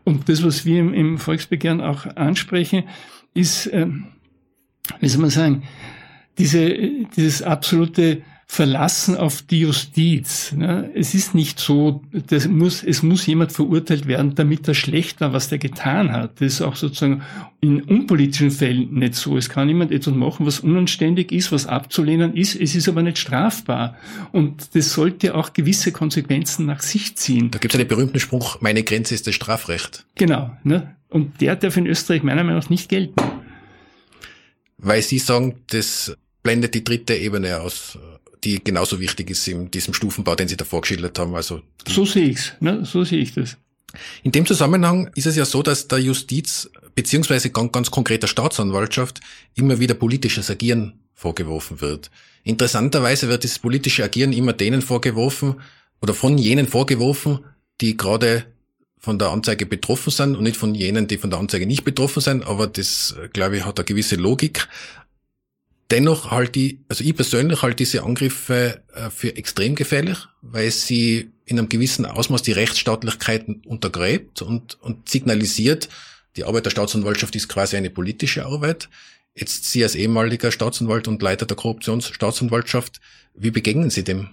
Und 0.05 0.29
das, 0.29 0.43
was 0.45 0.65
wir 0.65 0.81
im, 0.81 0.95
im 0.95 1.19
Volksbegehren 1.19 1.81
auch 1.81 2.07
ansprechen, 2.17 2.85
ist, 3.35 3.67
äh, 3.67 3.87
wie 5.01 5.09
soll 5.09 5.21
man 5.21 5.31
sagen, 5.31 5.63
diese, 6.39 6.71
dieses 7.17 7.43
absolute 7.43 8.23
Verlassen 8.51 9.15
auf 9.15 9.43
die 9.43 9.61
Justiz. 9.61 10.53
Ne? 10.53 10.91
Es 10.95 11.13
ist 11.13 11.35
nicht 11.35 11.61
so, 11.61 12.03
das 12.13 12.49
muss, 12.49 12.83
es 12.83 13.03
muss 13.03 13.27
jemand 13.27 13.53
verurteilt 13.53 14.07
werden, 14.09 14.35
damit 14.35 14.67
er 14.67 14.75
schlecht 14.75 15.21
war, 15.21 15.35
was 15.35 15.51
der 15.51 15.59
getan 15.59 16.13
hat. 16.13 16.41
Das 16.41 16.55
ist 16.55 16.63
auch 16.63 16.75
sozusagen 16.75 17.23
in 17.61 17.83
unpolitischen 17.83 18.51
Fällen 18.51 18.95
nicht 18.95 19.15
so. 19.15 19.37
Es 19.37 19.51
kann 19.51 19.69
jemand 19.69 19.93
etwas 19.93 20.15
machen, 20.15 20.47
was 20.47 20.61
unanständig 20.61 21.31
ist, 21.31 21.53
was 21.53 21.67
abzulehnen 21.67 22.35
ist. 22.35 22.57
Es 22.57 22.75
ist 22.75 22.89
aber 22.89 23.03
nicht 23.03 23.19
strafbar. 23.19 23.97
Und 24.33 24.75
das 24.75 24.95
sollte 24.95 25.35
auch 25.35 25.53
gewisse 25.53 25.93
Konsequenzen 25.93 26.65
nach 26.65 26.81
sich 26.81 27.17
ziehen. 27.17 27.51
Da 27.51 27.59
gibt 27.59 27.75
es 27.75 27.79
einen 27.79 27.89
berühmten 27.89 28.19
Spruch, 28.19 28.63
meine 28.63 28.83
Grenze 28.83 29.15
ist 29.15 29.27
das 29.27 29.35
Strafrecht. 29.35 30.07
Genau. 30.15 30.57
Ne? 30.65 30.97
Und 31.11 31.43
der 31.43 31.55
darf 31.55 31.77
in 31.77 31.87
Österreich 31.87 32.23
meiner 32.23 32.45
Meinung 32.45 32.61
nach 32.61 32.71
nicht 32.71 32.89
gelten. 32.89 33.15
Weil 34.79 35.03
Sie 35.03 35.19
sagen, 35.19 35.57
das 35.67 36.17
blendet 36.43 36.75
die 36.75 36.83
dritte 36.85 37.15
Ebene 37.15 37.61
aus 37.61 37.99
die 38.45 38.63
genauso 38.63 39.01
wichtig 39.01 39.31
ist 39.31 39.47
in 39.49 39.71
diesem 39.71 39.95
Stufenbau, 39.95 40.35
den 40.35 40.49
Sie 40.49 40.57
davor 40.57 40.81
geschildert 40.83 41.19
haben. 41.19 41.35
Also 41.35 41.63
so 41.87 42.05
sehe 42.05 42.29
ich's, 42.29 42.53
ne? 42.61 42.85
so 42.85 43.05
sehe 43.05 43.21
ich 43.21 43.35
das. 43.35 43.57
In 44.23 44.33
dem 44.33 44.45
Zusammenhang 44.47 45.11
ist 45.15 45.27
es 45.27 45.37
ja 45.37 45.45
so, 45.45 45.63
dass 45.63 45.89
der 45.89 45.99
Justiz 45.99 46.71
beziehungsweise 46.95 47.51
ganz, 47.51 47.73
ganz 47.73 47.91
konkreter 47.91 48.27
Staatsanwaltschaft 48.27 49.21
immer 49.55 49.81
wieder 49.81 49.95
politisches 49.95 50.51
Agieren 50.51 51.01
vorgeworfen 51.15 51.81
wird. 51.81 52.11
Interessanterweise 52.45 53.29
wird 53.29 53.43
dieses 53.43 53.59
politische 53.59 54.05
Agieren 54.05 54.33
immer 54.33 54.53
denen 54.53 54.83
vorgeworfen 54.83 55.61
oder 56.01 56.15
von 56.15 56.39
jenen 56.39 56.67
vorgeworfen, 56.67 57.41
die 57.81 57.97
gerade 57.97 58.45
von 58.99 59.19
der 59.19 59.29
Anzeige 59.29 59.65
betroffen 59.65 60.11
sind 60.11 60.37
und 60.37 60.43
nicht 60.43 60.57
von 60.57 60.75
jenen, 60.75 61.07
die 61.07 61.19
von 61.19 61.31
der 61.31 61.39
Anzeige 61.39 61.67
nicht 61.67 61.85
betroffen 61.85 62.21
sind. 62.21 62.47
Aber 62.47 62.67
das, 62.67 63.17
glaube 63.33 63.57
ich, 63.57 63.65
hat 63.65 63.79
eine 63.79 63.85
gewisse 63.85 64.17
Logik. 64.17 64.69
Dennoch 65.91 66.31
halte 66.31 66.61
ich, 66.61 66.79
also 66.89 67.03
ich 67.03 67.17
persönlich 67.17 67.63
halte 67.63 67.77
diese 67.77 68.03
Angriffe 68.03 68.83
äh, 68.93 69.09
für 69.11 69.35
extrem 69.37 69.75
gefährlich, 69.75 70.19
weil 70.43 70.71
sie 70.71 71.31
in 71.47 71.59
einem 71.59 71.71
gewissen 71.71 72.05
Ausmaß 72.05 72.43
die 72.43 72.53
Rechtsstaatlichkeit 72.53 73.47
untergräbt 73.65 74.43
und, 74.43 74.79
und 74.83 75.09
signalisiert, 75.09 75.89
die 76.37 76.45
Arbeit 76.45 76.67
der 76.67 76.71
Staatsanwaltschaft 76.71 77.35
ist 77.37 77.49
quasi 77.49 77.77
eine 77.77 77.91
politische 77.91 78.45
Arbeit. 78.45 78.91
Jetzt 79.35 79.65
Sie 79.71 79.83
als 79.83 79.95
ehemaliger 79.95 80.53
Staatsanwalt 80.53 81.09
und 81.09 81.23
Leiter 81.23 81.47
der 81.47 81.57
Korruptionsstaatsanwaltschaft, 81.57 83.01
wie 83.35 83.51
begegnen 83.51 83.89
Sie 83.89 84.05
dem? 84.05 84.29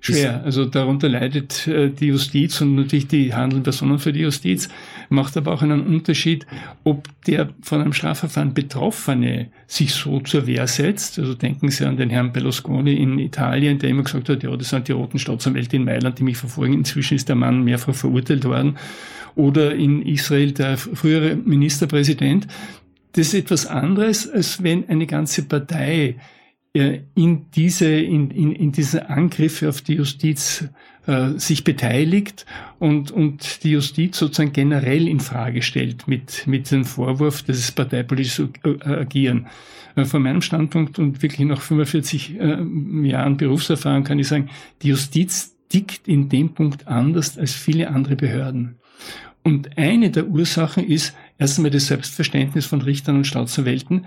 Schwer. 0.00 0.42
Also 0.44 0.66
darunter 0.66 1.08
leidet 1.08 1.66
äh, 1.66 1.88
die 1.88 2.08
Justiz 2.08 2.60
und 2.60 2.74
natürlich 2.74 3.08
die 3.08 3.32
handelnden 3.32 3.62
Personen 3.62 3.98
für 3.98 4.12
die 4.12 4.20
Justiz. 4.20 4.68
Macht 5.08 5.36
aber 5.36 5.52
auch 5.52 5.62
einen 5.62 5.86
Unterschied, 5.86 6.46
ob 6.84 7.08
der 7.26 7.48
von 7.62 7.80
einem 7.80 7.94
Strafverfahren 7.94 8.52
Betroffene 8.52 9.48
sich 9.66 9.94
so 9.94 10.20
zur 10.20 10.46
Wehr 10.46 10.66
setzt. 10.66 11.18
Also 11.18 11.34
denken 11.34 11.70
Sie 11.70 11.86
an 11.86 11.96
den 11.96 12.10
Herrn 12.10 12.32
Berlusconi 12.32 12.94
in 12.94 13.18
Italien, 13.18 13.78
der 13.78 13.90
immer 13.90 14.02
gesagt 14.02 14.28
hat, 14.28 14.42
ja, 14.42 14.54
das 14.54 14.68
sind 14.68 14.88
die 14.88 14.92
roten 14.92 15.18
Staatsanwälte 15.18 15.76
in 15.76 15.84
Mailand, 15.84 16.18
die 16.18 16.24
mich 16.24 16.36
verfolgen. 16.36 16.74
Inzwischen 16.74 17.14
ist 17.14 17.28
der 17.28 17.36
Mann 17.36 17.64
mehrfach 17.64 17.94
verurteilt 17.94 18.44
worden. 18.44 18.76
Oder 19.36 19.74
in 19.74 20.02
Israel 20.02 20.52
der 20.52 20.76
frühere 20.76 21.34
Ministerpräsident. 21.34 22.46
Das 23.12 23.28
ist 23.28 23.34
etwas 23.34 23.66
anderes, 23.66 24.28
als 24.28 24.62
wenn 24.62 24.88
eine 24.88 25.06
ganze 25.06 25.44
Partei 25.44 26.16
in 26.74 27.46
diese, 27.54 27.88
in, 27.88 28.30
in, 28.30 28.52
in 28.52 28.72
diese 28.72 29.08
Angriffe 29.08 29.68
auf 29.68 29.80
die 29.80 29.94
Justiz 29.94 30.68
äh, 31.06 31.38
sich 31.38 31.62
beteiligt 31.62 32.46
und, 32.80 33.12
und 33.12 33.62
die 33.62 33.70
Justiz 33.70 34.18
sozusagen 34.18 34.52
generell 34.52 35.06
in 35.06 35.20
Frage 35.20 35.62
stellt 35.62 36.08
mit, 36.08 36.48
mit 36.48 36.70
dem 36.72 36.84
Vorwurf, 36.84 37.44
dass 37.44 37.58
es 37.58 37.70
parteipolitisch 37.70 38.42
äh, 38.64 38.88
agieren. 38.88 39.46
Äh, 39.94 40.04
von 40.04 40.22
meinem 40.22 40.42
Standpunkt 40.42 40.98
und 40.98 41.22
wirklich 41.22 41.46
nach 41.46 41.60
45 41.60 42.40
äh, 42.40 42.56
Jahren 43.06 43.36
Berufserfahrung 43.36 44.02
kann 44.02 44.18
ich 44.18 44.26
sagen, 44.26 44.50
die 44.82 44.88
Justiz 44.88 45.54
tickt 45.68 46.08
in 46.08 46.28
dem 46.28 46.54
Punkt 46.54 46.88
anders 46.88 47.38
als 47.38 47.52
viele 47.52 47.88
andere 47.88 48.16
Behörden. 48.16 48.76
Und 49.44 49.78
eine 49.78 50.10
der 50.10 50.26
Ursachen 50.26 50.84
ist 50.84 51.14
erst 51.38 51.58
einmal 51.58 51.70
das 51.70 51.86
Selbstverständnis 51.86 52.66
von 52.66 52.80
Richtern 52.80 53.16
und 53.16 53.26
Staatsanwälten, 53.26 54.06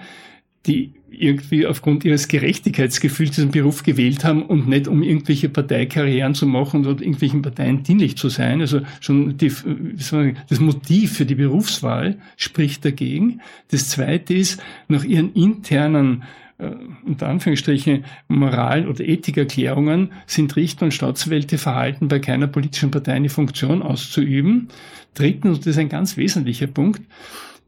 die 0.65 0.91
irgendwie 1.09 1.65
aufgrund 1.65 2.03
ihres 2.03 2.27
Gerechtigkeitsgefühls 2.27 3.31
diesen 3.31 3.51
Beruf 3.51 3.83
gewählt 3.83 4.23
haben 4.23 4.43
und 4.43 4.67
nicht 4.67 4.87
um 4.87 5.01
irgendwelche 5.01 5.49
Parteikarrieren 5.49 6.35
zu 6.35 6.45
machen 6.45 6.85
oder 6.85 7.01
irgendwelchen 7.01 7.41
Parteien 7.41 7.83
dienlich 7.83 8.17
zu 8.17 8.29
sein. 8.29 8.59
Also 8.61 8.81
schon 8.99 9.37
die, 9.37 9.51
das 9.95 10.59
Motiv 10.59 11.13
für 11.13 11.25
die 11.25 11.35
Berufswahl 11.35 12.17
spricht 12.35 12.83
dagegen. 12.83 13.41
Das 13.71 13.89
zweite 13.89 14.33
ist, 14.33 14.61
nach 14.89 15.03
ihren 15.03 15.33
internen 15.33 16.23
äh, 16.57 16.71
unter 17.05 17.29
Anführungsstrichen 17.29 18.05
Moral- 18.27 18.87
oder 18.87 19.05
Ethikerklärungen 19.05 20.11
sind 20.25 20.55
Richter 20.55 20.85
und 20.85 20.93
Staatsanwälte 20.93 21.57
verhalten, 21.57 22.07
bei 22.07 22.19
keiner 22.19 22.47
politischen 22.47 22.91
Partei 22.91 23.13
eine 23.13 23.29
Funktion 23.29 23.81
auszuüben. 23.81 24.69
Drittens, 25.13 25.57
und 25.57 25.65
das 25.65 25.75
ist 25.75 25.79
ein 25.79 25.89
ganz 25.89 26.17
wesentlicher 26.17 26.67
Punkt, 26.67 27.01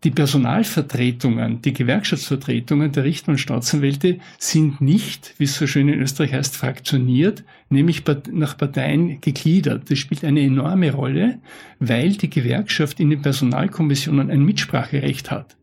die 0.03 0.12
Personalvertretungen, 0.12 1.62
die 1.62 1.73
Gewerkschaftsvertretungen 1.73 2.91
der 2.91 3.03
Richter 3.03 3.31
und 3.31 3.38
Staatsanwälte 3.38 4.19
sind 4.38 4.79
nicht, 4.79 5.33
wie 5.38 5.43
es 5.43 5.55
so 5.55 5.67
schön 5.67 5.89
in 5.89 5.99
Österreich 5.99 6.33
heißt, 6.33 6.55
fraktioniert, 6.55 7.43
nämlich 7.69 8.03
nach 8.31 8.57
Parteien 8.57 9.19
gegliedert. 9.19 9.91
Das 9.91 9.99
spielt 9.99 10.23
eine 10.23 10.41
enorme 10.41 10.93
Rolle, 10.93 11.39
weil 11.79 12.13
die 12.13 12.29
Gewerkschaft 12.29 12.99
in 12.99 13.09
den 13.09 13.21
Personalkommissionen 13.21 14.31
ein 14.31 14.43
Mitspracherecht 14.43 15.31
hat. 15.31 15.57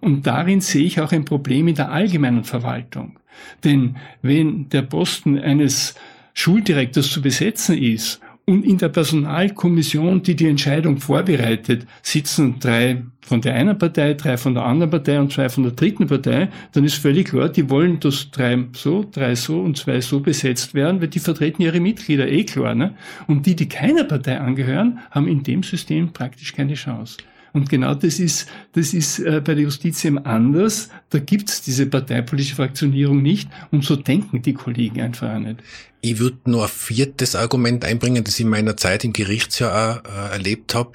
Und 0.00 0.26
darin 0.26 0.60
sehe 0.60 0.84
ich 0.84 1.00
auch 1.00 1.10
ein 1.10 1.24
Problem 1.24 1.66
in 1.66 1.74
der 1.74 1.90
allgemeinen 1.90 2.44
Verwaltung. 2.44 3.18
Denn 3.64 3.96
wenn 4.22 4.68
der 4.68 4.82
Posten 4.82 5.38
eines 5.38 5.94
Schuldirektors 6.34 7.10
zu 7.10 7.22
besetzen 7.22 7.76
ist 7.76 8.20
und 8.50 8.64
in 8.64 8.78
der 8.78 8.88
Personalkommission, 8.88 10.24
die 10.24 10.34
die 10.34 10.48
Entscheidung 10.48 10.98
vorbereitet, 10.98 11.86
sitzen 12.02 12.58
drei 12.58 13.04
von 13.20 13.40
der 13.40 13.54
einen 13.54 13.78
Partei, 13.78 14.14
drei 14.14 14.36
von 14.36 14.54
der 14.54 14.64
anderen 14.64 14.90
Partei 14.90 15.20
und 15.20 15.32
zwei 15.32 15.48
von 15.48 15.62
der 15.62 15.72
dritten 15.72 16.08
Partei, 16.08 16.48
dann 16.72 16.82
ist 16.82 16.96
völlig 16.96 17.28
klar, 17.28 17.48
die 17.48 17.70
wollen, 17.70 18.00
dass 18.00 18.28
drei 18.32 18.58
so, 18.72 19.08
drei 19.08 19.36
so 19.36 19.60
und 19.60 19.76
zwei 19.76 20.00
so 20.00 20.18
besetzt 20.18 20.74
werden, 20.74 21.00
weil 21.00 21.06
die 21.06 21.20
vertreten 21.20 21.62
ihre 21.62 21.78
Mitglieder, 21.78 22.28
eh 22.28 22.42
klar. 22.42 22.74
Ne? 22.74 22.96
Und 23.28 23.46
die, 23.46 23.54
die 23.54 23.68
keiner 23.68 24.02
Partei 24.02 24.40
angehören, 24.40 24.98
haben 25.12 25.28
in 25.28 25.44
dem 25.44 25.62
System 25.62 26.12
praktisch 26.12 26.52
keine 26.52 26.74
Chance. 26.74 27.18
Und 27.52 27.68
genau 27.68 27.94
das 27.94 28.18
ist, 28.18 28.46
das 28.72 28.94
ist 28.94 29.18
äh, 29.18 29.40
bei 29.44 29.54
der 29.54 29.64
Justiz 29.64 30.04
eben 30.04 30.18
anders. 30.18 30.88
Da 31.10 31.18
gibt's 31.18 31.62
diese 31.62 31.86
parteipolitische 31.86 32.56
Fraktionierung 32.56 33.22
nicht 33.22 33.48
und 33.70 33.84
so 33.84 33.96
denken 33.96 34.42
die 34.42 34.54
Kollegen 34.54 35.00
einfach 35.00 35.34
auch 35.34 35.38
nicht. 35.38 35.60
Ich 36.02 36.18
würde 36.18 36.38
nur 36.46 36.64
ein 36.64 36.68
viertes 36.68 37.34
Argument 37.34 37.84
einbringen, 37.84 38.24
das 38.24 38.34
ich 38.34 38.44
in 38.44 38.48
meiner 38.48 38.76
Zeit 38.76 39.04
im 39.04 39.12
Gerichtsjahr 39.12 40.02
auch, 40.04 40.10
äh, 40.10 40.32
erlebt 40.32 40.74
habe. 40.74 40.92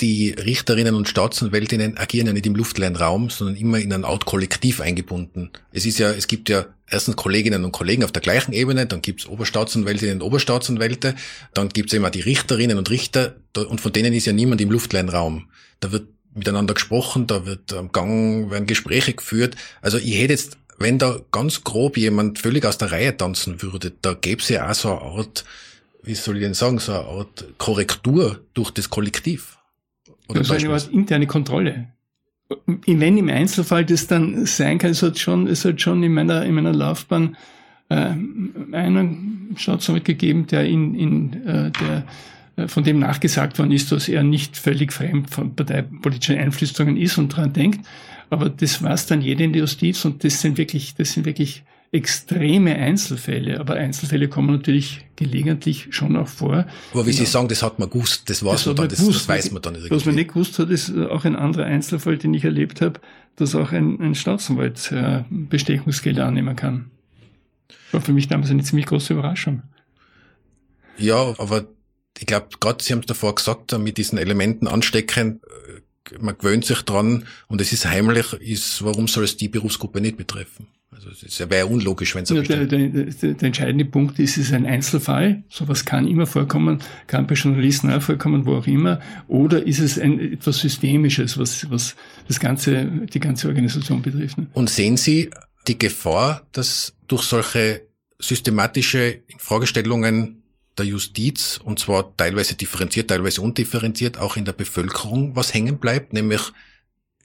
Die 0.00 0.30
Richterinnen 0.30 0.94
und 0.94 1.08
Staatsanwältinnen 1.08 1.98
agieren 1.98 2.26
ja 2.26 2.32
nicht 2.32 2.46
im 2.46 2.56
luftleeren 2.56 2.96
Raum, 2.96 3.28
sondern 3.28 3.56
immer 3.56 3.78
in 3.78 3.92
ein 3.92 4.04
Art 4.04 4.24
Kollektiv 4.24 4.80
eingebunden. 4.80 5.50
Es 5.72 5.84
ist 5.84 5.98
ja, 5.98 6.10
es 6.10 6.26
gibt 6.26 6.48
ja 6.48 6.66
erstens 6.88 7.16
Kolleginnen 7.16 7.64
und 7.64 7.72
Kollegen 7.72 8.02
auf 8.02 8.12
der 8.12 8.22
gleichen 8.22 8.52
Ebene, 8.52 8.86
dann 8.86 9.02
gibt's 9.02 9.26
Oberstaatsanwältinnen 9.26 10.16
und 10.16 10.22
Oberstaatsanwälte, 10.22 11.14
dann 11.52 11.68
gibt's 11.68 11.92
immer 11.92 12.10
die 12.10 12.20
Richterinnen 12.20 12.78
und 12.78 12.88
Richter 12.88 13.36
und 13.54 13.80
von 13.80 13.92
denen 13.92 14.14
ist 14.14 14.24
ja 14.24 14.32
niemand 14.32 14.62
im 14.62 14.70
luftleeren 14.70 15.10
Raum 15.10 15.48
da 15.80 15.92
wird 15.92 16.08
miteinander 16.34 16.74
gesprochen, 16.74 17.26
da 17.26 17.46
wird 17.46 17.72
am 17.72 17.92
Gang 17.92 18.50
werden 18.50 18.66
Gespräche 18.66 19.14
geführt. 19.14 19.56
Also 19.82 19.98
ich 19.98 20.18
hätte 20.18 20.32
jetzt, 20.32 20.58
wenn 20.78 20.98
da 20.98 21.18
ganz 21.32 21.64
grob 21.64 21.96
jemand 21.96 22.38
völlig 22.38 22.64
aus 22.64 22.78
der 22.78 22.92
Reihe 22.92 23.16
tanzen 23.16 23.62
würde, 23.62 23.92
da 24.02 24.14
gäbe 24.14 24.40
es 24.40 24.48
ja 24.48 24.70
auch 24.70 24.74
so 24.74 24.90
eine 24.90 25.00
Art, 25.00 25.44
wie 26.02 26.14
soll 26.14 26.36
ich 26.36 26.42
denn 26.42 26.54
sagen, 26.54 26.78
so 26.78 26.92
eine 26.92 27.04
Art 27.04 27.44
Korrektur 27.58 28.40
durch 28.54 28.70
das 28.70 28.90
Kollektiv. 28.90 29.58
Oder 30.28 30.44
so 30.44 30.54
eine 30.54 30.70
Art 30.70 30.88
interne 30.88 31.26
Kontrolle. 31.26 31.88
Wenn 32.66 33.16
im 33.16 33.28
Einzelfall 33.28 33.84
das 33.84 34.06
dann 34.06 34.46
sein 34.46 34.78
kann, 34.78 34.90
es 34.90 35.02
hat 35.02 35.18
schon, 35.18 35.46
es 35.46 35.64
hat 35.64 35.80
schon 35.80 36.02
in 36.02 36.12
meiner, 36.12 36.44
in 36.44 36.54
meiner 36.54 36.72
Laufbahn 36.72 37.36
äh, 37.88 37.94
einen 38.72 39.54
Staatsanwalt 39.56 40.04
gegeben, 40.04 40.46
der 40.46 40.64
in, 40.64 40.94
in 40.94 41.46
äh, 41.46 41.70
der 41.70 42.04
von 42.68 42.84
dem 42.84 42.98
nachgesagt 42.98 43.58
worden 43.58 43.72
ist, 43.72 43.92
dass 43.92 44.08
er 44.08 44.22
nicht 44.22 44.56
völlig 44.56 44.92
fremd 44.92 45.30
von 45.30 45.54
parteipolitischen 45.54 46.38
Einflüsterungen 46.38 46.96
ist 46.96 47.18
und 47.18 47.32
daran 47.32 47.52
denkt. 47.52 47.86
Aber 48.30 48.48
das 48.48 48.82
war 48.82 48.92
es 48.92 49.06
dann 49.06 49.20
jeder 49.20 49.44
in 49.44 49.52
der 49.52 49.60
Justiz 49.60 50.04
und 50.04 50.24
das 50.24 50.40
sind 50.40 50.56
wirklich, 50.56 50.94
das 50.94 51.12
sind 51.12 51.26
wirklich 51.26 51.64
extreme 51.92 52.76
Einzelfälle. 52.76 53.58
Aber 53.58 53.74
Einzelfälle 53.74 54.28
kommen 54.28 54.52
natürlich 54.52 55.04
gelegentlich 55.16 55.88
schon 55.90 56.16
auch 56.16 56.28
vor. 56.28 56.66
Aber 56.92 57.06
wie 57.06 57.12
Sie 57.12 57.26
sagen, 57.26 57.48
das 57.48 57.62
hat 57.62 57.78
man 57.80 57.90
gewusst, 57.90 58.30
das 58.30 58.44
weiß 58.44 58.52
das 58.52 58.66
man 58.66 58.76
dann, 58.76 58.88
das, 58.88 58.98
gewusst. 59.00 59.20
das 59.20 59.28
weiß 59.28 59.50
man 59.50 59.62
dann 59.62 59.74
irgendwie. 59.74 59.94
Was 59.96 60.04
man 60.04 60.14
nicht 60.14 60.28
gewusst 60.28 60.58
hat, 60.58 60.70
ist 60.70 60.96
auch 60.96 61.24
ein 61.24 61.34
anderer 61.34 61.64
Einzelfall, 61.64 62.16
den 62.16 62.32
ich 62.34 62.44
erlebt 62.44 62.80
habe, 62.80 63.00
dass 63.36 63.54
auch 63.54 63.72
ein, 63.72 64.00
ein 64.00 64.14
Staatsanwalt 64.14 64.92
äh, 64.92 65.24
Bestechungsgelder 65.28 66.26
annehmen 66.26 66.54
kann. 66.54 66.90
War 67.90 68.00
für 68.00 68.12
mich 68.12 68.28
damals 68.28 68.50
eine 68.50 68.62
ziemlich 68.62 68.86
große 68.86 69.12
Überraschung. 69.12 69.62
Ja, 70.96 71.34
aber 71.38 71.66
ich 72.18 72.26
glaube, 72.26 72.48
gerade 72.60 72.82
Sie 72.82 72.92
haben 72.92 73.00
es 73.00 73.06
davor 73.06 73.34
gesagt, 73.34 73.76
mit 73.78 73.96
diesen 73.96 74.18
Elementen 74.18 74.68
anstecken, 74.68 75.40
äh, 75.66 76.18
man 76.18 76.36
gewöhnt 76.36 76.64
sich 76.64 76.82
dran 76.82 77.24
und 77.48 77.60
es 77.60 77.72
ist 77.72 77.86
heimlich, 77.86 78.32
ist, 78.34 78.84
warum 78.84 79.06
soll 79.06 79.24
es 79.24 79.36
die 79.36 79.48
Berufsgruppe 79.48 80.00
nicht 80.00 80.16
betreffen? 80.16 80.66
Also 80.92 81.08
es 81.10 81.38
wäre 81.38 81.66
unlogisch, 81.66 82.14
wenn 82.14 82.24
es 82.24 82.30
ja, 82.30 82.42
der, 82.42 82.66
der, 82.66 82.88
der, 82.88 83.04
der 83.04 83.42
entscheidende 83.42 83.84
Punkt 83.84 84.18
ist, 84.18 84.36
es 84.36 84.48
ist 84.48 84.52
ein 84.52 84.66
Einzelfall. 84.66 85.44
Sowas 85.48 85.84
kann 85.84 86.06
immer 86.06 86.26
vorkommen, 86.26 86.80
kann 87.06 87.28
bei 87.28 87.36
Journalisten 87.36 87.90
auch 87.90 88.02
vorkommen, 88.02 88.44
wo 88.44 88.56
auch 88.56 88.66
immer. 88.66 89.00
Oder 89.28 89.64
ist 89.64 89.78
es 89.78 89.98
ein, 89.98 90.18
etwas 90.18 90.58
Systemisches, 90.58 91.38
was, 91.38 91.70
was 91.70 91.94
das 92.26 92.40
ganze, 92.40 92.84
die 92.84 93.20
ganze 93.20 93.46
Organisation 93.48 94.02
betrifft. 94.02 94.36
Ne? 94.36 94.48
Und 94.52 94.68
sehen 94.68 94.96
Sie 94.96 95.30
die 95.68 95.78
Gefahr, 95.78 96.46
dass 96.52 96.92
durch 97.06 97.22
solche 97.22 97.86
systematische 98.18 99.22
Fragestellungen 99.38 100.39
der 100.80 100.88
Justiz, 100.88 101.60
und 101.62 101.78
zwar 101.78 102.16
teilweise 102.16 102.54
differenziert, 102.54 103.08
teilweise 103.08 103.42
undifferenziert, 103.42 104.18
auch 104.18 104.36
in 104.36 104.44
der 104.44 104.52
Bevölkerung 104.52 105.36
was 105.36 105.54
hängen 105.54 105.78
bleibt, 105.78 106.12
nämlich, 106.12 106.40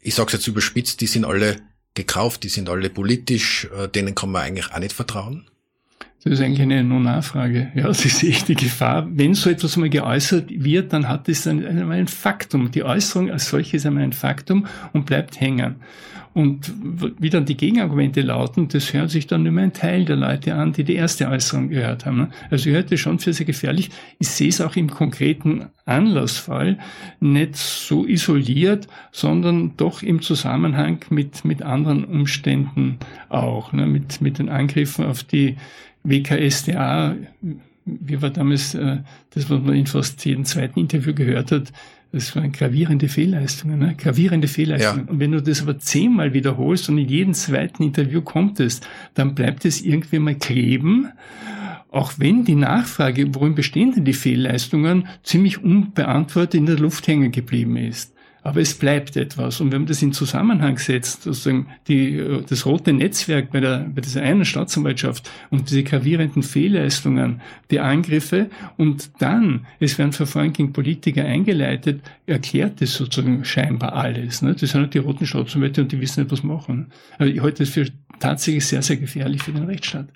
ich 0.01 0.13
sage 0.13 0.27
es 0.27 0.33
jetzt 0.33 0.47
überspitzt, 0.47 1.01
die 1.01 1.07
sind 1.07 1.25
alle 1.25 1.57
gekauft, 1.93 2.43
die 2.43 2.49
sind 2.49 2.69
alle 2.69 2.89
politisch, 2.89 3.67
äh, 3.75 3.87
denen 3.87 4.13
kann 4.13 4.31
man 4.31 4.43
eigentlich 4.43 4.71
auch 4.71 4.79
nicht 4.79 4.93
vertrauen. 4.93 5.49
Das 6.25 6.33
ist 6.33 6.41
eigentlich 6.41 6.61
eine 6.61 6.83
No-Nachfrage. 6.83 7.71
Ja, 7.75 7.83
das 7.83 8.03
ist 8.03 8.23
echt 8.23 8.47
die 8.47 8.55
Gefahr. 8.55 9.07
Wenn 9.11 9.35
so 9.35 9.47
etwas 9.47 9.77
mal 9.77 9.91
geäußert 9.91 10.49
wird, 10.49 10.91
dann 10.91 11.07
hat 11.07 11.29
es 11.29 11.45
ein, 11.45 11.63
einmal 11.63 11.99
ein 11.99 12.07
Faktum. 12.07 12.71
Die 12.71 12.83
Äußerung 12.83 13.29
als 13.29 13.49
solche 13.49 13.77
ist 13.77 13.85
einmal 13.85 14.03
ein 14.03 14.11
Faktum 14.11 14.65
und 14.91 15.05
bleibt 15.05 15.39
hängen. 15.39 15.75
Und 16.35 16.73
wie 17.17 17.29
dann 17.29 17.45
die 17.45 17.55
Gegenargumente 17.55 18.19
lauten, 18.19 18.67
das 18.67 18.93
hören 18.93 19.07
sich 19.07 19.25
dann 19.25 19.43
mehr 19.43 19.63
ein 19.63 19.71
Teil 19.71 20.03
der 20.03 20.17
Leute 20.17 20.53
an, 20.53 20.73
die 20.73 20.83
die 20.83 20.95
erste 20.95 21.29
Äußerung 21.29 21.69
gehört 21.69 22.05
haben. 22.05 22.27
Also 22.51 22.69
ich 22.69 22.75
halte 22.75 22.97
schon 22.97 23.19
für 23.19 23.31
sehr 23.31 23.45
gefährlich. 23.45 23.89
Ich 24.19 24.27
sehe 24.27 24.49
es 24.49 24.59
auch 24.59 24.75
im 24.75 24.89
konkreten 24.89 25.67
Anlassfall 25.85 26.77
nicht 27.21 27.55
so 27.55 28.05
isoliert, 28.05 28.89
sondern 29.13 29.77
doch 29.77 30.03
im 30.03 30.21
Zusammenhang 30.21 30.99
mit, 31.09 31.45
mit 31.45 31.61
anderen 31.61 32.03
Umständen 32.03 32.99
auch, 33.29 33.71
ne, 33.71 33.85
mit, 33.85 34.19
mit 34.19 34.37
den 34.37 34.49
Angriffen 34.49 35.05
auf 35.05 35.23
die 35.23 35.55
WKSDA, 36.03 37.15
wie 37.85 38.21
war 38.21 38.29
damals 38.29 38.75
äh, 38.75 38.97
das, 39.29 39.49
was 39.49 39.61
man 39.61 39.75
in 39.75 39.85
fast 39.85 40.25
jedem 40.25 40.43
zweiten 40.43 40.81
Interview 40.81 41.13
gehört 41.13 41.53
hat, 41.53 41.71
das 42.15 42.33
waren 42.33 42.53
gravierende 42.53 43.09
Fehlleistungen, 43.09 43.77
ne? 43.77 43.93
gravierende 43.97 44.47
Fehlleistungen. 44.47 45.05
Ja. 45.05 45.11
Und 45.11 45.19
wenn 45.19 45.33
du 45.33 45.41
das 45.41 45.61
aber 45.61 45.77
zehnmal 45.79 46.33
wiederholst 46.33 46.87
und 46.87 46.97
in 46.97 47.09
jedem 47.09 47.33
zweiten 47.33 47.83
Interview 47.83 48.21
kommt 48.21 48.61
es, 48.61 48.79
dann 49.15 49.35
bleibt 49.35 49.65
es 49.65 49.81
irgendwie 49.81 50.19
mal 50.19 50.35
kleben. 50.35 51.09
Auch 51.91 52.13
wenn 52.15 52.45
die 52.45 52.55
Nachfrage, 52.55 53.35
worin 53.35 53.53
bestehen 53.53 53.93
denn 53.93 54.05
die 54.05 54.13
Fehlleistungen, 54.13 55.09
ziemlich 55.23 55.61
unbeantwortet 55.61 56.55
in 56.55 56.65
der 56.67 56.77
Luft 56.77 57.05
hängen 57.07 57.33
geblieben 57.33 57.75
ist 57.75 58.14
aber 58.45 58.61
es 58.61 58.75
bleibt 58.75 59.17
etwas. 59.17 59.59
Und 59.59 59.71
wenn 59.71 59.81
man 59.81 59.87
das 59.87 60.03
in 60.03 60.13
Zusammenhang 60.13 60.77
setzt, 60.77 61.23
sozusagen 61.23 61.65
die, 61.87 62.23
das 62.47 62.67
rote 62.67 62.93
Netzwerk 62.93 63.51
bei, 63.51 63.59
der, 63.59 63.89
bei 63.93 64.01
dieser 64.01 64.21
einen 64.21 64.45
Staatsanwaltschaft 64.45 65.31
und 65.49 65.71
diese 65.71 65.81
gravierenden 65.81 66.43
Fehlleistungen, 66.43 67.41
die 67.71 67.79
Angriffe 67.79 68.51
und 68.77 69.09
dann, 69.17 69.65
es 69.79 69.97
werden 69.97 70.11
Verfahren 70.11 70.53
gegen 70.53 70.73
Politiker 70.73 71.25
eingeleitet, 71.25 72.01
erklärt 72.27 72.81
das 72.81 72.93
sozusagen 72.93 73.43
scheinbar 73.43 73.93
alles. 73.93 74.43
Ne? 74.43 74.53
Das 74.53 74.69
sind 74.69 74.81
halt 74.81 74.93
die 74.93 74.99
roten 74.99 75.25
Staatsanwälte 75.25 75.81
und 75.81 75.91
die 75.91 75.99
wissen 75.99 76.21
nicht, 76.21 76.31
was 76.31 76.43
machen. 76.43 76.91
Also 77.17 77.33
ich 77.33 77.41
halte 77.41 77.63
das 77.63 77.73
für 77.73 77.87
tatsächlich 78.19 78.67
sehr, 78.67 78.83
sehr 78.83 78.97
gefährlich 78.97 79.41
für 79.41 79.53
den 79.53 79.63
Rechtsstaat. 79.63 80.09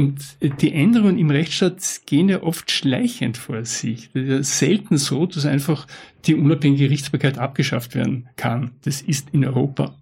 Und 0.00 0.62
die 0.62 0.72
Änderungen 0.72 1.18
im 1.18 1.28
Rechtsstaat 1.28 2.00
gehen 2.06 2.30
ja 2.30 2.42
oft 2.42 2.70
schleichend 2.70 3.36
vor 3.36 3.66
sich. 3.66 4.08
Ja 4.14 4.42
selten 4.42 4.96
so, 4.96 5.26
dass 5.26 5.44
einfach 5.44 5.86
die 6.24 6.36
unabhängige 6.36 6.84
Gerichtsbarkeit 6.84 7.36
abgeschafft 7.36 7.94
werden 7.94 8.26
kann. 8.36 8.70
Das 8.82 9.02
ist 9.02 9.28
in 9.32 9.44
Europa 9.44 9.94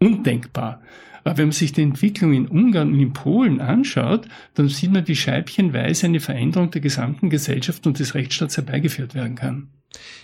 undenkbar. 0.00 0.82
Aber 1.22 1.38
wenn 1.38 1.46
man 1.46 1.52
sich 1.52 1.72
die 1.72 1.82
Entwicklung 1.82 2.32
in 2.32 2.48
Ungarn 2.48 2.94
und 2.94 2.98
in 2.98 3.12
Polen 3.12 3.60
anschaut, 3.60 4.26
dann 4.54 4.68
sieht 4.68 4.90
man, 4.90 5.06
wie 5.06 5.14
scheibchenweise 5.14 6.06
eine 6.06 6.18
Veränderung 6.18 6.72
der 6.72 6.80
gesamten 6.80 7.30
Gesellschaft 7.30 7.86
und 7.86 8.00
des 8.00 8.16
Rechtsstaats 8.16 8.56
herbeigeführt 8.56 9.14
werden 9.14 9.36
kann. 9.36 9.68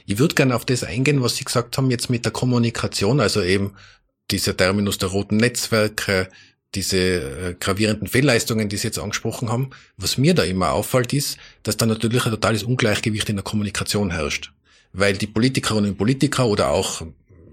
Ich 0.06 0.18
würde 0.18 0.34
gerne 0.34 0.56
auf 0.56 0.64
das 0.64 0.82
eingehen, 0.82 1.22
was 1.22 1.36
Sie 1.36 1.44
gesagt 1.44 1.78
haben 1.78 1.92
jetzt 1.92 2.10
mit 2.10 2.24
der 2.24 2.32
Kommunikation, 2.32 3.20
also 3.20 3.42
eben 3.42 3.74
dieser 4.32 4.56
Terminus 4.56 4.98
der 4.98 5.10
roten 5.10 5.36
Netzwerke, 5.36 6.28
diese 6.74 6.98
äh, 6.98 7.54
gravierenden 7.58 8.06
Fehlleistungen, 8.06 8.68
die 8.68 8.76
Sie 8.76 8.86
jetzt 8.86 8.98
angesprochen 8.98 9.50
haben. 9.50 9.70
Was 9.96 10.18
mir 10.18 10.34
da 10.34 10.44
immer 10.44 10.72
auffällt, 10.72 11.12
ist, 11.12 11.36
dass 11.62 11.76
da 11.76 11.86
natürlich 11.86 12.24
ein 12.24 12.30
totales 12.30 12.62
Ungleichgewicht 12.62 13.28
in 13.28 13.36
der 13.36 13.42
Kommunikation 13.42 14.10
herrscht. 14.10 14.52
Weil 14.92 15.16
die 15.16 15.26
Politikerinnen 15.26 15.92
und 15.92 15.96
Politiker 15.96 16.46
oder 16.46 16.70
auch 16.70 17.02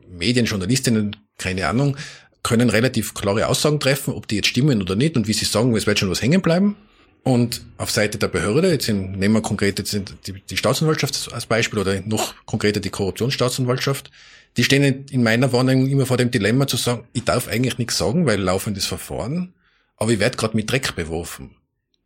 Medien, 0.10 0.46
Journalistinnen, 0.46 1.16
keine 1.38 1.68
Ahnung, 1.68 1.98
können 2.44 2.70
relativ 2.70 3.14
klare 3.14 3.48
Aussagen 3.48 3.80
treffen, 3.80 4.14
ob 4.14 4.28
die 4.28 4.38
jetzt 4.38 4.48
stimmen 4.48 4.82
oder 4.82 4.96
nicht 4.96 5.18
und 5.18 5.28
wie 5.28 5.34
sie 5.34 5.46
sagen, 5.46 5.76
es 5.76 5.86
wird 5.86 6.00
schon 6.00 6.10
was 6.10 6.22
hängen 6.22 6.42
bleiben. 6.42 6.76
Und 7.24 7.62
auf 7.78 7.92
Seite 7.92 8.18
der 8.18 8.30
Behörde, 8.30 8.72
jetzt 8.72 8.88
nehmen 8.88 9.34
wir 9.34 9.42
konkret 9.42 9.80
jetzt 9.80 9.94
die, 9.94 10.34
die 10.50 10.58
Staatsanwaltschaft 10.58 11.34
als 11.34 11.46
Beispiel 11.46 11.80
oder 11.80 12.00
noch 12.06 12.34
konkreter 12.46 12.80
die 12.80 12.90
Korruptionsstaatsanwaltschaft, 12.90 14.12
die 14.58 14.64
stehen 14.64 15.06
in 15.10 15.24
meiner 15.24 15.54
Wahrnehmung 15.54 15.88
immer 15.88 16.06
vor 16.06 16.18
dem 16.18 16.32
Dilemma 16.32 16.68
zu 16.68 16.78
sagen, 16.78 17.08
ich 17.14 17.24
darf 17.24 17.48
eigentlich 17.48 17.78
nichts 17.78 17.98
sagen, 17.98 18.26
weil 18.26 18.42
laufendes 18.42 18.88
Verfahren, 18.88 19.54
aber 19.96 20.12
ich 20.12 20.20
werde 20.20 20.38
gerade 20.38 20.56
mit 20.56 20.70
Dreck 20.72 20.96
beworfen. 20.96 21.52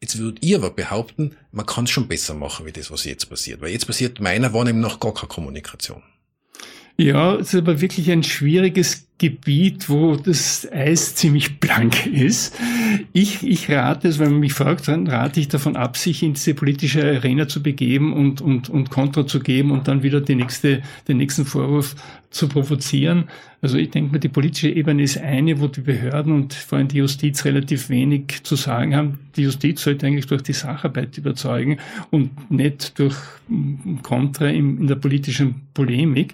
Jetzt 0.02 0.18
würdet 0.18 0.44
ihr 0.44 0.58
aber 0.58 0.72
behaupten, 0.72 1.36
man 1.52 1.66
kann 1.66 1.86
es 1.86 1.92
schon 1.92 2.08
besser 2.08 2.34
machen, 2.34 2.66
wie 2.66 2.72
das, 2.72 2.92
was 2.92 3.06
jetzt 3.06 3.30
passiert. 3.30 3.62
Weil 3.62 3.72
jetzt 3.72 3.86
passiert 3.86 4.20
meiner 4.20 4.52
Wahrnehmung 4.52 4.82
nach 4.82 5.00
gar 5.00 5.14
keine 5.14 5.28
Kommunikation. 5.28 6.02
Ja, 6.98 7.36
es 7.36 7.54
ist 7.54 7.60
aber 7.60 7.82
wirklich 7.82 8.12
ein 8.12 8.24
schwieriges 8.24 9.08
Gebiet, 9.22 9.88
wo 9.88 10.16
das 10.16 10.68
Eis 10.72 11.14
ziemlich 11.14 11.60
blank 11.60 12.08
ist. 12.08 12.60
Ich, 13.14 13.48
ich 13.48 13.70
rate 13.70 14.08
es, 14.08 14.18
wenn 14.18 14.32
man 14.32 14.40
mich 14.40 14.54
fragt, 14.54 14.88
dann 14.88 15.06
rate 15.06 15.40
ich 15.40 15.48
davon 15.48 15.76
ab, 15.76 15.96
sich 15.96 16.24
in 16.24 16.34
diese 16.34 16.56
politische 16.56 17.04
Arena 17.04 17.48
zu 17.48 17.62
begeben 17.62 18.14
und, 18.14 18.42
und, 18.42 18.70
und 18.70 18.90
Kontra 18.90 19.28
zu 19.28 19.40
geben 19.40 19.70
und 19.70 19.88
dann 19.88 20.02
wieder 20.02 20.22
die 20.22 20.34
nächste, 20.34 20.82
den 21.08 21.18
nächsten 21.18 21.46
Vorwurf 21.46 21.96
zu 22.32 22.48
provozieren. 22.48 23.26
Also 23.62 23.78
ich 23.78 23.92
denke 23.92 24.14
mal, 24.14 24.18
die 24.18 24.28
politische 24.28 24.70
Ebene 24.70 25.04
ist 25.04 25.20
eine, 25.20 25.60
wo 25.60 25.68
die 25.68 25.82
Behörden 25.82 26.34
und 26.34 26.56
vor 26.56 26.80
allem 26.80 26.88
die 26.88 26.98
Justiz 26.98 27.46
relativ 27.46 27.90
wenig 27.90 28.42
zu 28.42 28.56
sagen 28.56 28.96
haben. 28.96 29.20
Die 29.36 29.44
Justiz 29.44 29.84
sollte 29.84 30.08
eigentlich 30.08 30.26
durch 30.26 30.42
die 30.42 30.54
Sacharbeit 30.54 31.16
überzeugen 31.16 31.78
und 32.10 32.50
nicht 32.50 32.98
durch 32.98 33.18
Kontra 34.02 34.48
in, 34.48 34.80
in 34.80 34.88
der 34.88 34.96
politischen 34.96 35.62
Polemik. 35.76 36.34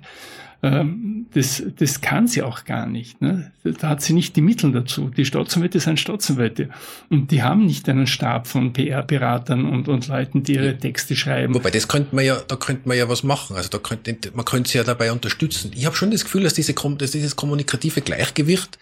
Ähm, 0.63 1.28
das, 1.34 1.62
das 1.78 2.02
kann 2.02 2.28
sie 2.28 2.41
auch 2.41 2.65
gar 2.65 2.88
nicht. 2.88 3.22
Ne? 3.22 3.52
Da 3.63 3.89
hat 3.89 4.02
sie 4.02 4.13
nicht 4.13 4.36
die 4.36 4.41
Mittel 4.41 4.72
dazu. 4.72 5.10
Die 5.10 5.26
Staatsanwälte 5.26 5.80
sind 5.80 6.00
Staatsanwälte. 6.00 6.70
Und 7.10 7.32
die 7.32 7.43
haben 7.43 7.65
nicht 7.65 7.88
einen 7.89 8.08
Stab 8.08 8.48
von 8.48 8.74
PR-Beratern 8.74 9.65
und, 9.65 9.88
und 9.88 10.08
Leuten, 10.08 10.43
die 10.43 10.54
ihre 10.54 10.78
Texte 10.78 11.15
schreiben. 11.15 11.54
Wobei, 11.54 11.70
das 11.70 11.88
könnte 11.88 12.15
man 12.15 12.26
ja, 12.26 12.38
da 12.48 12.56
könnte 12.56 12.88
man 12.88 12.98
ja 12.98 13.08
was 13.08 13.24
machen. 13.24 13.56
Also 13.56 13.70
da 13.70 13.78
könnte, 13.78 14.32
man 14.34 14.46
könnte 14.46 14.70
sie 14.70 14.78
ja 14.80 14.84
dabei 14.84 15.12
unterstützen. 15.12 15.72
Ich 15.76 15.86
habe 15.86 15.96
schon 15.96 16.12
das 16.12 16.24
Gefühl, 16.24 16.43
dass, 16.43 16.54
diese, 16.54 16.74
dass 16.74 17.12
dieses 17.12 17.36
kommunikative 17.36 18.02
Gleichgewicht 18.02 18.80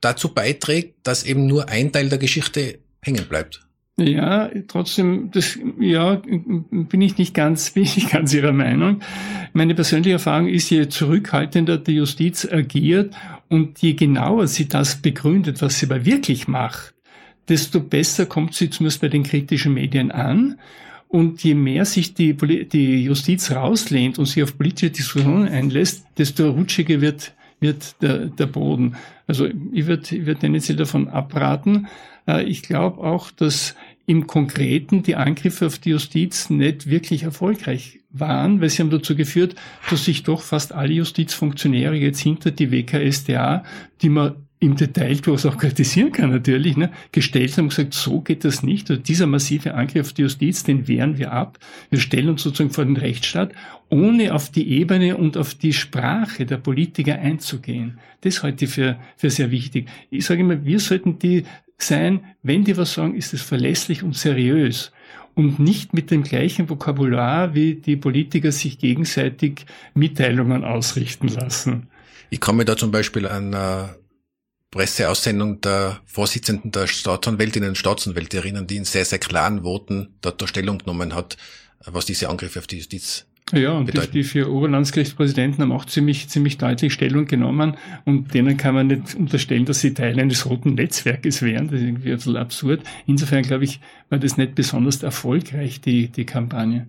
dazu 0.00 0.32
beiträgt, 0.32 0.94
dass 1.02 1.24
eben 1.24 1.46
nur 1.46 1.68
ein 1.68 1.90
Teil 1.90 2.08
der 2.08 2.18
Geschichte 2.18 2.78
hängen 3.02 3.24
bleibt. 3.28 3.67
Ja, 4.00 4.48
trotzdem, 4.68 5.30
das, 5.32 5.58
ja, 5.80 6.22
bin 6.70 7.00
ich 7.00 7.18
nicht 7.18 7.34
ganz, 7.34 7.70
bin 7.74 7.82
ich 7.82 7.96
nicht 7.96 8.10
ganz 8.10 8.32
Ihrer 8.32 8.52
Meinung. 8.52 9.00
Meine 9.52 9.74
persönliche 9.74 10.12
Erfahrung 10.12 10.46
ist, 10.46 10.70
je 10.70 10.88
zurückhaltender 10.88 11.78
die 11.78 11.96
Justiz 11.96 12.46
agiert 12.50 13.14
und 13.48 13.80
je 13.80 13.94
genauer 13.94 14.46
sie 14.46 14.68
das 14.68 14.96
begründet, 14.96 15.60
was 15.62 15.80
sie 15.80 15.86
aber 15.86 16.04
wirklich 16.04 16.46
macht, 16.46 16.94
desto 17.48 17.80
besser 17.80 18.26
kommt 18.26 18.54
sie 18.54 18.70
zumindest 18.70 19.00
bei 19.00 19.08
den 19.08 19.24
kritischen 19.24 19.74
Medien 19.74 20.12
an. 20.12 20.58
Und 21.08 21.42
je 21.42 21.54
mehr 21.54 21.86
sich 21.86 22.12
die, 22.12 22.34
die 22.34 23.02
Justiz 23.02 23.50
rauslehnt 23.50 24.18
und 24.18 24.26
sich 24.26 24.42
auf 24.42 24.58
politische 24.58 24.90
Diskussionen 24.90 25.48
einlässt, 25.48 26.06
desto 26.18 26.50
rutschiger 26.50 27.00
wird, 27.00 27.32
wird 27.60 28.00
der, 28.02 28.26
der 28.26 28.46
Boden. 28.46 28.96
Also 29.26 29.46
ich 29.46 29.86
würde 29.86 30.14
ich 30.14 30.26
würd 30.26 30.40
tendenziell 30.40 30.76
davon 30.76 31.08
abraten. 31.08 31.88
Äh, 32.28 32.44
ich 32.44 32.62
glaube 32.62 33.00
auch, 33.00 33.30
dass 33.30 33.74
im 34.08 34.26
Konkreten 34.26 35.02
die 35.02 35.16
Angriffe 35.16 35.66
auf 35.66 35.78
die 35.78 35.90
Justiz 35.90 36.48
nicht 36.48 36.88
wirklich 36.88 37.24
erfolgreich 37.24 38.00
waren, 38.10 38.58
weil 38.58 38.70
sie 38.70 38.80
haben 38.80 38.88
dazu 38.88 39.14
geführt, 39.14 39.54
dass 39.90 40.06
sich 40.06 40.22
doch 40.22 40.40
fast 40.40 40.72
alle 40.72 40.94
Justizfunktionäre 40.94 41.94
jetzt 41.94 42.20
hinter 42.20 42.50
die 42.50 42.72
WKSDA, 42.72 43.64
die 44.00 44.08
man 44.08 44.36
im 44.60 44.76
Detail 44.76 45.16
durchaus 45.16 45.44
auch 45.44 45.58
kritisieren 45.58 46.10
kann 46.10 46.30
natürlich, 46.30 46.78
ne, 46.78 46.90
gestellt 47.12 47.52
haben 47.52 47.64
und 47.64 47.68
gesagt, 47.68 47.92
so 47.92 48.22
geht 48.22 48.46
das 48.46 48.62
nicht. 48.62 48.90
Also 48.90 49.00
dieser 49.02 49.26
massive 49.26 49.74
Angriff 49.74 50.06
auf 50.06 50.12
die 50.14 50.22
Justiz, 50.22 50.64
den 50.64 50.88
wehren 50.88 51.18
wir 51.18 51.32
ab. 51.32 51.58
Wir 51.90 52.00
stellen 52.00 52.30
uns 52.30 52.42
sozusagen 52.42 52.70
vor 52.70 52.86
den 52.86 52.96
Rechtsstaat, 52.96 53.52
ohne 53.90 54.34
auf 54.34 54.50
die 54.50 54.70
Ebene 54.70 55.18
und 55.18 55.36
auf 55.36 55.52
die 55.52 55.74
Sprache 55.74 56.46
der 56.46 56.56
Politiker 56.56 57.18
einzugehen. 57.18 57.98
Das 58.22 58.42
halte 58.42 58.64
ich 58.64 58.70
für, 58.70 58.98
für 59.18 59.28
sehr 59.28 59.50
wichtig. 59.50 59.86
Ich 60.10 60.24
sage 60.24 60.40
immer, 60.40 60.64
wir 60.64 60.80
sollten 60.80 61.18
die 61.18 61.44
sein, 61.82 62.24
wenn 62.42 62.64
die 62.64 62.76
was 62.76 62.94
sagen, 62.94 63.14
ist 63.14 63.34
es 63.34 63.42
verlässlich 63.42 64.02
und 64.02 64.16
seriös 64.16 64.92
und 65.34 65.60
nicht 65.60 65.94
mit 65.94 66.10
dem 66.10 66.24
gleichen 66.24 66.68
Vokabular, 66.68 67.54
wie 67.54 67.76
die 67.76 67.96
Politiker 67.96 68.50
sich 68.50 68.78
gegenseitig 68.78 69.66
Mitteilungen 69.94 70.64
ausrichten 70.64 71.28
lassen. 71.28 71.88
Ich 72.30 72.40
kann 72.40 72.56
mir 72.56 72.64
da 72.64 72.76
zum 72.76 72.90
Beispiel 72.90 73.26
an 73.26 73.54
eine 73.54 73.96
Presseaussendung 74.70 75.60
der 75.60 76.00
Vorsitzenden 76.04 76.72
der 76.72 76.88
Staatsanwältinnen 76.88 77.70
und 77.70 77.78
Staatsanwälte 77.78 78.38
erinnern, 78.38 78.66
die 78.66 78.76
in 78.76 78.84
sehr, 78.84 79.04
sehr 79.04 79.18
klaren 79.18 79.62
Worten 79.62 80.16
dort 80.20 80.46
Stellung 80.48 80.78
genommen 80.78 81.14
hat, 81.14 81.36
was 81.86 82.04
diese 82.04 82.28
Angriffe 82.28 82.58
auf 82.58 82.66
die 82.66 82.78
Justiz 82.78 83.27
ja, 83.52 83.72
und 83.72 83.92
die, 83.92 84.10
die 84.10 84.24
vier 84.24 84.50
Oberlandesgerichtspräsidenten 84.50 85.62
haben 85.62 85.72
auch 85.72 85.86
ziemlich, 85.86 86.28
ziemlich 86.28 86.58
deutlich 86.58 86.92
Stellung 86.92 87.26
genommen 87.26 87.76
und 88.04 88.34
denen 88.34 88.56
kann 88.56 88.74
man 88.74 88.88
nicht 88.88 89.14
unterstellen, 89.14 89.64
dass 89.64 89.80
sie 89.80 89.94
Teil 89.94 90.18
eines 90.20 90.46
roten 90.46 90.74
Netzwerkes 90.74 91.42
wären. 91.42 91.68
Das 91.68 91.80
ist 91.80 91.86
irgendwie 91.86 92.10
ein 92.10 92.16
bisschen 92.16 92.36
absurd. 92.36 92.82
Insofern, 93.06 93.42
glaube 93.42 93.64
ich, 93.64 93.80
war 94.10 94.18
das 94.18 94.36
nicht 94.36 94.54
besonders 94.54 95.02
erfolgreich, 95.02 95.80
die, 95.80 96.08
die 96.08 96.26
Kampagne. 96.26 96.88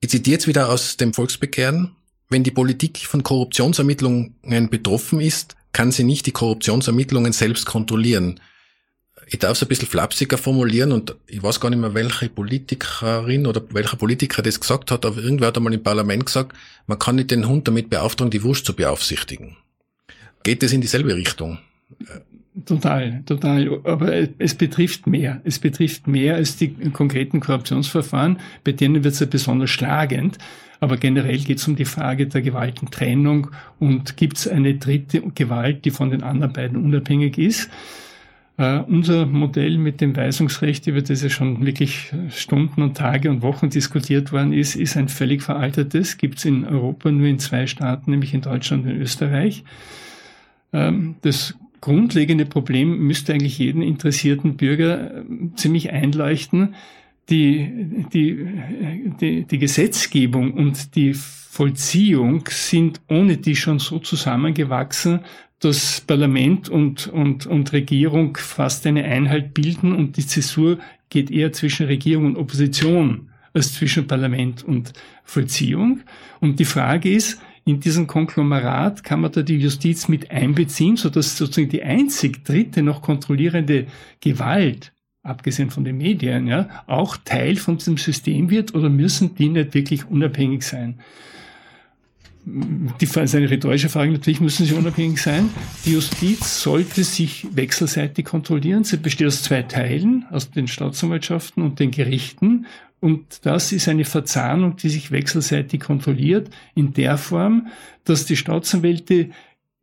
Ich 0.00 0.10
zitiere 0.10 0.34
jetzt 0.34 0.48
wieder 0.48 0.68
aus 0.68 0.96
dem 0.96 1.12
Volksbegehren. 1.12 1.92
Wenn 2.28 2.42
die 2.42 2.50
Politik 2.50 2.98
von 2.98 3.22
Korruptionsermittlungen 3.22 4.34
betroffen 4.70 5.20
ist, 5.20 5.56
kann 5.72 5.92
sie 5.92 6.04
nicht 6.04 6.26
die 6.26 6.32
Korruptionsermittlungen 6.32 7.32
selbst 7.32 7.66
kontrollieren 7.66 8.40
ich 9.32 9.38
darf 9.38 9.52
es 9.52 9.62
ein 9.62 9.68
bisschen 9.68 9.86
flapsiger 9.86 10.38
formulieren 10.38 10.90
und 10.90 11.14
ich 11.28 11.40
weiß 11.40 11.60
gar 11.60 11.70
nicht 11.70 11.78
mehr, 11.78 11.94
welche 11.94 12.28
Politikerin 12.28 13.46
oder 13.46 13.62
welcher 13.70 13.96
Politiker 13.96 14.42
das 14.42 14.58
gesagt 14.58 14.90
hat, 14.90 15.06
aber 15.06 15.22
irgendwer 15.22 15.46
hat 15.48 15.56
einmal 15.56 15.72
im 15.72 15.82
Parlament 15.82 16.26
gesagt, 16.26 16.56
man 16.88 16.98
kann 16.98 17.14
nicht 17.14 17.30
den 17.30 17.48
Hund 17.48 17.68
damit 17.68 17.90
beauftragen, 17.90 18.32
die 18.32 18.42
Wurst 18.42 18.66
zu 18.66 18.74
beaufsichtigen. 18.74 19.56
Geht 20.42 20.64
das 20.64 20.72
in 20.72 20.80
dieselbe 20.80 21.14
Richtung? 21.14 21.58
Total, 22.66 23.22
total. 23.24 23.80
Aber 23.84 24.12
es 24.38 24.56
betrifft 24.56 25.06
mehr. 25.06 25.40
Es 25.44 25.60
betrifft 25.60 26.08
mehr 26.08 26.34
als 26.34 26.56
die 26.56 26.70
konkreten 26.90 27.38
Korruptionsverfahren. 27.38 28.40
Bei 28.64 28.72
denen 28.72 29.04
wird 29.04 29.14
es 29.14 29.20
ja 29.20 29.26
besonders 29.26 29.70
schlagend. 29.70 30.38
Aber 30.80 30.96
generell 30.96 31.38
geht 31.38 31.58
es 31.58 31.68
um 31.68 31.76
die 31.76 31.84
Frage 31.84 32.26
der 32.26 32.42
Gewaltentrennung 32.42 33.50
und 33.78 34.16
gibt 34.16 34.38
es 34.38 34.48
eine 34.48 34.74
dritte 34.74 35.20
Gewalt, 35.34 35.84
die 35.84 35.90
von 35.90 36.10
den 36.10 36.22
anderen 36.22 36.52
beiden 36.52 36.82
unabhängig 36.82 37.38
ist. 37.38 37.70
Uh, 38.60 38.84
unser 38.88 39.24
Modell 39.24 39.78
mit 39.78 40.02
dem 40.02 40.14
Weisungsrecht, 40.14 40.86
über 40.86 41.00
das 41.00 41.22
ja 41.22 41.30
schon 41.30 41.64
wirklich 41.64 42.12
Stunden 42.28 42.82
und 42.82 42.94
Tage 42.94 43.30
und 43.30 43.40
Wochen 43.40 43.70
diskutiert 43.70 44.32
worden 44.32 44.52
ist, 44.52 44.76
ist 44.76 44.98
ein 44.98 45.08
völlig 45.08 45.42
veraltetes, 45.42 46.18
gibt 46.18 46.36
es 46.36 46.44
in 46.44 46.66
Europa 46.66 47.10
nur 47.10 47.26
in 47.26 47.38
zwei 47.38 47.66
Staaten, 47.66 48.10
nämlich 48.10 48.34
in 48.34 48.42
Deutschland 48.42 48.84
und 48.84 48.92
Österreich. 48.92 49.64
Uh, 50.74 51.14
das 51.22 51.56
grundlegende 51.80 52.44
Problem 52.44 52.98
müsste 52.98 53.32
eigentlich 53.32 53.58
jeden 53.58 53.80
interessierten 53.80 54.58
Bürger 54.58 55.24
uh, 55.24 55.54
ziemlich 55.56 55.90
einleuchten. 55.90 56.74
Die, 57.30 58.06
die, 58.12 58.46
die, 59.22 59.44
die 59.44 59.58
Gesetzgebung 59.58 60.52
und 60.52 60.96
die 60.96 61.14
Vollziehung 61.14 62.44
sind 62.50 63.00
ohne 63.08 63.38
die 63.38 63.56
schon 63.56 63.78
so 63.78 64.00
zusammengewachsen, 64.00 65.20
dass 65.60 66.00
Parlament 66.00 66.68
und, 66.68 67.06
und, 67.06 67.46
und 67.46 67.72
Regierung 67.72 68.36
fast 68.36 68.86
eine 68.86 69.04
Einheit 69.04 69.54
bilden 69.54 69.94
und 69.94 70.16
die 70.16 70.26
Zäsur 70.26 70.78
geht 71.10 71.30
eher 71.30 71.52
zwischen 71.52 71.86
Regierung 71.86 72.26
und 72.26 72.36
Opposition 72.36 73.30
als 73.52 73.74
zwischen 73.74 74.06
Parlament 74.06 74.62
und 74.62 74.92
Vollziehung. 75.24 76.00
Und 76.40 76.60
die 76.60 76.64
Frage 76.64 77.12
ist, 77.12 77.40
in 77.64 77.80
diesem 77.80 78.06
Konglomerat 78.06 79.04
kann 79.04 79.20
man 79.20 79.32
da 79.32 79.42
die 79.42 79.58
Justiz 79.58 80.08
mit 80.08 80.30
einbeziehen, 80.30 80.96
sodass 80.96 81.36
sozusagen 81.36 81.68
die 81.68 81.82
einzig 81.82 82.44
dritte 82.44 82.82
noch 82.82 83.02
kontrollierende 83.02 83.86
Gewalt, 84.20 84.92
abgesehen 85.22 85.70
von 85.70 85.84
den 85.84 85.98
Medien, 85.98 86.46
ja, 86.46 86.82
auch 86.86 87.16
Teil 87.18 87.56
von 87.56 87.76
diesem 87.76 87.98
System 87.98 88.50
wird 88.50 88.74
oder 88.74 88.88
müssen 88.88 89.34
die 89.34 89.48
nicht 89.48 89.74
wirklich 89.74 90.08
unabhängig 90.08 90.62
sein? 90.62 91.00
Die, 92.44 93.04
ist 93.04 93.16
eine 93.16 93.50
rhetorische 93.50 93.88
Frage, 93.88 94.12
natürlich 94.12 94.40
müssen 94.40 94.66
sie 94.66 94.74
unabhängig 94.74 95.20
sein. 95.20 95.50
Die 95.84 95.92
Justiz 95.92 96.62
sollte 96.62 97.04
sich 97.04 97.46
wechselseitig 97.52 98.24
kontrollieren. 98.24 98.84
Sie 98.84 98.96
besteht 98.96 99.26
aus 99.26 99.42
zwei 99.42 99.62
Teilen, 99.62 100.24
aus 100.30 100.50
den 100.50 100.66
Staatsanwaltschaften 100.66 101.62
und 101.62 101.78
den 101.80 101.90
Gerichten. 101.90 102.66
Und 103.00 103.46
das 103.46 103.72
ist 103.72 103.88
eine 103.88 104.04
Verzahnung, 104.04 104.76
die 104.76 104.88
sich 104.88 105.10
wechselseitig 105.10 105.80
kontrolliert, 105.80 106.50
in 106.74 106.92
der 106.92 107.18
Form, 107.18 107.68
dass 108.04 108.26
die 108.26 108.36
Staatsanwälte 108.36 109.30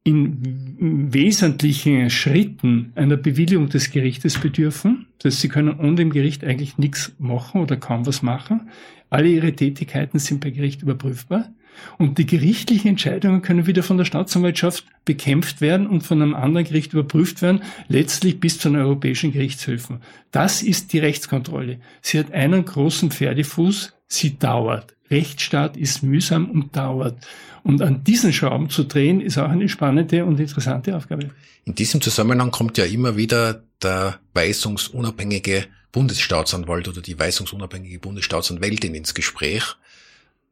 in 0.04 1.12
wesentlichen 1.12 2.10
Schritten 2.10 2.94
einer 2.96 3.18
Bewilligung 3.18 3.68
des 3.68 3.92
Gerichtes 3.92 4.38
bedürfen. 4.38 5.08
Das 5.20 5.34
heißt, 5.34 5.42
sie 5.42 5.50
können 5.50 5.78
ohne 5.80 5.96
dem 5.96 6.12
Gericht 6.12 6.46
eigentlich 6.46 6.78
nichts 6.78 7.12
machen 7.20 7.62
oder 7.62 7.76
kaum 7.76 8.06
was 8.06 8.22
machen. 8.22 8.70
Alle 9.10 9.28
ihre 9.28 9.54
Tätigkeiten 9.54 10.20
sind 10.20 10.40
per 10.40 10.52
Gericht 10.52 10.82
überprüfbar. 10.82 11.50
Und 11.98 12.18
die 12.18 12.26
gerichtlichen 12.26 12.90
Entscheidungen 12.90 13.42
können 13.42 13.68
wieder 13.68 13.84
von 13.84 13.98
der 13.98 14.06
Staatsanwaltschaft 14.06 14.86
bekämpft 15.06 15.62
werden 15.62 15.88
und 15.88 16.02
von 16.02 16.22
einem 16.22 16.36
anderen 16.36 16.66
Gericht 16.66 16.94
überprüft 16.94 17.42
werden, 17.42 17.64
letztlich 17.88 18.40
bis 18.40 18.60
zu 18.60 18.70
den 18.70 18.78
europäischen 18.80 19.32
Gerichtshöfen. 19.32 20.02
Das 20.32 20.62
ist 20.62 20.94
die 20.94 21.00
Rechtskontrolle. 21.00 21.80
Sie 22.02 22.20
hat 22.20 22.32
einen 22.32 22.66
großen 22.66 23.12
Pferdefuß, 23.12 23.94
sie 24.08 24.38
dauert. 24.38 24.96
Rechtsstaat 25.10 25.78
ist 25.78 26.04
mühsam 26.04 26.50
und 26.52 26.76
dauert. 26.76 27.26
Und 27.64 27.82
an 27.82 28.04
diesen 28.04 28.34
Schrauben 28.34 28.70
zu 28.70 28.84
drehen, 28.84 29.22
ist 29.22 29.38
auch 29.38 29.50
eine 29.50 29.70
spannende 29.70 30.26
und 30.26 30.40
interessante 30.40 30.96
Aufgabe. 30.96 31.32
In 31.66 31.76
diesem 31.76 32.02
Zusammenhang 32.02 32.52
kommt 32.52 32.78
ja 32.78 32.86
immer 32.86 33.18
wieder 33.18 33.64
der 33.82 34.20
weisungsunabhängige 34.34 35.66
Bundesstaatsanwalt 35.92 36.88
oder 36.88 37.02
die 37.02 37.18
weisungsunabhängige 37.18 38.00
Bundesstaatsanwältin 38.00 38.96
ins 38.96 39.14
Gespräch. 39.14 39.76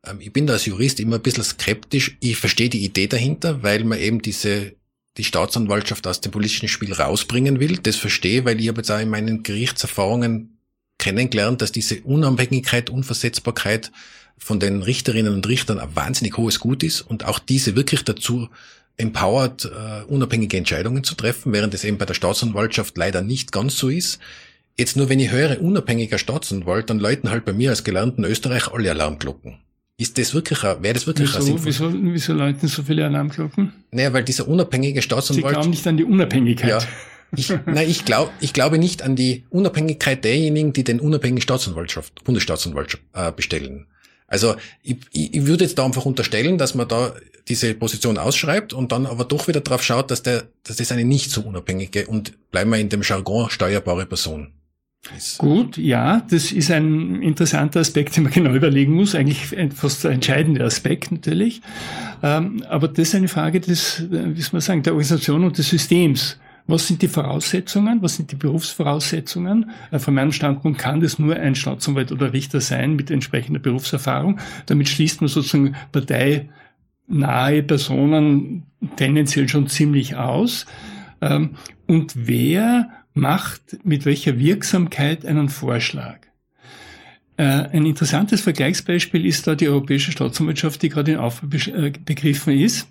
Ähm, 0.06 0.20
ich 0.20 0.32
bin 0.34 0.48
da 0.48 0.54
als 0.54 0.66
Jurist 0.66 1.00
immer 1.00 1.18
ein 1.18 1.22
bisschen 1.22 1.44
skeptisch. 1.44 2.18
Ich 2.20 2.38
verstehe 2.38 2.70
die 2.70 2.84
Idee 2.84 3.08
dahinter, 3.08 3.64
weil 3.64 3.84
man 3.84 4.00
eben 4.00 4.22
diese 4.22 4.74
die 5.18 5.24
Staatsanwaltschaft 5.24 6.06
aus 6.08 6.22
dem 6.22 6.32
politischen 6.32 6.68
Spiel 6.68 6.94
rausbringen 6.94 7.60
will. 7.60 7.78
Das 7.78 7.96
verstehe, 7.96 8.44
weil 8.46 8.60
ich 8.60 8.68
habe 8.68 8.80
jetzt 8.80 8.92
auch 8.92 9.00
in 9.00 9.10
meinen 9.10 9.44
Gerichtserfahrungen 9.44 10.58
kennengelernt, 10.98 11.62
dass 11.62 11.72
diese 11.72 12.02
Unabhängigkeit, 12.02 12.90
Unversetzbarkeit 12.90 13.92
von 14.38 14.60
den 14.60 14.82
Richterinnen 14.82 15.34
und 15.34 15.48
Richtern 15.48 15.80
ein 15.80 15.96
wahnsinnig 15.96 16.38
hohes 16.38 16.60
Gut 16.60 16.84
ist 16.84 17.02
und 17.02 17.26
auch 17.26 17.40
diese 17.40 17.76
wirklich 17.76 18.04
dazu 18.04 18.50
empowered, 18.98 19.66
uh, 19.66 20.06
unabhängige 20.08 20.58
Entscheidungen 20.58 21.04
zu 21.04 21.16
treffen, 21.16 21.54
während 21.54 21.74
es 21.74 21.84
eben 21.84 21.98
bei 21.98 22.06
der 22.06 22.14
Staatsanwaltschaft 22.14 22.98
leider 22.98 23.22
nicht 23.22 23.52
ganz 23.52 23.78
so 23.78 23.90
ist. 23.90 24.20
Jetzt 24.78 24.98
nur, 24.98 25.10
wenn 25.10 25.20
ich 25.20 25.32
höre, 25.32 25.62
unabhängiger 25.62 26.18
Staatsanwalt, 26.18 26.90
dann 26.90 27.00
läuten 27.00 27.30
halt 27.30 27.46
bei 27.46 27.54
mir 27.54 27.70
als 27.70 27.84
gelernten 27.84 28.26
Österreich 28.26 28.68
alle 28.68 28.92
Alarmglocken. 28.92 29.58
Ist 29.98 30.18
das 30.18 30.34
wirklich, 30.34 30.62
wäre 30.62 30.94
das 30.94 31.08
wirklich 31.08 31.34
wieso, 31.34 31.64
wieso, 31.66 31.94
wieso 31.94 32.34
läuten 32.34 32.68
so 32.68 32.84
viele 32.84 33.06
Alarmglocken? 33.06 33.72
Naja, 33.92 34.12
weil 34.12 34.26
dieser 34.26 34.48
unabhängige 34.48 35.02
Staatsanwalt. 35.02 35.46
Sie 35.46 35.54
glauben 35.54 35.70
nicht 35.70 35.88
an 35.88 35.98
die 35.98 36.04
Unabhängigkeit. 36.04 36.70
Ja. 36.70 36.80
Ich, 37.38 37.50
nein, 37.66 37.90
ich 37.90 38.06
glaube, 38.06 38.32
ich 38.42 38.54
glaube 38.54 38.78
nicht 38.78 39.02
an 39.02 39.16
die 39.16 39.46
Unabhängigkeit 39.50 40.24
derjenigen, 40.24 40.74
die 40.74 40.84
den 40.84 41.00
unabhängigen 41.00 41.42
Staatsanwaltschaft, 41.42 42.24
Bundesstaatsanwaltschaft 42.24 43.04
äh, 43.14 43.32
bestellen. 43.32 43.88
Also 44.28 44.56
ich, 44.84 44.98
ich 45.12 45.46
würde 45.46 45.64
jetzt 45.64 45.78
da 45.78 45.86
einfach 45.86 46.06
unterstellen, 46.06 46.58
dass 46.58 46.76
man 46.76 46.88
da 46.88 47.14
diese 47.48 47.74
Position 47.74 48.18
ausschreibt 48.18 48.74
und 48.74 48.92
dann 48.92 49.06
aber 49.06 49.24
doch 49.24 49.48
wieder 49.48 49.62
drauf 49.62 49.84
schaut, 49.84 50.12
dass 50.12 50.24
der, 50.24 50.46
dass 50.64 50.78
das 50.78 50.92
eine 50.92 51.06
nicht 51.06 51.32
so 51.32 51.42
unabhängige 51.42 52.08
und 52.08 52.34
bleiben 52.52 52.72
wir 52.72 52.80
in 52.80 52.90
dem 52.90 53.02
Jargon 53.02 53.50
steuerbare 53.50 54.06
Person 54.06 54.52
Gut, 55.38 55.78
ja, 55.78 56.22
das 56.30 56.52
ist 56.52 56.72
ein 56.72 57.22
interessanter 57.22 57.80
Aspekt, 57.80 58.16
den 58.18 58.24
man 58.24 58.34
genau 58.34 58.54
überlegen 58.54 58.94
muss. 58.94 59.16
Eigentlich 59.16 59.56
fast 59.74 60.04
der 60.04 60.12
entscheidende 60.12 60.64
Aspekt 60.64 61.12
natürlich. 61.12 61.62
Ähm, 62.24 62.64
aber 62.70 62.88
das 62.88 63.10
ist 63.10 63.16
eine 63.16 63.28
Frage 63.28 63.60
des, 63.60 64.06
wie 64.10 64.42
soll 64.42 64.54
man 64.54 64.62
sagen, 64.62 64.84
der 64.84 64.94
Organisation 64.94 65.44
und 65.44 65.58
des 65.58 65.70
Systems. 65.70 66.40
Was 66.68 66.88
sind 66.88 67.04
die 67.04 67.08
Voraussetzungen? 67.08 68.02
Was 68.02 68.16
sind 68.16 68.32
die 68.32 68.36
Berufsvoraussetzungen? 68.36 69.70
Äh, 69.92 70.00
von 70.00 70.16
meinem 70.16 70.32
Standpunkt 70.32 70.80
kann 70.80 71.02
das 71.02 71.20
nur 71.20 71.36
ein 71.36 71.56
Staatsanwalt 71.56 72.12
oder 72.12 72.34
Richter 72.34 72.60
sein 72.60 72.96
mit 72.96 73.12
entsprechender 73.12 73.60
Berufserfahrung. 73.60 74.40
Damit 74.66 74.90
schließt 74.90 75.22
man 75.22 75.28
sozusagen 75.28 75.76
parteinahe 75.92 77.62
Personen 77.62 78.64
tendenziell 78.96 79.48
schon 79.48 79.68
ziemlich 79.68 80.16
aus. 80.16 80.66
Ähm, 81.22 81.52
und 81.86 82.14
wer 82.16 82.90
macht 83.16 83.78
mit 83.84 84.06
welcher 84.06 84.38
Wirksamkeit 84.38 85.26
einen 85.26 85.50
Vorschlag. 85.50 86.20
Äh, 87.38 87.44
ein 87.44 87.86
interessantes 87.86 88.42
Vergleichsbeispiel 88.42 89.26
ist 89.26 89.48
da 89.48 89.56
die 89.56 89.68
Europäische 89.68 90.12
Staatsanwaltschaft, 90.12 90.82
die 90.84 90.90
gerade 90.90 91.14
in 91.14 91.18
Aufbau 91.18 91.48
äh, 91.58 92.64
ist, 92.64 92.88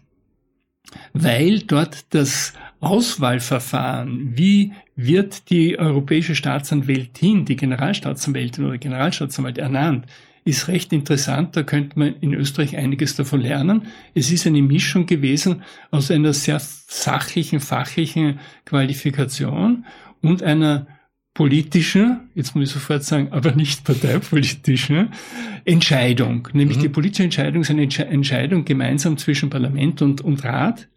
weil 1.12 1.60
dort 1.60 2.06
das 2.10 2.52
Auswahlverfahren, 2.80 4.36
wie 4.36 4.72
wird 4.96 5.50
die 5.50 5.78
Europäische 5.78 6.34
Staatsanwältin, 6.34 7.44
die 7.44 7.56
Generalstaatsanwältin 7.56 8.64
oder 8.64 8.78
Generalstaatsanwalt 8.78 9.58
ernannt, 9.58 10.06
ist 10.44 10.68
recht 10.68 10.92
interessant. 10.92 11.56
Da 11.56 11.62
könnte 11.62 11.98
man 11.98 12.16
in 12.20 12.34
Österreich 12.34 12.76
einiges 12.76 13.16
davon 13.16 13.40
lernen. 13.40 13.86
Es 14.14 14.30
ist 14.30 14.46
eine 14.46 14.60
Mischung 14.62 15.06
gewesen 15.06 15.62
aus 15.90 16.10
einer 16.10 16.34
sehr 16.34 16.60
sachlichen, 16.60 17.60
fachlichen 17.60 18.38
Qualifikation 18.66 19.86
und 20.24 20.42
einer 20.42 20.86
politischen, 21.34 22.30
jetzt 22.34 22.54
muss 22.54 22.68
ich 22.68 22.70
sofort 22.70 23.02
sagen, 23.02 23.28
aber 23.32 23.52
nicht 23.52 23.84
parteipolitischen 23.84 25.10
Entscheidung. 25.64 26.48
Nämlich 26.52 26.78
mhm. 26.78 26.82
die 26.82 26.88
politische 26.88 27.24
Entscheidung 27.24 27.62
ist 27.62 27.70
eine 27.70 27.82
Entscheidung 27.82 28.64
gemeinsam 28.64 29.18
zwischen 29.18 29.50
Parlament 29.50 30.00
und, 30.00 30.20
und 30.20 30.44
Rat. 30.44 30.88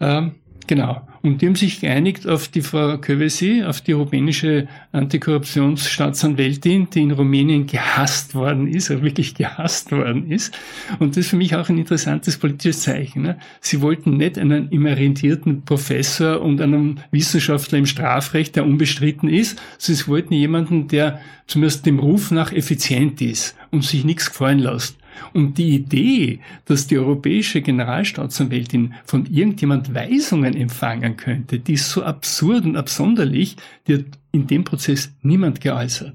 Ähm, 0.00 0.36
Genau. 0.66 1.02
Und 1.22 1.40
die 1.40 1.46
haben 1.46 1.54
sich 1.54 1.80
geeinigt 1.80 2.26
auf 2.26 2.48
die 2.48 2.62
Frau 2.62 2.98
Kövesi, 2.98 3.62
auf 3.64 3.80
die 3.80 3.92
rumänische 3.92 4.66
Antikorruptionsstaatsanwältin, 4.92 6.90
die 6.90 7.02
in 7.02 7.10
Rumänien 7.12 7.66
gehasst 7.66 8.34
worden 8.34 8.66
ist, 8.66 8.90
oder 8.90 9.02
wirklich 9.02 9.34
gehasst 9.34 9.92
worden 9.92 10.30
ist. 10.30 10.52
Und 10.98 11.10
das 11.10 11.24
ist 11.24 11.30
für 11.30 11.36
mich 11.36 11.54
auch 11.54 11.68
ein 11.68 11.78
interessantes 11.78 12.38
politisches 12.38 12.82
Zeichen. 12.82 13.22
Ne? 13.22 13.38
Sie 13.60 13.80
wollten 13.80 14.16
nicht 14.16 14.38
einen 14.38 14.70
emeritierten 14.72 15.62
Professor 15.62 16.40
und 16.40 16.60
einen 16.60 17.00
Wissenschaftler 17.10 17.78
im 17.78 17.86
Strafrecht, 17.86 18.56
der 18.56 18.64
unbestritten 18.64 19.28
ist, 19.28 19.60
sondern 19.78 20.02
sie 20.02 20.08
wollten 20.08 20.34
jemanden, 20.34 20.88
der 20.88 21.20
zumindest 21.46 21.86
dem 21.86 21.98
Ruf 21.98 22.30
nach 22.30 22.52
effizient 22.52 23.20
ist 23.20 23.56
und 23.70 23.84
sich 23.84 24.04
nichts 24.04 24.30
gefallen 24.30 24.58
lässt. 24.58 24.96
Und 25.32 25.58
die 25.58 25.74
Idee, 25.76 26.40
dass 26.66 26.86
die 26.86 26.98
europäische 26.98 27.62
Generalstaatsanwältin 27.62 28.94
von 29.04 29.26
irgendjemand 29.26 29.94
Weisungen 29.94 30.54
empfangen 30.54 31.16
könnte, 31.16 31.58
die 31.58 31.74
ist 31.74 31.90
so 31.90 32.02
absurd 32.02 32.64
und 32.64 32.76
absonderlich, 32.76 33.56
die 33.86 33.94
hat 33.94 34.04
in 34.32 34.46
dem 34.46 34.64
Prozess 34.64 35.12
niemand 35.22 35.60
geäußert. 35.60 36.14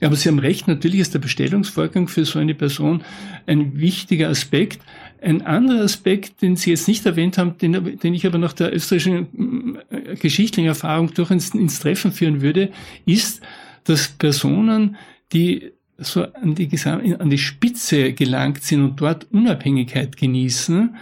Aber 0.00 0.16
Sie 0.16 0.28
haben 0.28 0.38
recht, 0.38 0.68
natürlich 0.68 1.00
ist 1.00 1.14
der 1.14 1.18
Bestellungsvorgang 1.18 2.08
für 2.08 2.24
so 2.24 2.38
eine 2.38 2.54
Person 2.54 3.02
ein 3.46 3.78
wichtiger 3.78 4.28
Aspekt. 4.28 4.80
Ein 5.20 5.42
anderer 5.42 5.82
Aspekt, 5.82 6.42
den 6.42 6.56
Sie 6.56 6.70
jetzt 6.70 6.88
nicht 6.88 7.04
erwähnt 7.04 7.38
haben, 7.38 7.58
den, 7.58 7.98
den 7.98 8.14
ich 8.14 8.26
aber 8.26 8.38
nach 8.38 8.52
der 8.52 8.74
österreichischen 8.74 9.78
äh, 9.90 10.14
geschichtlichen 10.14 10.68
Erfahrung 10.68 11.12
durch 11.14 11.30
ins, 11.30 11.54
ins 11.54 11.80
Treffen 11.80 12.12
führen 12.12 12.40
würde, 12.40 12.70
ist, 13.04 13.42
dass 13.84 14.08
Personen, 14.08 14.96
die 15.32 15.72
so 15.98 16.22
an 16.22 16.54
die, 16.54 16.68
an 16.86 17.30
die 17.30 17.38
Spitze 17.38 18.12
gelangt 18.12 18.62
sind 18.62 18.82
und 18.82 19.00
dort 19.00 19.26
Unabhängigkeit 19.32 20.16
genießen, 20.16 20.94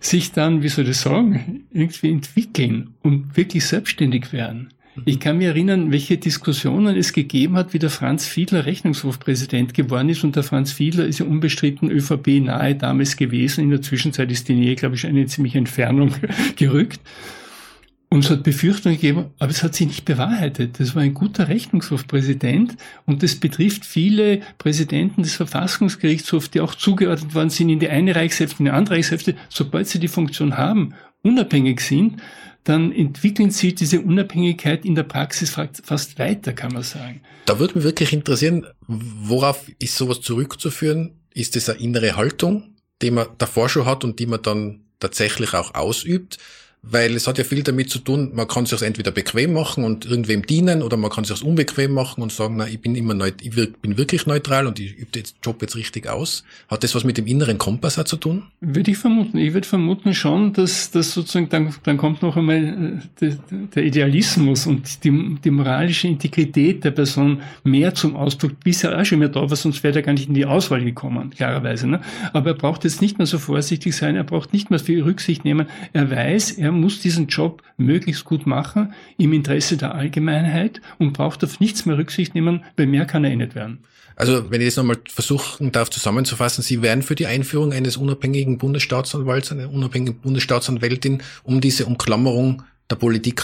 sich 0.00 0.32
dann, 0.32 0.62
wie 0.62 0.68
soll 0.68 0.88
ich 0.88 0.96
sagen, 0.96 1.64
irgendwie 1.72 2.10
entwickeln 2.10 2.94
und 3.02 3.36
wirklich 3.36 3.64
selbstständig 3.66 4.32
werden. 4.32 4.70
Mhm. 4.94 5.02
Ich 5.06 5.18
kann 5.18 5.38
mich 5.38 5.46
erinnern, 5.46 5.90
welche 5.90 6.16
Diskussionen 6.16 6.96
es 6.96 7.12
gegeben 7.12 7.56
hat, 7.56 7.74
wie 7.74 7.78
der 7.78 7.90
Franz 7.90 8.26
Fiedler 8.26 8.66
Rechnungshofpräsident 8.66 9.74
geworden 9.74 10.08
ist. 10.08 10.22
Und 10.22 10.36
der 10.36 10.42
Franz 10.44 10.72
Fiedler 10.72 11.06
ist 11.06 11.18
ja 11.18 11.26
unbestritten 11.26 11.90
ÖVP 11.90 12.40
nahe 12.40 12.76
damals 12.76 13.16
gewesen. 13.16 13.64
In 13.64 13.70
der 13.70 13.82
Zwischenzeit 13.82 14.30
ist 14.30 14.48
die 14.48 14.54
Nähe, 14.54 14.76
glaube 14.76 14.94
ich, 14.94 15.06
eine 15.06 15.26
ziemliche 15.26 15.58
Entfernung 15.58 16.14
gerückt. 16.56 17.00
Und 18.14 18.24
es 18.24 18.30
hat 18.30 18.44
Befürchtungen 18.44 18.94
gegeben, 18.94 19.32
aber 19.40 19.50
es 19.50 19.64
hat 19.64 19.74
sich 19.74 19.88
nicht 19.88 20.04
bewahrheitet. 20.04 20.78
Das 20.78 20.94
war 20.94 21.02
ein 21.02 21.14
guter 21.14 21.48
Rechnungshofpräsident 21.48 22.76
und 23.06 23.24
das 23.24 23.34
betrifft 23.34 23.84
viele 23.84 24.40
Präsidenten 24.56 25.24
des 25.24 25.34
Verfassungsgerichtshofs, 25.34 26.48
die 26.52 26.60
auch 26.60 26.76
zugeordnet 26.76 27.34
worden 27.34 27.50
sind 27.50 27.70
in 27.70 27.80
die 27.80 27.88
eine 27.88 28.14
Reichshälfte, 28.14 28.60
in 28.60 28.66
die 28.66 28.70
andere 28.70 28.94
Reichshälfte. 28.94 29.34
Sobald 29.48 29.88
sie 29.88 29.98
die 29.98 30.06
Funktion 30.06 30.56
haben, 30.56 30.94
unabhängig 31.22 31.80
sind, 31.80 32.22
dann 32.62 32.92
entwickeln 32.92 33.50
sie 33.50 33.74
diese 33.74 34.00
Unabhängigkeit 34.00 34.84
in 34.84 34.94
der 34.94 35.02
Praxis 35.02 35.50
fast 35.50 36.16
weiter, 36.16 36.52
kann 36.52 36.72
man 36.72 36.84
sagen. 36.84 37.20
Da 37.46 37.58
würde 37.58 37.74
mich 37.74 37.82
wirklich 37.82 38.12
interessieren, 38.12 38.64
worauf 38.86 39.68
ist 39.80 39.96
sowas 39.96 40.20
zurückzuführen? 40.20 41.16
Ist 41.34 41.56
das 41.56 41.68
eine 41.68 41.80
innere 41.80 42.14
Haltung, 42.14 42.76
die 43.02 43.10
man 43.10 43.26
davor 43.38 43.68
schon 43.68 43.86
hat 43.86 44.04
und 44.04 44.20
die 44.20 44.26
man 44.26 44.40
dann 44.40 44.84
tatsächlich 45.00 45.52
auch 45.52 45.74
ausübt? 45.74 46.38
Weil 46.90 47.14
es 47.14 47.26
hat 47.26 47.38
ja 47.38 47.44
viel 47.44 47.62
damit 47.62 47.90
zu 47.90 47.98
tun, 47.98 48.32
man 48.34 48.46
kann 48.46 48.66
sich 48.66 48.82
entweder 48.82 49.10
bequem 49.10 49.52
machen 49.54 49.84
und 49.84 50.04
irgendwem 50.04 50.44
dienen 50.46 50.82
oder 50.82 50.96
man 50.96 51.10
kann 51.10 51.24
sich 51.24 51.42
unbequem 51.42 51.92
machen 51.92 52.22
und 52.22 52.32
sagen, 52.32 52.56
na, 52.56 52.68
ich 52.68 52.80
bin 52.80 52.94
immer 52.94 53.14
neut 53.14 53.34
ich 53.42 53.54
bin 53.54 53.96
wirklich 53.96 54.26
neutral 54.26 54.66
und 54.66 54.78
ich 54.78 54.96
übe 54.96 55.10
den 55.10 55.24
Job 55.42 55.62
jetzt 55.62 55.76
richtig 55.76 56.08
aus. 56.08 56.44
Hat 56.68 56.84
das 56.84 56.94
was 56.94 57.04
mit 57.04 57.16
dem 57.16 57.26
inneren 57.26 57.58
Kompass 57.58 57.98
auch 57.98 58.04
zu 58.04 58.16
tun? 58.16 58.44
Würde 58.60 58.90
ich 58.90 58.98
vermuten. 58.98 59.38
Ich 59.38 59.54
würde 59.54 59.66
vermuten 59.66 60.14
schon, 60.14 60.52
dass 60.52 60.90
das 60.90 61.12
sozusagen, 61.12 61.48
dann, 61.48 61.74
dann 61.84 61.96
kommt 61.96 62.22
noch 62.22 62.36
einmal 62.36 63.00
äh, 63.20 63.30
der 63.74 63.84
Idealismus 63.84 64.66
und 64.66 65.04
die, 65.04 65.36
die 65.42 65.50
moralische 65.50 66.08
Integrität 66.08 66.84
der 66.84 66.90
Person 66.90 67.40
mehr 67.62 67.94
zum 67.94 68.14
Ausdruck. 68.14 68.60
Bisher 68.62 68.98
auch 68.98 69.04
schon 69.04 69.20
mehr 69.20 69.28
da 69.28 69.48
war, 69.48 69.56
sonst 69.56 69.82
wäre 69.82 69.96
er 69.96 70.02
gar 70.02 70.12
nicht 70.12 70.28
in 70.28 70.34
die 70.34 70.44
Auswahl 70.44 70.84
gekommen, 70.84 71.30
klarerweise. 71.30 71.86
Ne? 71.86 72.00
Aber 72.32 72.50
er 72.50 72.54
braucht 72.54 72.84
jetzt 72.84 73.00
nicht 73.00 73.18
mehr 73.18 73.26
so 73.26 73.38
vorsichtig 73.38 73.96
sein, 73.96 74.16
er 74.16 74.24
braucht 74.24 74.52
nicht 74.52 74.70
mehr 74.70 74.78
viel 74.78 75.02
Rücksicht 75.02 75.44
nehmen. 75.44 75.66
Er 75.92 76.10
weiß, 76.10 76.52
er 76.52 76.73
muss 76.80 77.00
diesen 77.00 77.26
Job 77.26 77.62
möglichst 77.76 78.24
gut 78.24 78.46
machen 78.46 78.92
im 79.18 79.32
Interesse 79.32 79.76
der 79.76 79.94
Allgemeinheit 79.94 80.80
und 80.98 81.12
braucht 81.12 81.44
auf 81.44 81.60
nichts 81.60 81.86
mehr 81.86 81.98
Rücksicht 81.98 82.34
nehmen, 82.34 82.64
weil 82.76 82.86
mehr 82.86 83.06
kann 83.06 83.24
er 83.24 83.30
eh 83.30 83.36
nicht 83.36 83.54
werden. 83.54 83.84
Also 84.16 84.50
wenn 84.50 84.60
ich 84.60 84.68
das 84.68 84.76
nochmal 84.76 84.98
versuchen 85.08 85.72
darf 85.72 85.90
zusammenzufassen, 85.90 86.62
Sie 86.62 86.82
wären 86.82 87.02
für 87.02 87.16
die 87.16 87.26
Einführung 87.26 87.72
eines 87.72 87.96
unabhängigen 87.96 88.58
Bundesstaatsanwalts, 88.58 89.52
einer 89.52 89.70
unabhängigen 89.70 90.20
Bundesstaatsanwältin, 90.20 91.22
um 91.42 91.60
diese 91.60 91.86
Umklammerung 91.86 92.62
der 92.90 92.96
Politik 92.96 93.42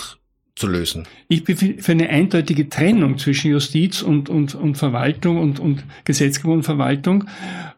zu 0.54 0.68
lösen. 0.68 1.08
Ich 1.28 1.42
bin 1.42 1.56
für 1.56 1.92
eine 1.92 2.08
eindeutige 2.10 2.68
Trennung 2.68 3.18
zwischen 3.18 3.50
Justiz 3.50 4.02
und, 4.02 4.28
und, 4.28 4.54
und 4.54 4.76
Verwaltung 4.76 5.38
und, 5.38 5.58
und 5.58 5.82
Gesetzgebung 6.04 6.58
und 6.58 6.62
Verwaltung. 6.62 7.24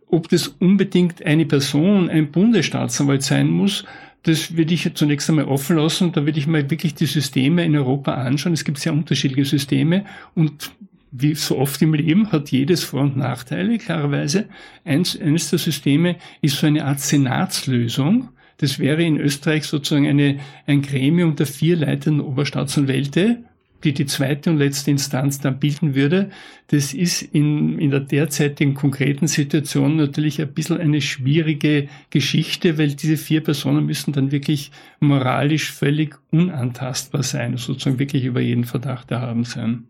Ob 0.09 0.28
das 0.28 0.48
unbedingt 0.48 1.24
eine 1.24 1.46
Person, 1.46 2.11
ein 2.11 2.30
Bundesstaatsanwalt 2.30 3.22
sein 3.22 3.48
muss, 3.48 3.84
das 4.22 4.56
würde 4.56 4.74
ich 4.74 4.94
zunächst 4.94 5.28
einmal 5.28 5.46
offen 5.46 5.76
lassen. 5.76 6.12
Da 6.12 6.24
würde 6.24 6.38
ich 6.38 6.46
mal 6.46 6.70
wirklich 6.70 6.94
die 6.94 7.06
Systeme 7.06 7.64
in 7.64 7.76
Europa 7.76 8.14
anschauen. 8.14 8.52
Es 8.52 8.64
gibt 8.64 8.78
sehr 8.78 8.92
unterschiedliche 8.92 9.44
Systeme 9.44 10.04
und 10.34 10.70
wie 11.12 11.34
so 11.34 11.58
oft 11.58 11.80
im 11.82 11.92
Leben 11.92 12.32
hat 12.32 12.50
jedes 12.50 12.84
Vor- 12.84 13.02
und 13.02 13.16
Nachteile, 13.16 13.76
klarerweise. 13.78 14.48
Eins, 14.84 15.20
eines 15.20 15.50
der 15.50 15.58
Systeme 15.58 16.16
ist 16.40 16.58
so 16.58 16.66
eine 16.66 16.86
Art 16.86 17.00
Senatslösung. 17.00 18.30
Das 18.56 18.78
wäre 18.78 19.02
in 19.02 19.18
Österreich 19.18 19.64
sozusagen 19.64 20.06
eine, 20.06 20.38
ein 20.66 20.80
Gremium 20.80 21.36
der 21.36 21.46
vier 21.46 21.76
leitenden 21.76 22.24
Oberstaatsanwälte, 22.24 23.44
die 23.85 23.93
die 23.93 24.07
zweite 24.07 24.51
und 24.51 24.59
letzte 24.59 24.91
Instanz 24.91 25.41
dann 25.41 25.59
bilden 25.59 25.95
würde. 25.95 26.30
Das 26.68 26.95
ist 26.95 27.22
in, 27.22 27.78
in 27.78 27.91
der 27.91 28.01
derzeitigen 28.01 28.74
konkreten 28.74 29.26
Situation 29.26 29.97
natürlich 29.97 30.41
ein 30.41 30.53
bisschen 30.53 30.78
eine 30.78 31.01
schwierige 31.01 31.89
Geschichte, 32.11 32.78
weil 32.78 32.95
diese 32.95 33.16
vier 33.16 33.43
Personen 33.43 33.87
müssen 33.87 34.12
dann 34.12 34.33
wirklich 34.33 34.70
moralisch 35.01 35.72
völlig 35.72 36.16
unantastbar 36.30 37.22
sein, 37.22 37.57
sozusagen 37.57 37.99
wirklich 37.99 38.24
über 38.24 38.41
jeden 38.41 38.64
Verdacht 38.64 39.11
erhaben 39.11 39.45
sein. 39.45 39.89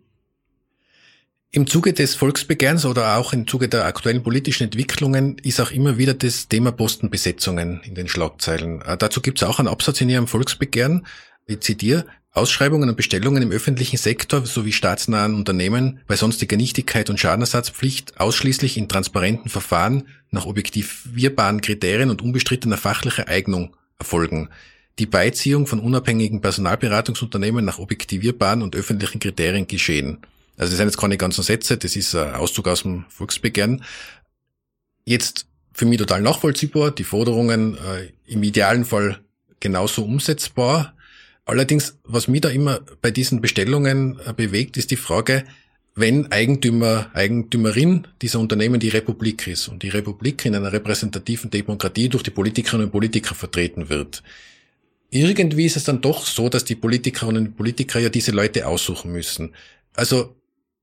Im 1.55 1.67
Zuge 1.67 1.93
des 1.93 2.15
Volksbegehrens 2.15 2.87
oder 2.87 3.19
auch 3.19 3.35
im 3.35 3.47
Zuge 3.47 3.69
der 3.69 3.85
aktuellen 3.85 4.23
politischen 4.23 4.65
Entwicklungen 4.65 5.37
ist 5.43 5.61
auch 5.61 5.71
immer 5.71 5.99
wieder 5.99 6.15
das 6.15 6.49
Thema 6.49 6.73
Postenbesetzungen 6.73 7.83
in 7.85 7.95
den 7.95 8.09
Schlagzeilen. 8.09 8.81
Äh, 8.81 8.97
dazu 8.97 9.21
gibt 9.21 9.43
es 9.43 9.47
auch 9.47 9.59
einen 9.59 9.69
Absatz 9.69 10.01
in 10.01 10.09
Ihrem 10.09 10.29
Volksbegehren. 10.29 11.07
Ich 11.47 11.61
zitiere, 11.61 12.07
Ausschreibungen 12.35 12.89
und 12.89 12.97
Bestellungen 12.97 13.43
im 13.43 13.53
öffentlichen 13.53 13.99
Sektor 13.99 14.47
sowie 14.47 14.73
staatsnahen 14.73 15.35
Unternehmen 15.35 16.01
bei 16.07 16.17
sonstiger 16.17 16.57
Nichtigkeit 16.57 17.11
und 17.11 17.21
Schadenersatzpflicht 17.21 18.19
ausschließlich 18.19 18.79
in 18.79 18.89
transparenten 18.89 19.51
Verfahren 19.51 20.09
nach 20.31 20.47
objektivierbaren 20.47 21.61
Kriterien 21.61 22.09
und 22.09 22.23
unbestrittener 22.23 22.79
fachlicher 22.79 23.29
Eignung 23.29 23.77
erfolgen. 23.99 24.49
Die 24.99 25.05
Beiziehung 25.05 25.67
von 25.67 25.79
unabhängigen 25.79 26.41
Personalberatungsunternehmen 26.41 27.67
nach 27.67 27.79
objektivierbaren 27.79 28.63
und 28.63 28.77
öffentlichen 28.77 29.21
Kriterien 29.21 29.67
geschehen. 29.67 30.19
Also 30.57 30.71
das 30.71 30.79
sind 30.79 30.89
jetzt 30.89 30.99
keine 30.99 31.19
ganzen 31.19 31.43
Sätze, 31.43 31.77
das 31.77 31.97
ist 31.97 32.15
ein 32.15 32.35
Auszug 32.35 32.67
aus 32.67 32.83
dem 32.83 33.05
Volksbegehren. 33.11 33.85
Jetzt 35.05 35.47
für 35.75 35.85
mich 35.85 35.99
total 35.99 36.23
nachvollziehbar, 36.23 36.93
die 36.93 37.05
Forderungen 37.05 37.77
äh, 37.77 38.11
im 38.27 38.43
idealen 38.43 38.87
Fall 38.87 39.21
genauso 39.61 40.03
umsetzbar. 40.05 40.95
Allerdings, 41.45 41.99
was 42.05 42.29
mich 42.29 42.41
da 42.41 42.49
immer 42.49 42.81
bei 43.01 43.11
diesen 43.11 43.41
Bestellungen 43.41 44.19
äh, 44.25 44.33
bewegt, 44.33 44.77
ist 44.77 44.91
die 44.91 44.97
Frage, 44.97 45.45
wenn 45.95 46.33
Eigentümer, 46.33 47.11
Eigentümerin 47.13 48.07
dieser 48.23 48.41
Unternehmen 48.41 48.81
die 48.81 48.89
Republik 48.89 49.47
ist 49.47 49.69
und 49.69 49.83
die 49.83 49.91
Republik 49.91 50.45
in 50.47 50.55
einer 50.55 50.73
repräsentativen 50.73 51.51
Demokratie 51.51 52.09
durch 52.09 52.23
die 52.23 52.31
Politikerinnen 52.31 52.87
und 52.87 52.93
Politiker 52.93 53.35
vertreten 53.35 53.89
wird. 53.89 54.23
Irgendwie 55.11 55.67
ist 55.67 55.77
es 55.77 55.85
dann 55.85 56.01
doch 56.01 56.25
so, 56.25 56.49
dass 56.49 56.65
die 56.65 56.77
Politikerinnen 56.77 57.49
und 57.49 57.57
Politiker 57.57 57.99
ja 57.99 58.09
diese 58.09 58.33
Leute 58.33 58.67
aussuchen 58.67 59.13
müssen. 59.13 59.55
Also 59.95 60.35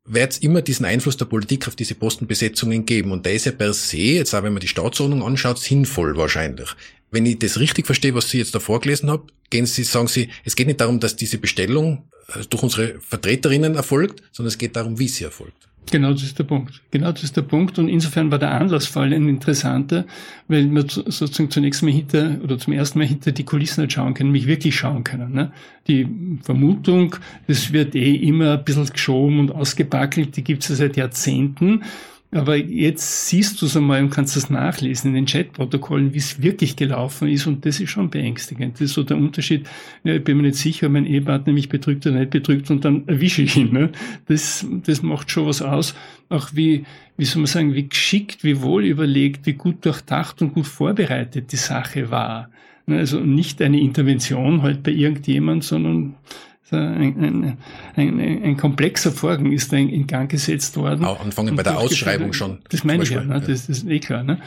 wird 0.05 0.31
es 0.33 0.37
immer 0.39 0.61
diesen 0.61 0.85
Einfluss 0.85 1.17
der 1.17 1.25
Politik 1.25 1.67
auf 1.67 1.75
diese 1.75 1.95
Postenbesetzungen 1.95 2.85
geben. 2.85 3.11
Und 3.11 3.25
der 3.25 3.33
ist 3.33 3.45
ja 3.45 3.51
per 3.51 3.73
se, 3.73 3.97
jetzt 3.97 4.33
auch 4.33 4.43
wenn 4.43 4.53
man 4.53 4.61
die 4.61 4.67
Staatsordnung 4.67 5.23
anschaut, 5.23 5.59
sinnvoll 5.59 6.17
wahrscheinlich. 6.17 6.69
Wenn 7.11 7.25
ich 7.25 7.39
das 7.39 7.59
richtig 7.59 7.85
verstehe, 7.85 8.13
was 8.13 8.29
Sie 8.29 8.37
jetzt 8.37 8.53
da 8.53 8.59
vorgelesen 8.59 9.09
haben, 9.09 9.27
gehen 9.49 9.65
Sie, 9.65 9.83
sagen 9.83 10.07
Sie, 10.07 10.29
es 10.43 10.55
geht 10.55 10.67
nicht 10.67 10.81
darum, 10.81 10.99
dass 10.99 11.15
diese 11.15 11.37
Bestellung 11.37 12.09
äh, 12.27 12.43
durch 12.49 12.63
unsere 12.63 12.99
Vertreterinnen 12.99 13.75
erfolgt, 13.75 14.21
sondern 14.31 14.49
es 14.49 14.57
geht 14.57 14.75
darum, 14.75 14.99
wie 14.99 15.07
sie 15.07 15.23
erfolgt. 15.23 15.68
Genau, 15.91 16.11
das 16.11 16.23
ist 16.23 16.37
der 16.37 16.43
Punkt. 16.43 16.81
Genau, 16.91 17.11
das 17.11 17.23
ist 17.23 17.35
der 17.35 17.41
Punkt. 17.41 17.79
Und 17.79 17.89
insofern 17.89 18.29
war 18.31 18.37
der 18.37 18.51
Anlassfall 18.51 19.11
ein 19.11 19.27
interessanter, 19.27 20.05
weil 20.47 20.69
wir 20.69 20.83
sozusagen 20.87 21.49
zunächst 21.49 21.81
mal 21.81 21.91
hinter 21.91 22.37
oder 22.43 22.59
zum 22.59 22.73
ersten 22.73 22.99
Mal 22.99 23.07
hinter 23.07 23.31
die 23.31 23.43
Kulissen 23.43 23.81
nicht 23.81 23.93
schauen 23.93 24.13
können, 24.13 24.31
mich 24.31 24.45
wirklich 24.45 24.75
schauen 24.75 25.03
können. 25.03 25.33
Ne? 25.33 25.51
Die 25.87 26.07
Vermutung, 26.43 27.15
das 27.47 27.73
wird 27.73 27.95
eh 27.95 28.15
immer 28.15 28.53
ein 28.53 28.63
bisschen 28.63 28.85
geschoben 28.85 29.39
und 29.39 29.51
ausgebackelt, 29.51 30.37
die 30.37 30.43
gibt 30.43 30.63
es 30.63 30.69
ja 30.69 30.75
seit 30.75 30.95
Jahrzehnten. 30.95 31.83
Aber 32.31 32.55
jetzt 32.57 33.27
siehst 33.27 33.59
du 33.59 33.65
es 33.65 33.75
einmal 33.75 34.03
und 34.03 34.11
kannst 34.11 34.35
das 34.35 34.51
nachlesen 34.51 35.09
in 35.09 35.15
den 35.15 35.25
Chatprotokollen, 35.25 36.13
wie 36.13 36.19
es 36.19 36.43
wirklich 36.43 36.75
gelaufen 36.75 37.27
ist. 37.27 37.47
Und 37.47 37.65
das 37.65 37.79
ist 37.79 37.89
schon 37.89 38.11
beängstigend. 38.11 38.75
Das 38.75 38.81
ist 38.81 38.93
so 38.93 39.01
der 39.01 39.17
Unterschied. 39.17 39.67
Ja, 40.03 40.13
ich 40.13 40.23
bin 40.23 40.37
mir 40.37 40.43
nicht 40.43 40.57
sicher, 40.57 40.87
ob 40.87 40.93
mein 40.93 41.07
Ehepartner 41.07 41.53
mich 41.53 41.69
betrügt 41.69 42.05
oder 42.05 42.19
nicht 42.19 42.29
betrügt 42.29 42.69
und 42.69 42.85
dann 42.85 43.07
erwische 43.07 43.41
ich 43.41 43.57
ihn. 43.57 43.73
Ne? 43.73 43.89
Das, 44.27 44.63
das 44.85 45.01
macht 45.01 45.31
schon 45.31 45.47
was 45.47 45.63
aus. 45.63 45.95
Auch 46.29 46.49
wie, 46.53 46.85
wie 47.17 47.25
soll 47.25 47.41
man 47.41 47.47
sagen, 47.47 47.73
wie 47.73 47.89
geschickt, 47.89 48.43
wie 48.43 48.61
wohl 48.61 48.85
überlegt, 48.85 49.47
wie 49.47 49.53
gut 49.53 49.83
durchdacht 49.83 50.43
und 50.43 50.53
gut 50.53 50.67
vorbereitet 50.67 51.51
die 51.51 51.57
Sache 51.57 52.11
war. 52.11 52.51
Ne, 52.85 52.97
also 52.97 53.19
nicht 53.19 53.59
eine 53.61 53.79
Intervention 53.79 54.61
halt 54.61 54.83
bei 54.83 54.91
irgendjemand, 54.91 55.63
sondern 55.63 56.15
ein, 56.77 57.17
ein, 57.19 57.57
ein, 57.95 58.43
ein, 58.43 58.57
komplexer 58.57 59.11
Vorgang 59.11 59.51
ist 59.51 59.71
da 59.71 59.77
in, 59.77 59.89
in 59.89 60.07
Gang 60.07 60.29
gesetzt 60.29 60.77
worden. 60.77 61.05
Auch 61.05 61.19
anfangen 61.19 61.55
bei 61.55 61.63
der 61.63 61.77
Ausschreibung 61.77 62.33
schon. 62.33 62.59
Das 62.69 62.83
meine 62.83 63.03
ich 63.03 63.09
ja, 63.09 63.23
ne? 63.23 63.39
das, 63.39 63.67
das 63.67 63.69
ist 63.69 63.87
eh 63.87 63.99
klar. 63.99 64.23
Ne? 64.23 64.39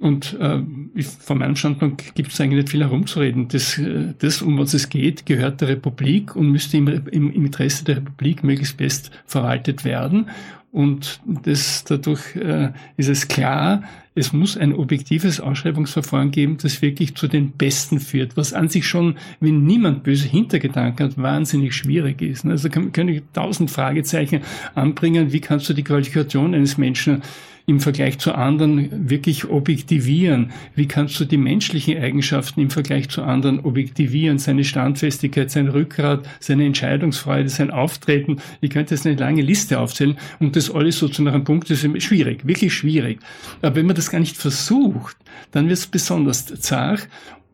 Und 0.00 0.38
äh, 0.38 0.60
von 1.02 1.38
meinem 1.38 1.56
Standpunkt 1.56 2.14
gibt 2.14 2.32
es 2.32 2.40
eigentlich 2.40 2.62
nicht 2.62 2.70
viel 2.70 2.84
herumzureden. 2.84 3.48
Das, 3.48 3.80
das, 4.18 4.42
um 4.42 4.58
was 4.58 4.72
es 4.74 4.90
geht, 4.90 5.26
gehört 5.26 5.60
der 5.60 5.68
Republik 5.68 6.36
und 6.36 6.50
müsste 6.50 6.76
im, 6.76 6.86
im, 6.86 7.32
im 7.32 7.44
Interesse 7.46 7.84
der 7.84 7.96
Republik 7.96 8.44
möglichst 8.44 8.76
best 8.76 9.10
verwaltet 9.26 9.84
werden. 9.84 10.30
Und 10.78 11.20
das, 11.26 11.82
dadurch 11.82 12.36
äh, 12.36 12.70
ist 12.96 13.08
es 13.08 13.26
klar, 13.26 13.82
es 14.14 14.32
muss 14.32 14.56
ein 14.56 14.72
objektives 14.72 15.40
Ausschreibungsverfahren 15.40 16.30
geben, 16.30 16.56
das 16.62 16.82
wirklich 16.82 17.16
zu 17.16 17.26
den 17.26 17.50
Besten 17.50 17.98
führt, 17.98 18.36
was 18.36 18.52
an 18.52 18.68
sich 18.68 18.86
schon, 18.86 19.16
wenn 19.40 19.64
niemand 19.64 20.04
böse 20.04 20.28
Hintergedanken 20.28 21.06
hat, 21.06 21.18
wahnsinnig 21.18 21.74
schwierig 21.74 22.22
ist. 22.22 22.46
Also 22.46 22.68
kann, 22.68 22.92
kann 22.92 23.08
ich 23.08 23.24
tausend 23.32 23.72
Fragezeichen 23.72 24.42
anbringen, 24.76 25.32
wie 25.32 25.40
kannst 25.40 25.68
du 25.68 25.74
die 25.74 25.82
Qualifikation 25.82 26.54
eines 26.54 26.78
Menschen 26.78 27.22
im 27.68 27.80
Vergleich 27.80 28.18
zu 28.18 28.34
anderen 28.34 29.10
wirklich 29.10 29.48
objektivieren? 29.48 30.52
Wie 30.74 30.88
kannst 30.88 31.20
du 31.20 31.26
die 31.26 31.36
menschlichen 31.36 31.98
Eigenschaften 31.98 32.62
im 32.62 32.70
Vergleich 32.70 33.10
zu 33.10 33.22
anderen 33.22 33.60
objektivieren? 33.60 34.38
Seine 34.38 34.64
Standfestigkeit, 34.64 35.50
sein 35.50 35.68
Rückgrat, 35.68 36.26
seine 36.40 36.64
Entscheidungsfreude, 36.64 37.50
sein 37.50 37.70
Auftreten. 37.70 38.38
Ich 38.62 38.70
könnte 38.70 38.94
jetzt 38.94 39.06
eine 39.06 39.16
lange 39.16 39.42
Liste 39.42 39.78
aufzählen 39.78 40.16
und 40.40 40.56
das 40.56 40.70
alles 40.70 40.98
so 40.98 41.08
zu 41.08 41.26
einem 41.26 41.44
Punkt 41.44 41.70
ist 41.70 41.86
schwierig, 42.02 42.46
wirklich 42.46 42.72
schwierig. 42.72 43.20
Aber 43.60 43.76
wenn 43.76 43.86
man 43.86 43.96
das 43.96 44.10
gar 44.10 44.18
nicht 44.18 44.38
versucht, 44.38 45.16
dann 45.50 45.68
wird 45.68 45.78
es 45.78 45.86
besonders 45.86 46.46
zart 46.46 47.06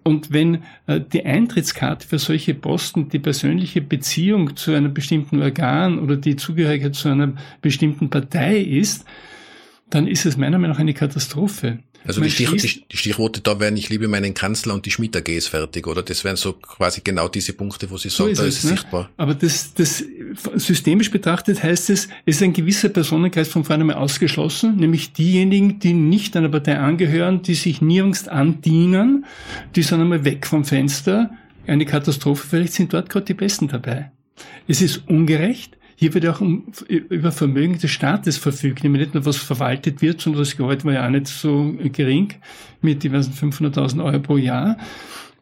und 0.05 0.33
wenn 0.33 0.62
äh, 0.87 1.01
die 1.01 1.25
Eintrittskarte 1.25 2.07
für 2.07 2.19
solche 2.19 2.55
Posten 2.55 3.09
die 3.09 3.19
persönliche 3.19 3.81
Beziehung 3.81 4.55
zu 4.55 4.73
einem 4.73 4.95
bestimmten 4.95 5.43
Organ 5.43 5.99
oder 5.99 6.17
die 6.17 6.37
Zugehörigkeit 6.37 6.95
zu 6.95 7.09
einer 7.09 7.33
bestimmten 7.62 8.11
Partei 8.11 8.59
ist, 8.59 9.07
dann 9.91 10.07
ist 10.07 10.26
es 10.26 10.37
meiner 10.37 10.59
Meinung 10.59 10.74
nach 10.74 10.80
eine 10.80 10.95
Katastrophe. 10.95 11.78
Also 12.07 12.20
die, 12.20 12.30
Stich, 12.30 12.51
die, 12.51 12.85
die, 12.93 12.97
Stichworte 12.99 13.41
da 13.41 13.61
wären, 13.61 13.78
ich 13.78 13.89
liebe 13.89 14.09
meinen 14.09 14.35
Kanzler 14.35 14.74
und 14.74 14.85
die 14.85 14.91
Schmied 14.91 15.16
AG 15.16 15.28
ist 15.28 15.49
fertig, 15.49 15.87
oder? 15.87 16.03
Das 16.03 16.22
wären 16.22 16.37
so 16.37 16.53
quasi 16.53 17.01
genau 17.03 17.28
diese 17.28 17.55
Punkte, 17.55 17.91
wo 17.91 17.97
Sie 17.97 18.11
sagen, 18.11 18.26
so 18.26 18.32
ist 18.32 18.41
da 18.41 18.45
es, 18.45 18.57
ist 18.57 18.64
es 18.64 18.70
ne? 18.70 18.76
sichtbar. 18.76 19.11
Aber 19.16 19.35
das, 19.35 19.72
das 19.72 20.05
systemisch 20.57 21.11
betrachtet 21.11 21.62
heißt 21.62 21.89
es, 21.89 22.09
es 22.26 22.37
ist 22.37 22.43
ein 22.43 22.53
gewisser 22.53 22.91
Personenkreis 22.91 23.49
von 23.49 23.64
vornherein 23.64 23.97
ausgeschlossen, 23.97 24.76
nämlich 24.76 25.14
diejenigen, 25.14 25.78
die 25.78 25.95
nicht 25.95 26.37
einer 26.37 26.51
Partei 26.51 26.78
angehören, 26.78 27.41
die 27.41 27.55
sich 27.55 27.80
nirgends 27.80 28.28
andienen, 28.28 29.24
die 29.74 29.82
sind 29.82 30.01
einmal 30.01 30.26
weg 30.26 30.47
vom 30.47 30.66
Fenster, 30.66 31.30
eine 31.66 31.87
Katastrophe, 31.87 32.47
vielleicht 32.47 32.74
sind 32.74 32.93
dort 32.93 33.09
gerade 33.09 33.24
die 33.24 33.35
Besten 33.35 33.68
dabei. 33.68 34.11
Es 34.68 34.82
ist 34.82 35.09
ungerecht. 35.09 35.78
Hier 35.97 36.13
wird 36.15 36.27
auch 36.27 36.41
um, 36.41 36.67
über 36.89 37.33
Vermögen 37.33 37.79
des 37.79 37.91
Staates 37.91 38.37
verfügt, 38.37 38.83
nämlich 38.83 39.03
nicht 39.03 39.15
nur 39.15 39.25
was 39.25 39.37
verwaltet 39.37 40.03
wird, 40.03 40.21
sondern 40.21 40.43
das 40.43 40.57
Gehalt 40.57 40.85
war 40.85 40.93
ja 40.93 41.07
auch 41.07 41.11
nicht 41.11 41.29
so 41.29 41.75
gering 41.93 42.35
mit 42.81 43.03
diversen 43.03 43.33
500.000 43.33 44.05
Euro 44.05 44.19
pro 44.21 44.37
Jahr. 44.37 44.77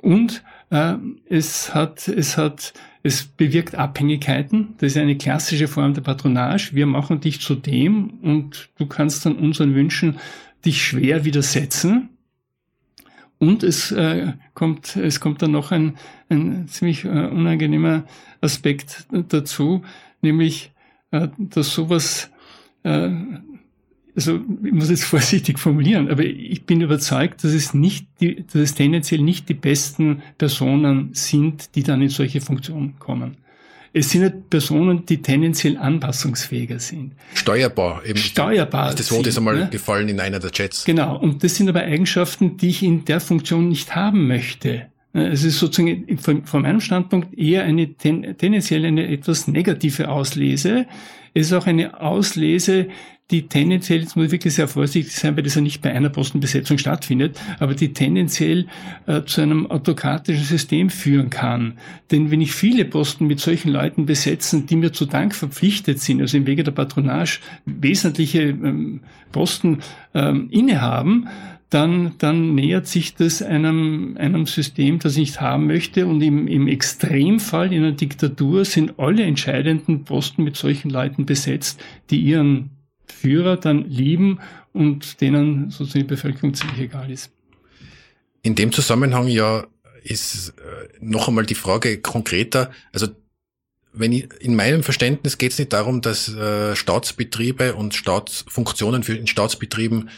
Und 0.01 0.43
äh, 0.71 0.95
es 1.29 1.75
hat, 1.75 2.09
es 2.09 2.37
hat, 2.37 2.75
es 3.03 3.25
bewirkt 3.25 3.75
Abhängigkeiten. 3.75 4.75
Das 4.79 4.93
ist 4.93 4.99
eine 4.99 5.17
klassische 5.17 5.69
Form 5.69 5.95
der 5.95 6.03
Patronage. 6.03 6.71
Wir 6.73 6.87
machen 6.87 7.21
dich 7.21 7.41
zu 7.41 7.55
dem 7.55 8.11
und 8.23 8.71
du 8.79 8.87
kannst 8.87 9.25
dann 9.25 9.37
unseren 9.37 9.75
Wünschen 9.75 10.19
dich 10.65 10.85
schwer 10.85 11.25
widersetzen. 11.25 12.11
Und 13.39 13.65
es 13.65 13.91
äh, 13.91 14.35
kommt, 14.55 14.95
es 14.95 15.19
kommt 15.19 15.43
dann 15.43 15.51
noch 15.51 15.73
ein, 15.73 15.97
ein 16.29 16.69
ziemlich 16.69 17.05
äh, 17.05 17.09
unangenehmer 17.09 18.05
Aspekt 18.41 19.07
dazu, 19.11 19.83
nämlich, 20.23 20.73
äh, 21.11 21.29
dass 21.39 21.73
sowas, 21.73 22.31
äh, 22.83 23.11
also 24.15 24.41
ich 24.65 24.73
muss 24.73 24.91
jetzt 24.91 25.05
vorsichtig 25.05 25.59
formulieren, 25.59 26.11
aber 26.11 26.25
ich 26.25 26.65
bin 26.65 26.81
überzeugt, 26.81 27.45
dass 27.45 27.53
es 27.53 27.75
nicht, 27.75 28.07
die, 28.21 28.45
dass 28.47 28.55
es 28.55 28.75
tendenziell 28.75 29.21
nicht 29.21 29.49
die 29.49 29.55
besten 29.55 30.23
Personen 30.39 31.11
sind, 31.13 31.75
die 31.75 31.83
dann 31.83 32.03
in 32.03 32.09
solche 32.09 32.41
Funktionen 32.41 32.99
kommen. 32.99 33.37
Es 33.95 34.09
sind 34.09 34.23
halt 34.23 34.49
Personen, 34.49 35.05
die 35.05 35.21
tendenziell 35.21 35.77
anpassungsfähiger 35.77 36.79
sind. 36.79 37.13
Steuerbar 37.35 38.07
eben. 38.07 38.19
Steuerbar. 38.19 38.95
Das 38.95 39.13
Wort 39.13 39.27
ist 39.27 39.37
einmal 39.37 39.57
ne? 39.57 39.69
gefallen 39.71 40.09
in 40.09 40.19
einer 40.19 40.39
der 40.39 40.51
Chats. 40.51 40.85
Genau. 40.87 41.19
Und 41.19 41.45
das 41.45 41.57
sind 41.57 41.69
aber 41.69 41.81
Eigenschaften, 41.83 42.57
die 42.57 42.71
ich 42.71 42.83
in 42.83 43.05
der 43.05 43.21
Funktion 43.21 43.69
nicht 43.69 43.95
haben 43.95 44.27
möchte. 44.29 44.87
Es 45.13 45.45
ist 45.45 45.59
sozusagen 45.59 46.19
von, 46.19 46.45
von 46.45 46.63
meinem 46.63 46.81
Standpunkt 46.81 47.37
eher 47.39 47.65
eine 47.65 47.95
ten, 47.95 48.37
tendenziell 48.39 48.87
eine 48.87 49.09
etwas 49.09 49.47
negative 49.47 50.09
Auslese. 50.09 50.87
Es 51.35 51.47
ist 51.47 51.53
auch 51.53 51.67
eine 51.67 52.01
Auslese, 52.01 52.89
die 53.33 53.49
tendenziell, 53.49 54.01
jetzt 54.01 54.15
muss 54.15 54.27
ich 54.27 54.33
wirklich 54.33 54.55
sehr 54.55 54.69
vorsichtig 54.69 55.15
sein, 55.15 55.35
weil 55.37 55.43
das 55.43 55.55
ja 55.55 55.63
nicht 55.63 55.81
bei 55.81 55.93
einer 55.93 56.11
Postenbesetzung 56.11 56.77
stattfindet, 56.77 57.41
aber 57.59 57.75
die 57.75 57.95
tendenziell 57.95 58.67
äh, 59.07 59.23
zu 59.25 59.41
einem 59.41 59.71
autokratischen 59.71 60.45
System 60.45 60.91
führen 60.91 61.31
kann. 61.31 61.79
Denn 62.11 62.31
wenn 62.31 62.43
ich 62.43 62.53
viele 62.53 62.85
Posten 62.85 63.27
mit 63.27 63.41
solchen 63.41 63.71
Leuten 63.71 64.05
besetzen, 64.05 64.67
die 64.67 64.77
mir 64.77 64.93
zu 64.93 65.07
Dank 65.07 65.35
verpflichtet 65.35 66.01
sind, 66.01 66.21
also 66.21 66.37
im 66.37 66.47
Wege 66.47 66.63
der 66.63 66.73
Patronage 66.73 67.39
wesentliche 67.65 68.43
ähm, 68.43 69.01
Posten 69.33 69.79
ähm, 70.15 70.49
innehaben, 70.51 71.29
dann, 71.73 72.17
dann 72.19 72.55
nähert 72.55 72.87
sich 72.87 73.15
das 73.15 73.41
einem, 73.41 74.17
einem 74.19 74.47
System, 74.47 74.99
das 74.99 75.13
ich 75.13 75.19
nicht 75.19 75.41
haben 75.41 75.67
möchte. 75.67 76.07
Und 76.07 76.21
im, 76.21 76.47
im 76.47 76.69
Extremfall 76.69 77.73
in 77.73 77.83
einer 77.83 77.93
Diktatur 77.93 78.65
sind 78.65 78.99
alle 78.99 79.23
entscheidenden 79.23 80.05
Posten 80.05 80.45
mit 80.45 80.57
solchen 80.57 80.91
Leuten 80.91 81.25
besetzt, 81.25 81.81
die 82.11 82.21
ihren 82.21 82.71
Führer 83.07 83.57
dann 83.57 83.89
lieben 83.89 84.41
und 84.73 85.21
denen 85.21 85.71
sozusagen 85.71 86.07
die 86.07 86.15
Bevölkerung 86.15 86.55
ziemlich 86.55 86.81
egal 86.81 87.11
ist. 87.11 87.31
In 88.43 88.55
dem 88.55 88.73
Zusammenhang 88.73 89.29
ja 89.29 89.65
ist 90.03 90.51
äh, 90.59 90.89
noch 91.01 91.29
einmal 91.29 91.47
die 91.47 91.55
Frage 91.55 91.99
konkreter. 91.99 92.71
Also 92.93 93.09
wenn 93.95 94.13
ich, 94.13 94.29
in 94.41 94.57
meinem 94.57 94.83
Verständnis 94.83 95.39
geht 95.39 95.53
es 95.53 95.59
nicht 95.59 95.73
darum, 95.73 96.01
dass 96.01 96.29
äh, 96.29 96.75
Staatsbetriebe 96.75 97.75
und 97.75 97.95
Staatsfunktionen 97.95 99.05
für 99.05 99.15
in 99.15 99.27
Staatsbetrieben 99.27 100.11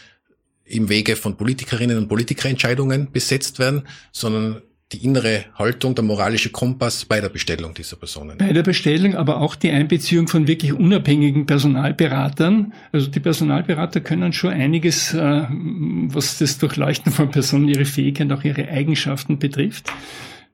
im 0.65 0.89
Wege 0.89 1.15
von 1.15 1.37
Politikerinnen 1.37 1.97
und 1.97 2.07
Politikerentscheidungen 2.07 3.11
besetzt 3.11 3.59
werden, 3.59 3.83
sondern 4.11 4.61
die 4.91 5.03
innere 5.03 5.45
Haltung, 5.55 5.95
der 5.95 6.03
moralische 6.03 6.51
Kompass 6.51 7.05
bei 7.05 7.19
der 7.19 7.29
Bestellung 7.29 7.73
dieser 7.73 7.95
Personen. 7.95 8.37
Bei 8.37 8.53
der 8.53 8.61
Bestellung, 8.61 9.15
aber 9.15 9.41
auch 9.41 9.55
die 9.55 9.71
Einbeziehung 9.71 10.27
von 10.27 10.47
wirklich 10.47 10.73
unabhängigen 10.73 11.47
Personalberatern. 11.47 12.73
Also 12.91 13.07
die 13.07 13.19
Personalberater 13.19 13.99
können 14.01 14.31
schon 14.31 14.53
einiges, 14.53 15.13
äh, 15.13 15.43
was 15.49 16.37
das 16.37 16.59
Durchleuchten 16.59 17.11
von 17.11 17.31
Personen, 17.31 17.67
ihre 17.67 17.85
Fähigkeiten, 17.85 18.31
auch 18.31 18.43
ihre 18.43 18.67
Eigenschaften 18.69 19.39
betrifft. 19.39 19.91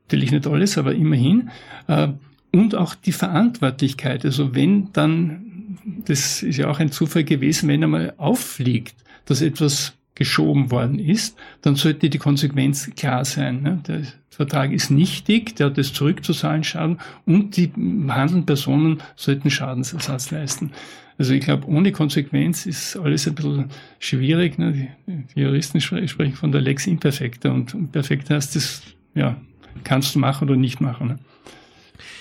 Natürlich 0.08 0.32
nicht 0.32 0.48
alles, 0.48 0.78
aber 0.78 0.94
immerhin. 0.94 1.50
Äh, 1.88 2.10
und 2.54 2.76
auch 2.76 2.96
die 2.96 3.14
Verantwortlichkeit. 3.14 4.24
Also 4.24 4.56
wenn 4.56 4.92
dann, 4.94 5.78
das 6.06 6.42
ist 6.42 6.58
ja 6.58 6.70
auch 6.70 6.80
ein 6.80 6.92
Zufall 6.92 7.26
gewesen, 7.26 7.68
wenn 7.68 7.84
einmal 7.84 8.14
auffliegt, 8.18 8.96
dass 9.26 9.42
etwas 9.42 9.94
geschoben 10.16 10.72
worden 10.72 11.00
ist, 11.00 11.38
dann 11.62 11.76
sollte 11.76 12.10
die 12.10 12.18
Konsequenz 12.18 12.90
klar 12.96 13.26
sein. 13.26 13.62
Ne? 13.62 13.82
Der 13.88 14.02
Vertrag 14.30 14.72
ist 14.72 14.92
nichtig, 14.92 15.56
der 15.56 15.68
hat 15.68 15.78
es 15.78 15.94
zurückzuzahlen 15.94 16.64
Schaden 16.64 17.00
und 17.26 17.58
die 17.58 17.72
handelnden 17.76 18.46
Personen 18.46 19.02
sollten 19.16 19.50
Schadensersatz 19.50 20.32
leisten. 20.32 20.72
Also 21.18 21.34
ich 21.34 21.42
glaube, 21.46 21.68
ohne 21.68 21.92
Konsequenz 21.92 22.66
ist 22.66 22.98
alles 22.98 23.28
ein 23.28 23.36
bisschen 23.36 23.70
schwierig. 24.00 24.58
Ne? 24.58 24.90
Die 25.08 25.40
Juristen 25.40 25.80
sprechen 25.80 26.34
von 26.34 26.52
der 26.52 26.62
Lex 26.62 26.88
Imperfecta 26.88 27.50
und 27.52 27.92
perfekt 27.92 28.30
heißt 28.30 28.56
das, 28.56 28.82
ja, 29.14 29.40
kannst 29.84 30.16
du 30.16 30.20
machen 30.20 30.50
oder 30.50 30.58
nicht 30.58 30.82
machen. 30.82 31.08
Ne? 31.08 31.20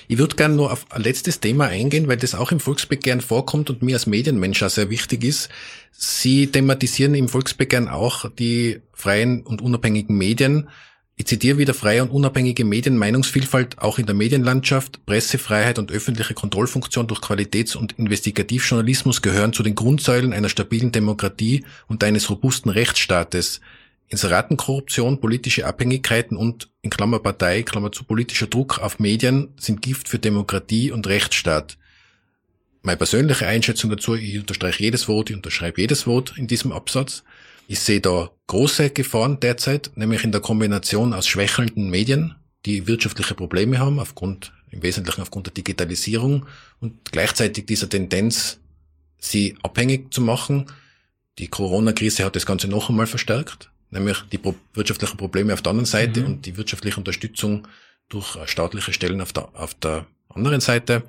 Ich 0.09 0.18
würde 0.18 0.37
gerne 0.37 0.55
nur 0.55 0.72
auf 0.72 0.87
ein 0.91 1.03
letztes 1.03 1.41
Thema 1.41 1.66
eingehen, 1.66 2.09
weil 2.09 2.16
das 2.16 2.35
auch 2.35 2.53
im 2.53 2.61
Volksbegehren 2.61 3.20
vorkommt 3.20 3.70
und 3.70 3.83
mir 3.83 3.97
als 3.97 4.07
Medienmensch 4.07 4.62
auch 4.62 4.70
sehr 4.70 4.91
wichtig 4.91 5.24
ist. 5.24 5.49
Sie 5.93 6.47
thematisieren 6.47 7.14
im 7.14 7.28
Volksbegehren 7.28 7.89
auch 7.89 8.31
die 8.31 8.81
freien 8.93 9.43
und 9.43 9.62
unabhängigen 9.62 10.16
Medien. 10.16 10.68
Ich 11.20 11.26
zitiere 11.26 11.59
wieder 11.59 11.74
freie 11.74 12.03
und 12.03 12.11
unabhängige 12.11 12.64
Medien, 12.64 12.97
Meinungsvielfalt 12.97 13.78
auch 13.78 13.99
in 13.99 14.07
der 14.07 14.14
Medienlandschaft, 14.14 15.05
Pressefreiheit 15.05 15.78
und 15.78 15.93
öffentliche 15.93 16.33
Kontrollfunktion 16.33 17.09
durch 17.09 17.20
Qualitäts- 17.20 17.76
und 17.76 17.93
Investigativjournalismus 17.99 19.20
gehören 19.20 19.53
zu 19.53 19.62
den 19.62 19.74
Grundsäulen 19.74 20.33
einer 20.33 20.49
stabilen 20.49 20.93
Demokratie 20.93 21.66
und 21.89 22.03
eines 22.05 22.31
robusten 22.31 22.70
Rechtsstaates. 22.70 23.61
Inseratenkorruption, 24.11 25.21
politische 25.21 25.67
Abhängigkeiten 25.67 26.37
und 26.37 26.69
in 26.83 26.91
Klammer 26.91 27.21
Partei, 27.21 27.63
Klammer 27.63 27.93
zu 27.93 28.03
politischer 28.03 28.49
Druck 28.49 28.81
auf 28.81 28.99
Medien 28.99 29.55
sind 29.57 29.83
Gift 29.83 30.09
für 30.09 30.19
Demokratie 30.19 30.91
und 30.91 31.07
Rechtsstaat. 31.07 31.79
Meine 32.83 32.97
persönliche 32.97 33.47
Einschätzung 33.47 33.89
dazu, 33.89 34.17
ich 34.17 34.37
unterstreiche 34.37 34.83
jedes 34.83 35.07
Wort, 35.07 35.31
ich 35.31 35.37
unterschreibe 35.37 35.81
jedes 35.81 36.09
Wort 36.09 36.35
in 36.37 36.49
diesem 36.49 36.73
Absatz. 36.73 37.23
Ich 37.69 37.79
sehe 37.79 38.01
da 38.01 38.31
große 38.49 38.91
Gefahren 38.91 39.39
derzeit, 39.39 39.93
nämlich 39.95 40.25
in 40.25 40.33
der 40.33 40.41
Kombination 40.41 41.15
aus 41.15 41.29
schwächelnden 41.29 41.89
Medien, 41.89 42.35
die 42.67 42.89
wirtschaftliche 42.89 43.35
Probleme 43.35 43.79
haben, 43.79 44.01
aufgrund, 44.01 44.53
im 44.73 44.83
Wesentlichen 44.83 45.23
aufgrund 45.23 45.47
der 45.47 45.55
Digitalisierung 45.55 46.47
und 46.81 47.13
gleichzeitig 47.13 47.67
dieser 47.67 47.89
Tendenz, 47.89 48.59
sie 49.19 49.57
abhängig 49.63 50.13
zu 50.13 50.21
machen. 50.21 50.67
Die 51.39 51.47
Corona-Krise 51.47 52.25
hat 52.25 52.35
das 52.35 52.47
Ganze 52.47 52.67
noch 52.67 52.89
einmal 52.91 53.07
verstärkt 53.07 53.70
nämlich 53.91 54.18
die 54.32 54.38
pro 54.38 54.55
wirtschaftlichen 54.74 55.16
Probleme 55.16 55.53
auf 55.53 55.62
der 55.62 55.70
anderen 55.70 55.86
Seite 55.86 56.20
mhm. 56.20 56.26
und 56.26 56.47
die 56.47 56.57
wirtschaftliche 56.57 56.97
Unterstützung 56.97 57.66
durch 58.09 58.36
staatliche 58.47 58.93
Stellen 58.93 59.20
auf 59.20 59.32
der, 59.32 59.49
auf 59.55 59.74
der 59.74 60.07
anderen 60.28 60.61
Seite. 60.61 61.05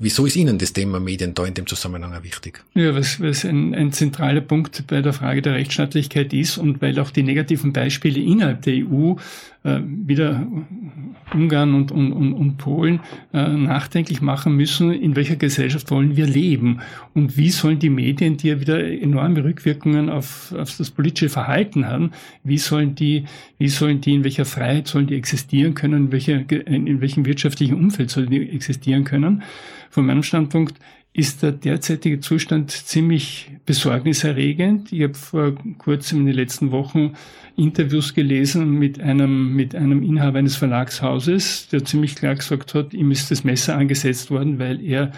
Wieso 0.00 0.26
ist 0.26 0.36
Ihnen 0.36 0.58
das 0.58 0.72
Thema 0.72 1.00
Medien 1.00 1.34
da 1.34 1.44
in 1.44 1.54
dem 1.54 1.66
Zusammenhang 1.66 2.14
auch 2.14 2.22
wichtig? 2.22 2.62
Ja, 2.74 2.94
was, 2.94 3.20
was 3.20 3.44
ein, 3.44 3.74
ein 3.74 3.92
zentraler 3.92 4.42
Punkt 4.42 4.86
bei 4.86 5.02
der 5.02 5.12
Frage 5.12 5.42
der 5.42 5.54
Rechtsstaatlichkeit 5.54 6.32
ist 6.32 6.56
und 6.56 6.80
weil 6.80 7.00
auch 7.00 7.10
die 7.10 7.24
negativen 7.24 7.72
Beispiele 7.72 8.20
innerhalb 8.20 8.62
der 8.62 8.74
EU 8.74 9.14
äh, 9.14 9.16
wieder 9.86 10.46
Ungarn 11.32 11.74
und, 11.74 11.92
und, 11.92 12.12
und, 12.12 12.32
und 12.32 12.56
Polen 12.56 13.00
äh, 13.32 13.48
nachdenklich 13.48 14.20
machen 14.22 14.56
müssen, 14.56 14.92
in 14.92 15.14
welcher 15.14 15.36
Gesellschaft 15.36 15.90
wollen 15.90 16.16
wir 16.16 16.26
leben 16.26 16.80
und 17.14 17.36
wie 17.36 17.50
sollen 17.50 17.78
die 17.78 17.90
Medien, 17.90 18.36
die 18.36 18.48
ja 18.48 18.60
wieder 18.60 18.82
enorme 18.82 19.44
Rückwirkungen 19.44 20.08
auf, 20.08 20.54
auf 20.56 20.76
das 20.76 20.90
politische 20.90 21.28
Verhalten 21.28 21.86
haben, 21.86 22.12
wie 22.44 22.58
sollen 22.58 22.94
die, 22.94 23.24
wie 23.58 23.68
sollen 23.68 24.00
die, 24.00 24.14
in 24.14 24.24
welcher 24.24 24.44
Freiheit 24.44 24.88
sollen 24.88 25.06
die 25.06 25.16
existieren 25.16 25.74
können, 25.74 26.06
in, 26.06 26.12
welcher, 26.12 26.50
in 26.50 27.00
welchem 27.00 27.26
wirtschaftlichen 27.26 27.74
Umfeld 27.74 28.10
sollen 28.10 28.30
die 28.30 28.48
existieren 28.48 29.04
können. 29.04 29.42
Von 29.90 30.06
meinem 30.06 30.22
Standpunkt 30.22 30.78
ist 31.18 31.42
der 31.42 31.50
derzeitige 31.50 32.20
Zustand 32.20 32.70
ziemlich 32.70 33.50
besorgniserregend. 33.66 34.92
Ich 34.92 35.02
habe 35.02 35.14
vor 35.14 35.52
kurzem 35.78 36.20
in 36.20 36.26
den 36.26 36.36
letzten 36.36 36.70
Wochen 36.70 37.14
Interviews 37.56 38.14
gelesen 38.14 38.78
mit 38.78 39.00
einem, 39.00 39.52
mit 39.56 39.74
einem 39.74 40.04
Inhaber 40.04 40.38
eines 40.38 40.54
Verlagshauses, 40.54 41.66
der 41.72 41.84
ziemlich 41.84 42.14
klar 42.14 42.36
gesagt 42.36 42.72
hat, 42.74 42.94
ihm 42.94 43.10
ist 43.10 43.32
das 43.32 43.42
Messer 43.42 43.76
angesetzt 43.76 44.30
worden, 44.30 44.60
weil 44.60 44.80
er 44.80 45.10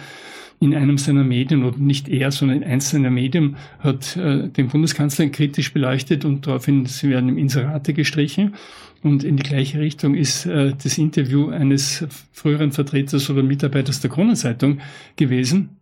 in 0.59 0.73
einem 0.73 0.97
seiner 0.97 1.23
Medien, 1.23 1.63
oder 1.63 1.77
nicht 1.77 2.09
er, 2.09 2.31
sondern 2.31 2.63
in 2.63 2.63
einzelner 2.63 3.11
Medien, 3.11 3.57
hat 3.77 4.17
äh, 4.17 4.49
den 4.49 4.69
Bundeskanzler 4.69 5.29
kritisch 5.29 5.71
beleuchtet 5.71 6.25
und 6.25 6.47
daraufhin 6.47 6.87
sie 6.87 7.09
werden 7.09 7.29
im 7.29 7.37
Inserate 7.37 7.93
gestrichen. 7.93 8.55
Und 9.03 9.23
in 9.23 9.37
die 9.37 9.43
gleiche 9.43 9.79
Richtung 9.79 10.15
ist 10.15 10.47
äh, 10.47 10.73
das 10.81 10.97
Interview 10.97 11.49
eines 11.49 12.05
früheren 12.31 12.71
Vertreters 12.71 13.29
oder 13.29 13.43
Mitarbeiters 13.43 14.01
der 14.01 14.09
Kronenzeitung 14.09 14.79
gewesen. 15.15 15.77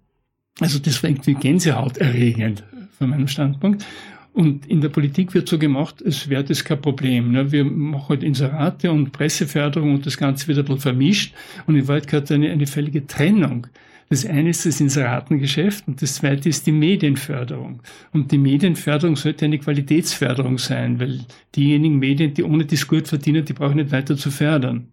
Also 0.59 0.79
das 0.79 1.01
war 1.01 1.09
irgendwie 1.09 1.35
Gänsehaut 1.35 1.97
erregend 1.97 2.63
von 2.97 3.09
meinem 3.09 3.27
Standpunkt. 3.27 3.85
Und 4.33 4.67
in 4.67 4.79
der 4.79 4.89
Politik 4.89 5.33
wird 5.33 5.49
so 5.49 5.57
gemacht, 5.57 6.01
es 6.01 6.29
wäre 6.29 6.43
das 6.43 6.63
kein 6.63 6.81
Problem. 6.81 7.31
Ne? 7.31 7.51
Wir 7.51 7.65
machen 7.65 8.09
halt 8.09 8.23
Inserate 8.23 8.91
und 8.91 9.11
Presseförderung 9.11 9.95
und 9.95 10.05
das 10.05 10.17
Ganze 10.17 10.47
wird 10.47 10.59
ein 10.59 10.65
bisschen 10.65 10.79
vermischt. 10.79 11.33
Und 11.65 11.75
in 11.75 11.87
Wahrheit 11.87 12.31
eine, 12.31 12.51
eine 12.51 12.67
völlige 12.67 13.05
Trennung. 13.07 13.67
Das 14.09 14.25
eine 14.25 14.49
ist 14.49 14.65
das 14.65 14.81
Inseratengeschäft 14.81 15.87
und 15.87 16.01
das 16.01 16.15
zweite 16.15 16.49
ist 16.49 16.65
die 16.65 16.71
Medienförderung. 16.71 17.81
Und 18.11 18.31
die 18.31 18.39
Medienförderung 18.39 19.15
sollte 19.15 19.45
eine 19.45 19.59
Qualitätsförderung 19.59 20.57
sein, 20.57 20.99
weil 20.99 21.19
diejenigen 21.55 21.99
Medien, 21.99 22.33
die 22.33 22.43
ohne 22.43 22.65
gut 22.65 23.07
verdienen, 23.07 23.45
die 23.45 23.53
brauchen 23.53 23.75
nicht 23.75 23.91
weiter 23.91 24.17
zu 24.17 24.31
fördern. 24.31 24.87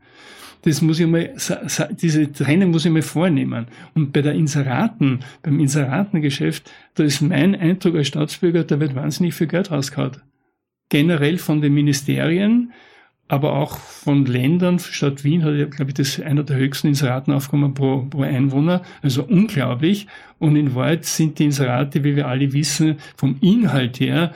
Das 0.62 0.82
muss 0.82 1.00
ich 1.00 1.06
mal, 1.06 1.34
diese 2.00 2.32
Trennung 2.32 2.70
muss 2.70 2.84
ich 2.84 2.90
mal 2.90 3.02
vornehmen. 3.02 3.66
Und 3.94 4.12
bei 4.12 4.22
der 4.22 4.34
Inseraten, 4.34 5.20
beim 5.42 5.60
Inseratengeschäft, 5.60 6.70
da 6.94 7.04
ist 7.04 7.20
mein 7.20 7.54
Eindruck 7.54 7.96
als 7.96 8.08
Staatsbürger, 8.08 8.64
da 8.64 8.80
wird 8.80 8.94
wahnsinnig 8.94 9.34
viel 9.34 9.46
Geld 9.46 9.70
rausgehauen. 9.70 10.16
Generell 10.88 11.38
von 11.38 11.60
den 11.60 11.74
Ministerien, 11.74 12.72
aber 13.28 13.54
auch 13.54 13.78
von 13.78 14.24
Ländern. 14.24 14.78
Stadt 14.78 15.24
Wien 15.24 15.42
hat 15.42 15.70
glaube 15.72 15.90
ich, 15.90 15.94
das 15.94 16.20
einer 16.20 16.44
der 16.44 16.56
höchsten 16.56 16.88
Inseratenaufkommen 16.88 17.74
pro, 17.74 18.02
pro 18.02 18.22
Einwohner. 18.22 18.82
Also 19.02 19.24
unglaublich. 19.24 20.06
Und 20.38 20.56
in 20.56 20.74
Wahrheit 20.74 21.04
sind 21.04 21.38
die 21.38 21.46
Inserate, 21.46 22.04
wie 22.04 22.14
wir 22.14 22.28
alle 22.28 22.52
wissen, 22.52 22.96
vom 23.16 23.36
Inhalt 23.40 24.00
her 24.00 24.32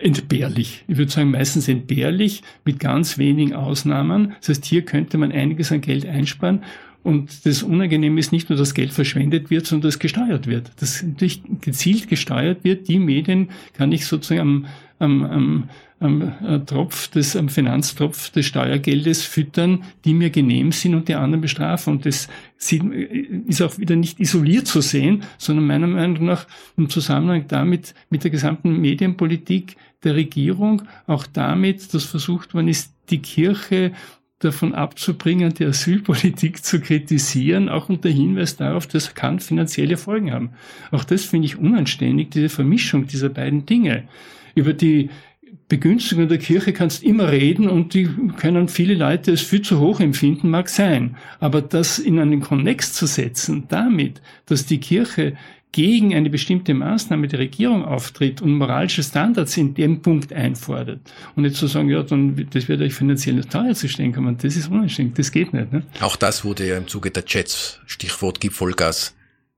entbehrlich. 0.00 0.84
Ich 0.88 0.96
würde 0.96 1.10
sagen, 1.10 1.30
meistens 1.30 1.68
entbehrlich, 1.68 2.42
mit 2.64 2.78
ganz 2.78 3.18
wenigen 3.18 3.54
Ausnahmen. 3.54 4.34
Das 4.40 4.50
heißt, 4.50 4.64
hier 4.64 4.82
könnte 4.82 5.18
man 5.18 5.32
einiges 5.32 5.72
an 5.72 5.80
Geld 5.80 6.06
einsparen. 6.06 6.62
Und 7.02 7.44
das 7.44 7.62
Unangenehme 7.62 8.18
ist 8.18 8.32
nicht 8.32 8.48
nur, 8.48 8.58
dass 8.58 8.72
Geld 8.72 8.92
verschwendet 8.92 9.50
wird, 9.50 9.66
sondern 9.66 9.88
dass 9.88 9.98
gesteuert 9.98 10.46
wird. 10.46 10.72
Dass 10.80 11.02
natürlich 11.02 11.42
gezielt 11.60 12.08
gesteuert 12.08 12.64
wird. 12.64 12.88
Die 12.88 12.98
Medien 12.98 13.50
kann 13.74 13.92
ich 13.92 14.06
sozusagen 14.06 14.40
am, 14.40 14.66
am, 14.98 15.24
am 15.24 15.68
Tropf 16.66 17.08
des, 17.08 17.36
am 17.36 17.48
Finanztropf 17.48 18.30
des 18.30 18.46
Steuergeldes 18.46 19.24
füttern, 19.24 19.84
die 20.04 20.12
mir 20.12 20.30
genehm 20.30 20.72
sind 20.72 20.94
und 20.94 21.08
die 21.08 21.14
anderen 21.14 21.40
bestrafen. 21.40 21.94
Und 21.94 22.06
das 22.06 22.28
ist 22.58 23.62
auch 23.62 23.78
wieder 23.78 23.96
nicht 23.96 24.20
isoliert 24.20 24.66
zu 24.66 24.80
sehen, 24.80 25.22
sondern 25.38 25.66
meiner 25.66 25.86
Meinung 25.86 26.26
nach 26.26 26.46
im 26.76 26.90
Zusammenhang 26.90 27.46
damit, 27.48 27.94
mit 28.10 28.24
der 28.24 28.30
gesamten 28.30 28.80
Medienpolitik 28.80 29.76
der 30.02 30.14
Regierung, 30.14 30.82
auch 31.06 31.26
damit, 31.26 31.94
dass 31.94 32.04
versucht 32.04 32.54
worden 32.54 32.68
ist, 32.68 32.92
die 33.10 33.22
Kirche 33.22 33.92
davon 34.40 34.74
abzubringen, 34.74 35.54
die 35.54 35.64
Asylpolitik 35.64 36.62
zu 36.62 36.80
kritisieren, 36.80 37.68
auch 37.70 37.88
unter 37.88 38.10
Hinweis 38.10 38.56
darauf, 38.56 38.86
das 38.86 39.14
kann 39.14 39.40
finanzielle 39.40 39.96
Folgen 39.96 40.32
haben. 40.32 40.50
Auch 40.90 41.04
das 41.04 41.24
finde 41.24 41.46
ich 41.46 41.56
unanständig, 41.56 42.30
diese 42.30 42.50
Vermischung 42.50 43.06
dieser 43.06 43.30
beiden 43.30 43.64
Dinge. 43.64 44.04
Über 44.54 44.74
die 44.74 45.08
Begünstigung 45.68 46.28
der 46.28 46.38
Kirche 46.38 46.72
kannst 46.72 47.02
immer 47.02 47.30
reden 47.30 47.68
und 47.68 47.94
die 47.94 48.08
können 48.36 48.68
viele 48.68 48.94
Leute 48.94 49.32
es 49.32 49.40
viel 49.40 49.62
zu 49.62 49.80
hoch 49.80 50.00
empfinden, 50.00 50.50
mag 50.50 50.68
sein. 50.68 51.16
Aber 51.40 51.62
das 51.62 51.98
in 51.98 52.18
einen 52.18 52.40
Konnex 52.40 52.92
zu 52.92 53.06
setzen, 53.06 53.64
damit, 53.68 54.20
dass 54.46 54.66
die 54.66 54.78
Kirche 54.78 55.36
gegen 55.72 56.14
eine 56.14 56.30
bestimmte 56.30 56.72
Maßnahme 56.72 57.26
der 57.26 57.40
Regierung 57.40 57.84
auftritt 57.84 58.40
und 58.40 58.52
moralische 58.52 59.02
Standards 59.02 59.56
in 59.56 59.74
dem 59.74 60.02
Punkt 60.02 60.32
einfordert 60.32 61.00
und 61.34 61.42
nicht 61.42 61.56
zu 61.56 61.66
sagen, 61.66 61.88
ja, 61.88 62.02
dann 62.04 62.46
das 62.50 62.68
wird 62.68 62.80
euch 62.80 62.94
finanziell 62.94 63.42
teuer 63.42 63.74
zu 63.74 63.88
stehen 63.88 64.12
kommen, 64.12 64.36
das 64.40 64.54
ist 64.54 64.68
unanständig, 64.68 65.16
das 65.16 65.32
geht 65.32 65.52
nicht. 65.52 65.72
Ne? 65.72 65.82
Auch 66.00 66.14
das 66.14 66.44
wurde 66.44 66.68
ja 66.68 66.76
im 66.76 66.86
Zuge 66.86 67.10
der 67.10 67.24
Chats, 67.24 67.80
Stichwort 67.86 68.40
Gib 68.40 68.52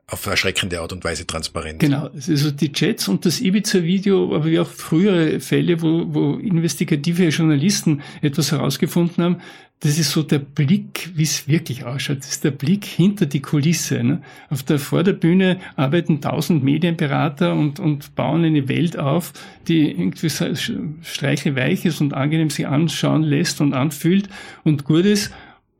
auf 0.08 0.24
erschreckende 0.26 0.80
Art 0.80 0.92
und 0.92 1.02
Weise 1.04 1.26
transparent. 1.26 1.80
Genau, 1.80 2.08
also 2.14 2.50
die 2.52 2.72
Chats 2.72 3.08
und 3.08 3.26
das 3.26 3.40
Ibiza-Video, 3.40 4.36
aber 4.36 4.44
wie 4.44 4.60
auch 4.60 4.68
frühere 4.68 5.40
Fälle, 5.40 5.82
wo, 5.82 6.04
wo 6.14 6.34
investigative 6.34 7.28
Journalisten 7.28 8.02
etwas 8.22 8.52
herausgefunden 8.52 9.24
haben, 9.24 9.36
das 9.80 9.98
ist 9.98 10.12
so 10.12 10.22
der 10.22 10.38
Blick, 10.38 11.10
wie 11.14 11.24
es 11.24 11.48
wirklich 11.48 11.84
ausschaut. 11.84 12.18
Das 12.20 12.30
ist 12.30 12.44
der 12.44 12.50
Blick 12.50 12.86
hinter 12.86 13.26
die 13.26 13.42
Kulisse. 13.42 14.02
Ne? 14.02 14.22
Auf 14.48 14.62
der 14.62 14.78
Vorderbühne 14.78 15.58
arbeiten 15.76 16.22
tausend 16.22 16.64
Medienberater 16.64 17.52
und, 17.52 17.78
und 17.78 18.14
bauen 18.14 18.44
eine 18.44 18.68
Welt 18.68 18.98
auf, 18.98 19.34
die 19.68 19.90
irgendwie 19.90 20.30
streichelweich 20.30 21.84
ist 21.84 22.00
und 22.00 22.14
angenehm 22.14 22.48
sich 22.48 22.66
anschauen 22.66 23.22
lässt 23.22 23.60
und 23.60 23.74
anfühlt 23.74 24.30
und 24.64 24.84
gut 24.84 25.04
ist. 25.04 25.30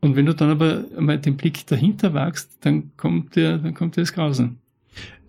Und 0.01 0.16
wenn 0.16 0.26
du 0.26 0.34
dann 0.34 0.51
aber 0.51 0.84
mal 0.99 1.18
den 1.18 1.36
Blick 1.36 1.66
dahinter 1.66 2.14
wagst, 2.14 2.51
dann 2.61 2.92
kommt 2.97 3.36
der, 3.36 3.59
dann 3.59 3.74
kommt 3.74 3.97
das 3.97 4.12
Grausen. 4.12 4.59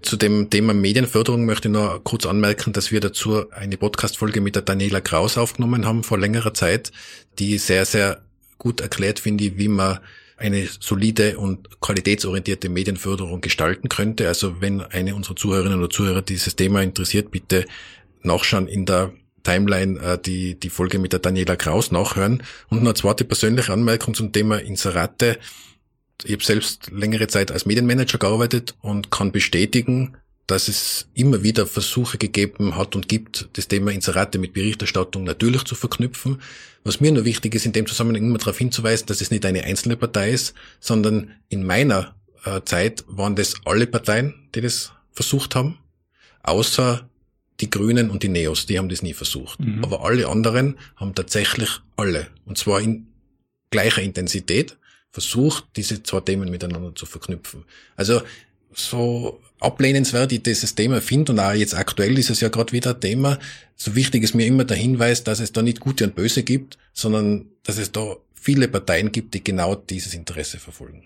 Zu 0.01 0.15
dem 0.15 0.49
Thema 0.49 0.73
Medienförderung 0.73 1.45
möchte 1.45 1.67
ich 1.67 1.73
noch 1.73 2.03
kurz 2.03 2.25
anmerken, 2.25 2.71
dass 2.71 2.91
wir 2.91 2.99
dazu 2.99 3.49
eine 3.51 3.77
Podcast-Folge 3.77 4.41
mit 4.41 4.55
der 4.55 4.61
Daniela 4.61 5.01
Kraus 5.01 5.37
aufgenommen 5.37 5.85
haben 5.85 6.03
vor 6.03 6.19
längerer 6.19 6.53
Zeit, 6.53 6.91
die 7.39 7.57
sehr, 7.57 7.85
sehr 7.85 8.21
gut 8.57 8.81
erklärt, 8.81 9.19
finde 9.19 9.45
ich, 9.45 9.57
wie 9.57 9.67
man 9.67 9.99
eine 10.37 10.67
solide 10.79 11.39
und 11.39 11.81
qualitätsorientierte 11.81 12.69
Medienförderung 12.69 13.41
gestalten 13.41 13.89
könnte. 13.89 14.27
Also 14.27 14.61
wenn 14.61 14.81
eine 14.81 15.15
unserer 15.15 15.35
Zuhörerinnen 15.35 15.79
oder 15.79 15.89
Zuhörer 15.89 16.21
dieses 16.21 16.55
Thema 16.55 16.83
interessiert, 16.83 17.31
bitte 17.31 17.65
nachschauen 18.21 18.67
in 18.67 18.85
der 18.85 19.13
Timeline 19.47 19.99
äh, 19.99 20.17
die, 20.19 20.59
die 20.59 20.69
Folge 20.69 20.99
mit 20.99 21.13
der 21.13 21.19
Daniela 21.19 21.55
Kraus 21.55 21.91
nachhören. 21.91 22.43
Und 22.69 22.79
noch 22.79 22.89
eine 22.89 22.93
zweite 22.95 23.23
persönliche 23.23 23.71
Anmerkung 23.71 24.13
zum 24.13 24.33
Thema 24.33 24.57
Inserate. 24.57 25.39
Ich 26.25 26.33
habe 26.33 26.43
selbst 26.43 26.91
längere 26.91 27.27
Zeit 27.27 27.51
als 27.51 27.65
Medienmanager 27.65 28.17
gearbeitet 28.17 28.75
und 28.81 29.09
kann 29.09 29.31
bestätigen, 29.31 30.17
dass 30.47 30.67
es 30.67 31.07
immer 31.13 31.43
wieder 31.43 31.65
Versuche 31.65 32.17
gegeben 32.17 32.75
hat 32.75 32.95
und 32.95 33.07
gibt, 33.07 33.49
das 33.53 33.67
Thema 33.67 33.91
Inserate 33.91 34.37
mit 34.37 34.53
Berichterstattung 34.53 35.23
natürlich 35.23 35.63
zu 35.63 35.75
verknüpfen. 35.75 36.41
Was 36.83 36.99
mir 36.99 37.11
nur 37.11 37.23
wichtig 37.23 37.55
ist, 37.55 37.65
in 37.65 37.73
dem 37.73 37.85
Zusammenhang 37.85 38.23
immer 38.23 38.37
darauf 38.39 38.57
hinzuweisen, 38.57 39.07
dass 39.07 39.21
es 39.21 39.31
nicht 39.31 39.45
eine 39.45 39.63
einzelne 39.63 39.95
Partei 39.95 40.31
ist, 40.31 40.55
sondern 40.79 41.31
in 41.47 41.65
meiner 41.65 42.15
äh, 42.43 42.61
Zeit 42.65 43.05
waren 43.07 43.35
das 43.35 43.55
alle 43.65 43.87
Parteien, 43.87 44.49
die 44.55 44.61
das 44.61 44.91
versucht 45.11 45.55
haben, 45.55 45.77
außer 46.43 47.07
die 47.59 47.69
Grünen 47.69 48.09
und 48.09 48.23
die 48.23 48.29
Neos, 48.29 48.65
die 48.65 48.77
haben 48.77 48.89
das 48.89 49.01
nie 49.01 49.13
versucht. 49.13 49.59
Mhm. 49.59 49.83
Aber 49.83 50.03
alle 50.05 50.27
anderen 50.27 50.77
haben 50.95 51.15
tatsächlich 51.15 51.69
alle, 51.95 52.27
und 52.45 52.57
zwar 52.57 52.81
in 52.81 53.07
gleicher 53.71 54.01
Intensität, 54.01 54.77
versucht, 55.11 55.65
diese 55.75 56.03
zwei 56.03 56.19
Themen 56.21 56.49
miteinander 56.51 56.93
zu 56.93 57.05
verknüpfen. 57.05 57.65
Also 57.95 58.21
so 58.73 59.41
ablehnenswert 59.59 60.31
ich 60.31 60.43
dieses 60.43 60.75
Thema 60.75 61.01
finde 61.01 61.31
und 61.31 61.39
auch 61.39 61.53
jetzt 61.53 61.73
aktuell 61.73 62.17
ist 62.19 62.29
es 62.29 62.41
ja 62.41 62.49
gerade 62.49 62.73
wieder 62.73 62.93
ein 62.93 63.01
Thema, 63.01 63.39
so 63.75 63.95
wichtig 63.95 64.23
ist 64.23 64.35
mir 64.35 64.45
immer 64.45 64.65
der 64.65 64.77
Hinweis, 64.77 65.23
dass 65.23 65.39
es 65.39 65.51
da 65.51 65.61
nicht 65.61 65.79
Gute 65.79 66.03
und 66.03 66.15
Böse 66.15 66.43
gibt, 66.43 66.77
sondern 66.93 67.45
dass 67.63 67.77
es 67.77 67.91
da 67.91 68.17
viele 68.33 68.67
Parteien 68.67 69.11
gibt, 69.11 69.33
die 69.33 69.43
genau 69.43 69.75
dieses 69.75 70.13
Interesse 70.13 70.59
verfolgen. 70.59 71.03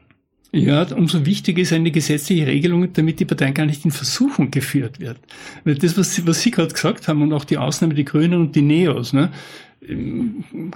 Ja, 0.54 0.84
umso 0.94 1.26
wichtiger 1.26 1.62
ist 1.62 1.72
eine 1.72 1.92
gesetzliche 1.92 2.46
Regelung, 2.46 2.92
damit 2.92 3.22
die 3.22 3.26
Partei 3.26 3.52
gar 3.52 3.66
nicht 3.66 3.86
in 3.86 3.92
Versuchung 3.92 4.52
geführt 4.52 5.00
wird. 5.00 5.18
Weil 5.64 5.76
das, 5.76 5.98
was 5.98 6.14
Sie, 6.14 6.28
was 6.28 6.42
Sie 6.42 6.52
gerade 6.52 6.74
gesagt 6.74 7.08
haben 7.08 7.22
und 7.22 7.32
auch 7.32 7.46
die 7.46 7.58
Ausnahme, 7.58 7.94
die 7.94 8.04
Grünen 8.04 8.42
und 8.42 8.56
die 8.56 8.62
Neos, 8.62 9.14
ne, 9.14 9.32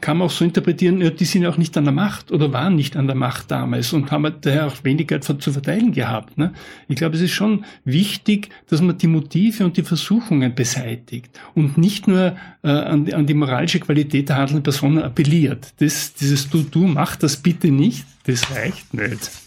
kann 0.02 0.18
man 0.18 0.28
auch 0.28 0.32
so 0.32 0.44
interpretieren, 0.44 1.00
ja, 1.00 1.12
die 1.12 1.26
sind 1.26 1.46
auch 1.46 1.58
nicht 1.58 1.78
an 1.78 1.84
der 1.84 1.94
Macht 1.94 2.32
oder 2.32 2.52
waren 2.54 2.76
nicht 2.76 2.98
an 2.98 3.06
der 3.06 3.16
Macht 3.16 3.52
damals 3.52 3.94
und 3.94 4.10
haben 4.10 4.34
daher 4.42 4.66
auch 4.66 4.84
wenig 4.84 5.08
Geld 5.08 5.24
zu 5.24 5.52
verteilen 5.54 5.92
gehabt. 5.92 6.40
Ne? 6.40 6.54
Ich 6.88 6.96
glaube, 6.96 7.16
es 7.16 7.22
ist 7.22 7.34
schon 7.34 7.66
wichtig, 7.84 8.50
dass 8.68 8.82
man 8.82 8.98
die 8.98 9.06
Motive 9.06 9.64
und 9.64 9.78
die 9.78 9.84
Versuchungen 9.84 10.56
beseitigt 10.56 11.40
und 11.54 11.78
nicht 11.78 12.08
nur 12.08 12.36
äh, 12.64 12.68
an, 12.68 13.06
die, 13.06 13.14
an 13.14 13.28
die 13.28 13.36
moralische 13.36 13.80
Qualität 13.80 14.30
der 14.30 14.38
handelnden 14.38 14.64
Personen 14.64 15.04
appelliert. 15.04 15.74
Das, 15.78 16.16
dieses 16.16 16.50
Du, 16.50 16.64
du, 16.64 16.88
mach 16.88 17.16
das 17.16 17.38
bitte 17.38 17.68
nicht, 17.68 18.06
das 18.26 18.50
reicht 18.56 18.92
nicht. 18.94 19.45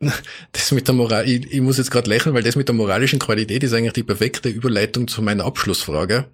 Das 0.52 0.72
mit 0.72 0.86
der 0.86 0.94
Moral, 0.94 1.28
ich, 1.28 1.52
ich 1.52 1.60
muss 1.60 1.78
jetzt 1.78 1.90
gerade 1.90 2.08
lächeln, 2.08 2.34
weil 2.34 2.42
das 2.42 2.56
mit 2.56 2.68
der 2.68 2.74
moralischen 2.74 3.18
Qualität 3.18 3.62
ist 3.62 3.72
eigentlich 3.72 3.94
die 3.94 4.02
perfekte 4.02 4.48
Überleitung 4.48 5.08
zu 5.08 5.22
meiner 5.22 5.44
Abschlussfrage. 5.44 6.26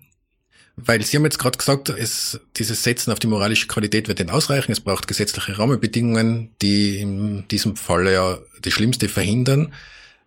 Weil 0.76 1.02
Sie 1.02 1.16
haben 1.16 1.24
jetzt 1.24 1.38
gerade 1.38 1.56
gesagt, 1.56 1.88
es, 1.88 2.40
dieses 2.56 2.82
Setzen 2.82 3.12
auf 3.12 3.20
die 3.20 3.28
moralische 3.28 3.68
Qualität 3.68 4.08
wird 4.08 4.18
nicht 4.18 4.32
ausreichen. 4.32 4.72
Es 4.72 4.80
braucht 4.80 5.06
gesetzliche 5.06 5.56
Rahmenbedingungen, 5.58 6.50
die 6.60 6.98
in 6.98 7.46
diesem 7.48 7.76
Fall 7.76 8.08
ja 8.08 8.38
das 8.60 8.72
Schlimmste 8.72 9.08
verhindern. 9.08 9.72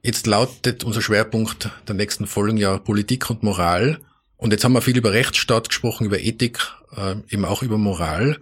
Jetzt 0.03 0.25
lautet 0.25 0.85
unser 0.85 1.01
Schwerpunkt 1.01 1.69
der 1.87 1.95
nächsten 1.95 2.27
Folgen 2.27 2.55
ja 2.55 2.77
Politik 2.77 3.29
und 3.29 3.43
Moral. 3.43 3.99
Und 4.37 4.51
jetzt 4.51 4.63
haben 4.63 4.73
wir 4.73 4.81
viel 4.81 4.97
über 4.97 5.11
Rechtsstaat 5.11 5.67
gesprochen, 5.67 6.05
über 6.05 6.19
Ethik, 6.19 6.59
äh, 6.95 7.15
eben 7.29 7.43
auch 7.43 7.61
über 7.61 7.77
Moral. 7.77 8.37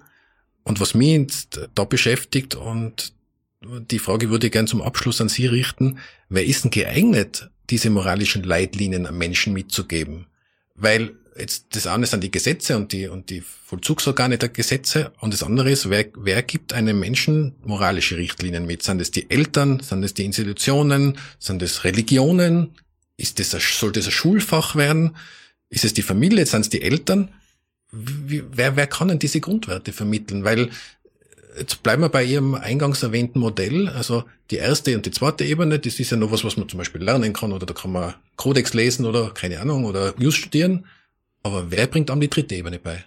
Und 0.63 0.79
was 0.79 0.93
mich 0.93 1.13
jetzt 1.13 1.69
da 1.73 1.85
beschäftigt 1.85 2.53
und 2.53 3.14
die 3.89 3.99
Frage 3.99 4.29
würde 4.29 4.47
ich 4.47 4.53
gern 4.53 4.67
zum 4.67 4.81
Abschluss 4.81 5.21
an 5.21 5.29
Sie 5.29 5.47
richten. 5.47 5.99
Wer 6.29 6.45
ist 6.45 6.63
denn 6.63 6.71
geeignet, 6.71 7.49
diese 7.69 7.89
moralischen 7.89 8.43
Leitlinien 8.43 9.05
am 9.05 9.17
Menschen 9.17 9.53
mitzugeben? 9.53 10.27
Weil 10.75 11.15
jetzt 11.37 11.67
das 11.71 11.87
eine 11.87 12.05
sind 12.05 12.23
die 12.23 12.31
Gesetze 12.31 12.77
und 12.77 12.91
die, 12.91 13.07
und 13.07 13.29
die 13.29 13.41
Vollzugsorgane 13.41 14.37
der 14.37 14.49
Gesetze 14.49 15.11
und 15.19 15.33
das 15.33 15.43
andere 15.43 15.71
ist, 15.71 15.89
wer, 15.89 16.05
wer 16.15 16.41
gibt 16.43 16.73
einem 16.73 16.99
Menschen 16.99 17.55
moralische 17.63 18.17
Richtlinien 18.17 18.65
mit? 18.65 18.83
Sind 18.83 19.01
es 19.01 19.11
die 19.11 19.29
Eltern? 19.29 19.79
Sind 19.81 20.03
es 20.03 20.13
die 20.13 20.25
Institutionen? 20.25 21.17
Sind 21.39 21.61
es 21.61 21.83
Religionen? 21.83 22.75
Ist 23.17 23.39
das 23.39 23.55
ein, 23.55 23.61
soll 23.61 23.91
das 23.91 24.05
ein 24.05 24.11
Schulfach 24.11 24.75
werden? 24.75 25.15
Ist 25.69 25.85
es 25.85 25.93
die 25.93 26.01
Familie? 26.01 26.45
Sind 26.45 26.61
es 26.61 26.69
die 26.69 26.81
Eltern? 26.81 27.29
Wie, 27.91 28.43
wer, 28.51 28.75
wer 28.75 28.87
kann 28.87 29.07
denn 29.07 29.19
diese 29.19 29.39
Grundwerte 29.39 29.93
vermitteln? 29.93 30.43
Weil 30.43 30.69
jetzt 31.57 31.83
bleiben 31.83 32.01
wir 32.01 32.09
bei 32.09 32.23
Ihrem 32.23 32.55
eingangs 32.55 33.03
erwähnten 33.03 33.39
Modell. 33.39 33.89
Also 33.89 34.23
die 34.51 34.57
erste 34.57 34.95
und 34.95 35.05
die 35.05 35.11
zweite 35.11 35.43
Ebene, 35.43 35.79
das 35.79 35.99
ist 35.99 36.11
ja 36.11 36.17
noch 36.17 36.31
was, 36.31 36.43
was 36.43 36.57
man 36.57 36.69
zum 36.69 36.77
Beispiel 36.77 37.01
lernen 37.01 37.33
kann 37.33 37.51
oder 37.51 37.65
da 37.65 37.73
kann 37.73 37.91
man 37.91 38.13
Codex 38.35 38.73
lesen 38.73 39.05
oder 39.05 39.31
keine 39.31 39.59
Ahnung 39.59 39.85
oder 39.85 40.13
News 40.17 40.35
studieren. 40.35 40.85
Aber 41.43 41.71
wer 41.71 41.87
bringt 41.87 42.09
einem 42.11 42.21
die 42.21 42.29
dritte 42.29 42.55
Ebene 42.55 42.79
bei? 42.79 43.05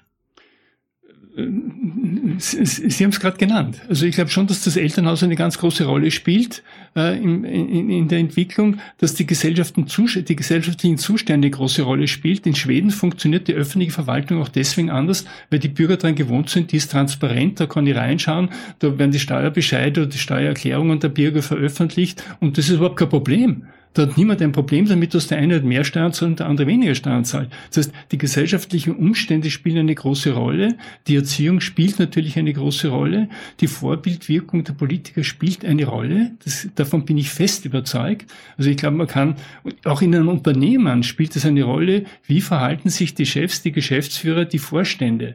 Sie 2.38 3.04
haben 3.04 3.10
es 3.10 3.20
gerade 3.20 3.36
genannt. 3.36 3.80
Also 3.88 4.06
ich 4.06 4.14
glaube 4.14 4.30
schon, 4.30 4.46
dass 4.46 4.64
das 4.64 4.76
Elternhaus 4.76 5.22
eine 5.22 5.36
ganz 5.36 5.58
große 5.58 5.84
Rolle 5.84 6.10
spielt 6.10 6.62
äh, 6.96 7.16
in, 7.16 7.44
in, 7.44 7.90
in, 7.90 8.08
der 8.08 8.18
Entwicklung, 8.18 8.78
dass 8.98 9.14
die, 9.14 9.26
Gesellschaften, 9.26 9.86
die 9.86 10.36
gesellschaftlichen 10.36 10.98
Zustände 10.98 11.46
eine 11.46 11.50
große 11.50 11.82
Rolle 11.82 12.08
spielt. 12.08 12.46
In 12.46 12.54
Schweden 12.54 12.90
funktioniert 12.90 13.48
die 13.48 13.54
öffentliche 13.54 13.92
Verwaltung 13.92 14.40
auch 14.42 14.48
deswegen 14.48 14.90
anders, 14.90 15.24
weil 15.50 15.58
die 15.58 15.68
Bürger 15.68 15.96
daran 15.96 16.14
gewohnt 16.14 16.50
sind, 16.50 16.72
die 16.72 16.76
ist 16.76 16.90
transparent, 16.90 17.60
da 17.60 17.66
kann 17.66 17.86
ich 17.86 17.96
reinschauen, 17.96 18.50
da 18.78 18.98
werden 18.98 19.12
die 19.12 19.20
Steuerbescheide 19.20 20.02
oder 20.02 20.10
die 20.10 20.18
Steuererklärungen 20.18 21.00
der 21.00 21.08
Bürger 21.08 21.42
veröffentlicht 21.42 22.22
und 22.40 22.58
das 22.58 22.68
ist 22.68 22.76
überhaupt 22.76 22.96
kein 22.96 23.08
Problem. 23.08 23.64
Da 23.98 24.06
hat 24.06 24.16
niemand 24.16 24.40
ein 24.42 24.52
Problem 24.52 24.86
damit, 24.86 25.12
dass 25.12 25.26
der 25.26 25.38
eine 25.38 25.58
mehr 25.58 25.82
Steuern 25.82 26.12
zahlt 26.12 26.30
und 26.30 26.38
der 26.38 26.46
andere 26.46 26.68
weniger 26.68 26.94
Steuern 26.94 27.24
zahlt. 27.24 27.50
Das 27.70 27.78
heißt, 27.78 27.92
die 28.12 28.18
gesellschaftlichen 28.18 28.94
Umstände 28.94 29.50
spielen 29.50 29.78
eine 29.78 29.94
große 29.96 30.34
Rolle. 30.34 30.76
Die 31.08 31.16
Erziehung 31.16 31.58
spielt 31.58 31.98
natürlich 31.98 32.38
eine 32.38 32.52
große 32.52 32.90
Rolle. 32.90 33.28
Die 33.58 33.66
Vorbildwirkung 33.66 34.62
der 34.62 34.74
Politiker 34.74 35.24
spielt 35.24 35.64
eine 35.64 35.84
Rolle. 35.86 36.30
Das, 36.44 36.68
davon 36.76 37.06
bin 37.06 37.18
ich 37.18 37.28
fest 37.28 37.64
überzeugt. 37.64 38.32
Also 38.56 38.70
ich 38.70 38.76
glaube, 38.76 38.98
man 38.98 39.08
kann, 39.08 39.34
auch 39.82 40.00
in 40.00 40.14
einem 40.14 40.28
Unternehmen 40.28 41.02
spielt 41.02 41.34
es 41.34 41.44
eine 41.44 41.64
Rolle, 41.64 42.04
wie 42.24 42.40
verhalten 42.40 42.90
sich 42.90 43.16
die 43.16 43.26
Chefs, 43.26 43.62
die 43.62 43.72
Geschäftsführer, 43.72 44.44
die 44.44 44.60
Vorstände. 44.60 45.34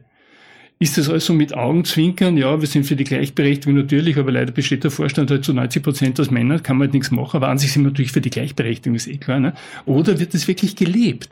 Ist 0.79 0.97
das 0.97 1.09
also 1.09 1.33
mit 1.33 1.53
Augenzwinkern? 1.53 2.35
Ja, 2.35 2.59
wir 2.59 2.67
sind 2.67 2.85
für 2.85 2.95
die 2.95 3.05
Gleichberechtigung 3.05 3.75
natürlich, 3.75 4.17
aber 4.17 4.31
leider 4.31 4.51
besteht 4.51 4.83
der 4.83 4.91
Vorstand 4.91 5.31
halt 5.31 5.45
zu 5.45 5.53
90 5.53 5.81
Prozent 5.81 6.19
aus 6.19 6.29
Männern, 6.29 6.61
kann 6.61 6.77
man 6.77 6.87
halt 6.87 6.93
nichts 6.93 7.11
machen, 7.11 7.37
aber 7.37 7.47
an 7.47 7.57
sich 7.57 7.71
sind 7.71 7.83
wir 7.83 7.91
natürlich 7.91 8.11
für 8.11 8.21
die 8.21 8.29
Gleichberechtigung, 8.29 8.95
ist 8.95 9.07
eh 9.07 9.17
klar. 9.17 9.39
Ne? 9.39 9.53
Oder 9.85 10.19
wird 10.19 10.33
das 10.33 10.47
wirklich 10.47 10.75
gelebt? 10.75 11.29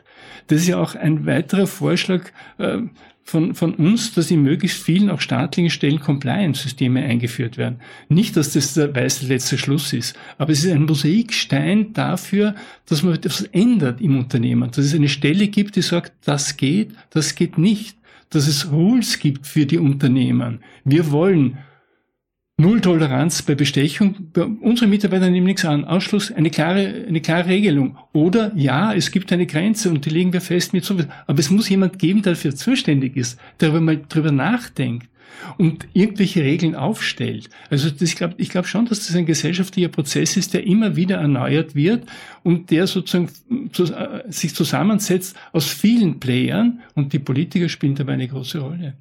Das 0.48 0.62
ist 0.62 0.68
ja 0.68 0.80
auch 0.80 0.96
ein 0.96 1.26
weiterer 1.26 1.68
Vorschlag 1.68 2.32
äh, 2.60 2.80
von, 3.24 3.54
von 3.56 3.76
uns, 3.76 4.14
dass 4.14 4.32
in 4.32 4.42
möglichst 4.44 4.84
vielen 4.84 5.10
auch 5.10 5.22
staatlichen 5.22 5.70
Stellen 5.70 6.00
Compliance-Systeme 6.00 7.04
eingeführt 7.04 7.58
werden. 7.58 7.80
Nicht, 8.10 8.36
dass 8.36 8.54
das 8.54 8.74
der 8.74 8.94
weiße 8.94 9.28
letzte 9.28 9.58
Schluss 9.58 9.94
ist, 9.94 10.18
aber 10.38 10.52
es 10.52 10.64
ist 10.64 10.72
ein 10.72 10.86
Mosaikstein 10.86 11.94
dafür, 11.94 12.56
dass 12.88 13.04
man 13.04 13.14
etwas 13.14 13.44
ändert 13.44 14.02
im 14.02 14.18
Unternehmen, 14.18 14.70
dass 14.70 14.86
es 14.86 14.96
eine 14.96 15.10
Stelle 15.10 15.48
gibt, 15.48 15.76
die 15.76 15.82
sagt, 15.82 16.14
das 16.26 16.58
geht, 16.58 16.92
das 17.12 17.36
geht 17.36 17.58
nicht 17.58 17.98
dass 18.32 18.47
es 18.47 18.71
Rules 18.71 19.19
gibt 19.19 19.45
für 19.45 19.65
die 19.65 19.77
Unternehmen. 19.77 20.59
Wir 20.84 21.11
wollen 21.11 21.59
Null 22.57 22.82
Toleranz 22.82 23.41
bei 23.41 23.55
Bestechung. 23.55 24.32
Bei 24.34 24.43
unseren 24.43 24.89
Mitarbeitern 24.89 25.32
nehmen 25.32 25.47
nichts 25.47 25.65
an. 25.65 25.86
Ausschluss, 25.86 26.32
eine 26.32 26.49
klare, 26.49 27.05
eine 27.07 27.21
klare 27.21 27.47
Regelung. 27.47 27.97
Oder 28.13 28.51
ja, 28.55 28.93
es 28.93 29.11
gibt 29.11 29.32
eine 29.34 29.47
Grenze 29.47 29.89
und 29.89 30.05
die 30.05 30.11
legen 30.11 30.32
wir 30.32 30.41
fest 30.41 30.73
mit 30.73 30.86
so. 30.86 30.97
Aber 31.27 31.39
es 31.39 31.49
muss 31.49 31.69
jemand 31.69 31.97
geben, 31.99 32.21
der 32.21 32.34
dafür 32.34 32.55
zuständig 32.55 33.17
ist, 33.17 33.39
der 33.59 33.69
darüber 33.69 33.82
mal 33.82 34.01
drüber 34.07 34.32
nachdenkt 34.32 35.11
und 35.57 35.88
irgendwelche 35.93 36.43
Regeln 36.43 36.75
aufstellt. 36.75 37.49
Also 37.69 37.89
das, 37.89 38.01
ich 38.01 38.15
glaube 38.15 38.36
ich 38.38 38.49
glaub 38.49 38.67
schon, 38.67 38.86
dass 38.86 39.07
das 39.07 39.15
ein 39.15 39.25
gesellschaftlicher 39.25 39.89
Prozess 39.89 40.38
ist, 40.38 40.53
der 40.53 40.65
immer 40.65 40.95
wieder 40.95 41.17
erneuert 41.17 41.75
wird 41.75 42.05
und 42.43 42.71
der 42.71 42.88
sozusagen 42.88 43.29
zu, 43.71 43.86
äh, 43.86 44.23
sich 44.29 44.55
zusammensetzt 44.55 45.36
aus 45.51 45.67
vielen 45.67 46.19
Playern 46.19 46.82
und 46.95 47.13
die 47.13 47.19
Politiker 47.19 47.69
spielen 47.69 47.95
dabei 47.95 48.13
eine 48.13 48.27
große 48.27 48.59
Rolle. 48.59 48.93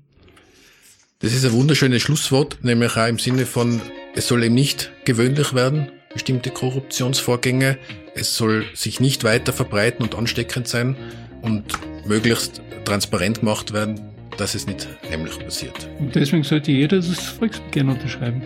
Das 1.21 1.35
ist 1.35 1.45
ein 1.45 1.53
wunderschönes 1.53 2.01
Schlusswort, 2.01 2.59
nämlich 2.63 2.97
auch 2.97 3.07
im 3.07 3.19
Sinne 3.19 3.45
von, 3.45 3.81
es 4.15 4.27
soll 4.27 4.43
eben 4.43 4.55
nicht 4.55 4.91
gewöhnlich 5.05 5.55
werden, 5.55 5.89
bestimmte 6.15 6.51
Korruptionsvorgänge. 6.51 7.77
Es 8.15 8.37
soll 8.37 8.65
sich 8.75 9.01
nicht 9.01 9.23
weiter 9.23 9.53
verbreiten 9.53 10.03
und 10.03 10.15
ansteckend 10.15 10.67
sein 10.67 10.97
und 11.43 11.65
möglichst 12.07 12.63
transparent 12.85 13.41
gemacht 13.41 13.73
werden, 13.75 14.01
dass 14.37 14.55
es 14.55 14.67
nicht 14.67 14.89
heimlich 15.11 15.39
passiert. 15.39 15.89
Und 15.99 16.15
deswegen 16.15 16.45
sollte 16.45 16.73
jeder 16.73 16.97
das 16.97 17.19
Volksbegehren 17.19 17.91
unterschreiben. 17.91 18.43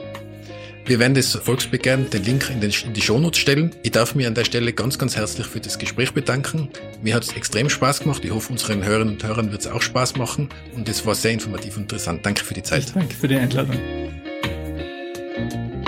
Wir 0.86 0.98
werden 0.98 1.14
das 1.14 1.34
Volksbegehren, 1.34 2.10
den 2.10 2.24
Link 2.24 2.50
in, 2.50 2.60
den, 2.60 2.70
in 2.84 2.92
die 2.92 3.00
Shownotes 3.00 3.40
stellen. 3.40 3.70
Ich 3.82 3.92
darf 3.92 4.14
mir 4.14 4.28
an 4.28 4.34
der 4.34 4.44
Stelle 4.44 4.74
ganz, 4.74 4.98
ganz 4.98 5.16
herzlich 5.16 5.46
für 5.46 5.60
das 5.60 5.78
Gespräch 5.78 6.12
bedanken. 6.12 6.68
Mir 7.02 7.14
hat 7.14 7.22
es 7.22 7.32
extrem 7.32 7.70
Spaß 7.70 8.00
gemacht. 8.00 8.22
Ich 8.22 8.30
hoffe, 8.30 8.52
unseren 8.52 8.84
Hörerinnen 8.84 9.14
und 9.14 9.24
Hörern 9.24 9.50
wird 9.50 9.62
es 9.62 9.66
auch 9.66 9.80
Spaß 9.80 10.16
machen. 10.16 10.50
Und 10.76 10.86
es 10.90 11.06
war 11.06 11.14
sehr 11.14 11.32
informativ 11.32 11.76
und 11.76 11.84
interessant. 11.84 12.26
Danke 12.26 12.44
für 12.44 12.52
die 12.52 12.62
Zeit. 12.62 12.94
Danke 12.94 13.14
für 13.14 13.28
die 13.28 13.36
Einladung. 13.36 13.78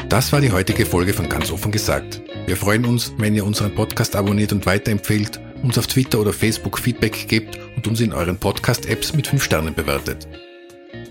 Das 0.09 0.33
war 0.33 0.41
die 0.41 0.51
heutige 0.51 0.87
Folge 0.87 1.13
von 1.13 1.29
Ganz 1.29 1.51
offen 1.51 1.73
gesagt. 1.73 2.23
Wir 2.47 2.57
freuen 2.57 2.87
uns, 2.87 3.13
wenn 3.19 3.35
ihr 3.35 3.45
unseren 3.45 3.75
Podcast 3.75 4.17
abonniert 4.17 4.53
und 4.53 4.65
weiterempfehlt 4.65 5.41
uns 5.63 5.79
auf 5.79 5.87
Twitter 5.87 6.21
oder 6.21 6.33
Facebook 6.33 6.79
Feedback 6.79 7.29
gebt 7.29 7.59
und 7.77 7.87
uns 7.87 8.01
in 8.01 8.13
euren 8.13 8.39
Podcast-Apps 8.39 9.15
mit 9.15 9.27
5 9.27 9.43
Sternen 9.43 9.75
bewertet. 9.75 10.29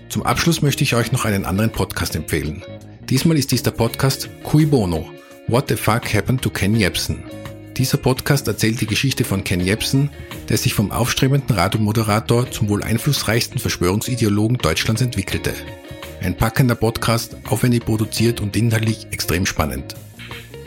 Zum 0.08 0.22
Abschluss 0.22 0.62
möchte 0.62 0.84
ich 0.84 0.94
euch 0.94 1.12
noch 1.12 1.24
einen 1.24 1.44
anderen 1.44 1.70
Podcast 1.70 2.16
empfehlen. 2.16 2.62
Diesmal 3.08 3.36
ist 3.36 3.52
dies 3.52 3.62
der 3.62 3.72
Podcast 3.72 4.28
Cui 4.42 4.66
Bono. 4.66 5.10
What 5.48 5.68
the 5.68 5.76
fuck 5.76 6.12
happened 6.12 6.42
to 6.42 6.50
Ken 6.50 6.74
Jebsen? 6.74 7.22
Dieser 7.76 7.98
Podcast 7.98 8.48
erzählt 8.48 8.80
die 8.80 8.86
Geschichte 8.86 9.22
von 9.24 9.44
Ken 9.44 9.60
Jebsen, 9.60 10.10
der 10.48 10.56
sich 10.56 10.72
vom 10.72 10.90
aufstrebenden 10.90 11.54
Radiomoderator 11.54 12.50
zum 12.50 12.68
wohl 12.68 12.82
einflussreichsten 12.82 13.60
Verschwörungsideologen 13.60 14.58
Deutschlands 14.58 15.02
entwickelte. 15.02 15.52
Ein 16.22 16.36
packender 16.36 16.74
Podcast, 16.74 17.36
aufwendig 17.48 17.84
produziert 17.84 18.40
und 18.40 18.56
inhaltlich 18.56 19.08
extrem 19.10 19.44
spannend. 19.44 19.94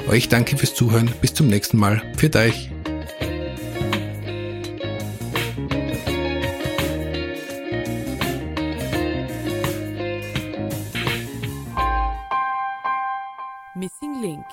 Euch 0.07 0.29
danke 0.29 0.55
fürs 0.57 0.75
Zuhören, 0.75 1.11
bis 1.21 1.33
zum 1.33 1.47
nächsten 1.47 1.77
Mal. 1.77 2.01
Für 2.15 2.33
euch! 2.35 2.69
link. 14.19 14.45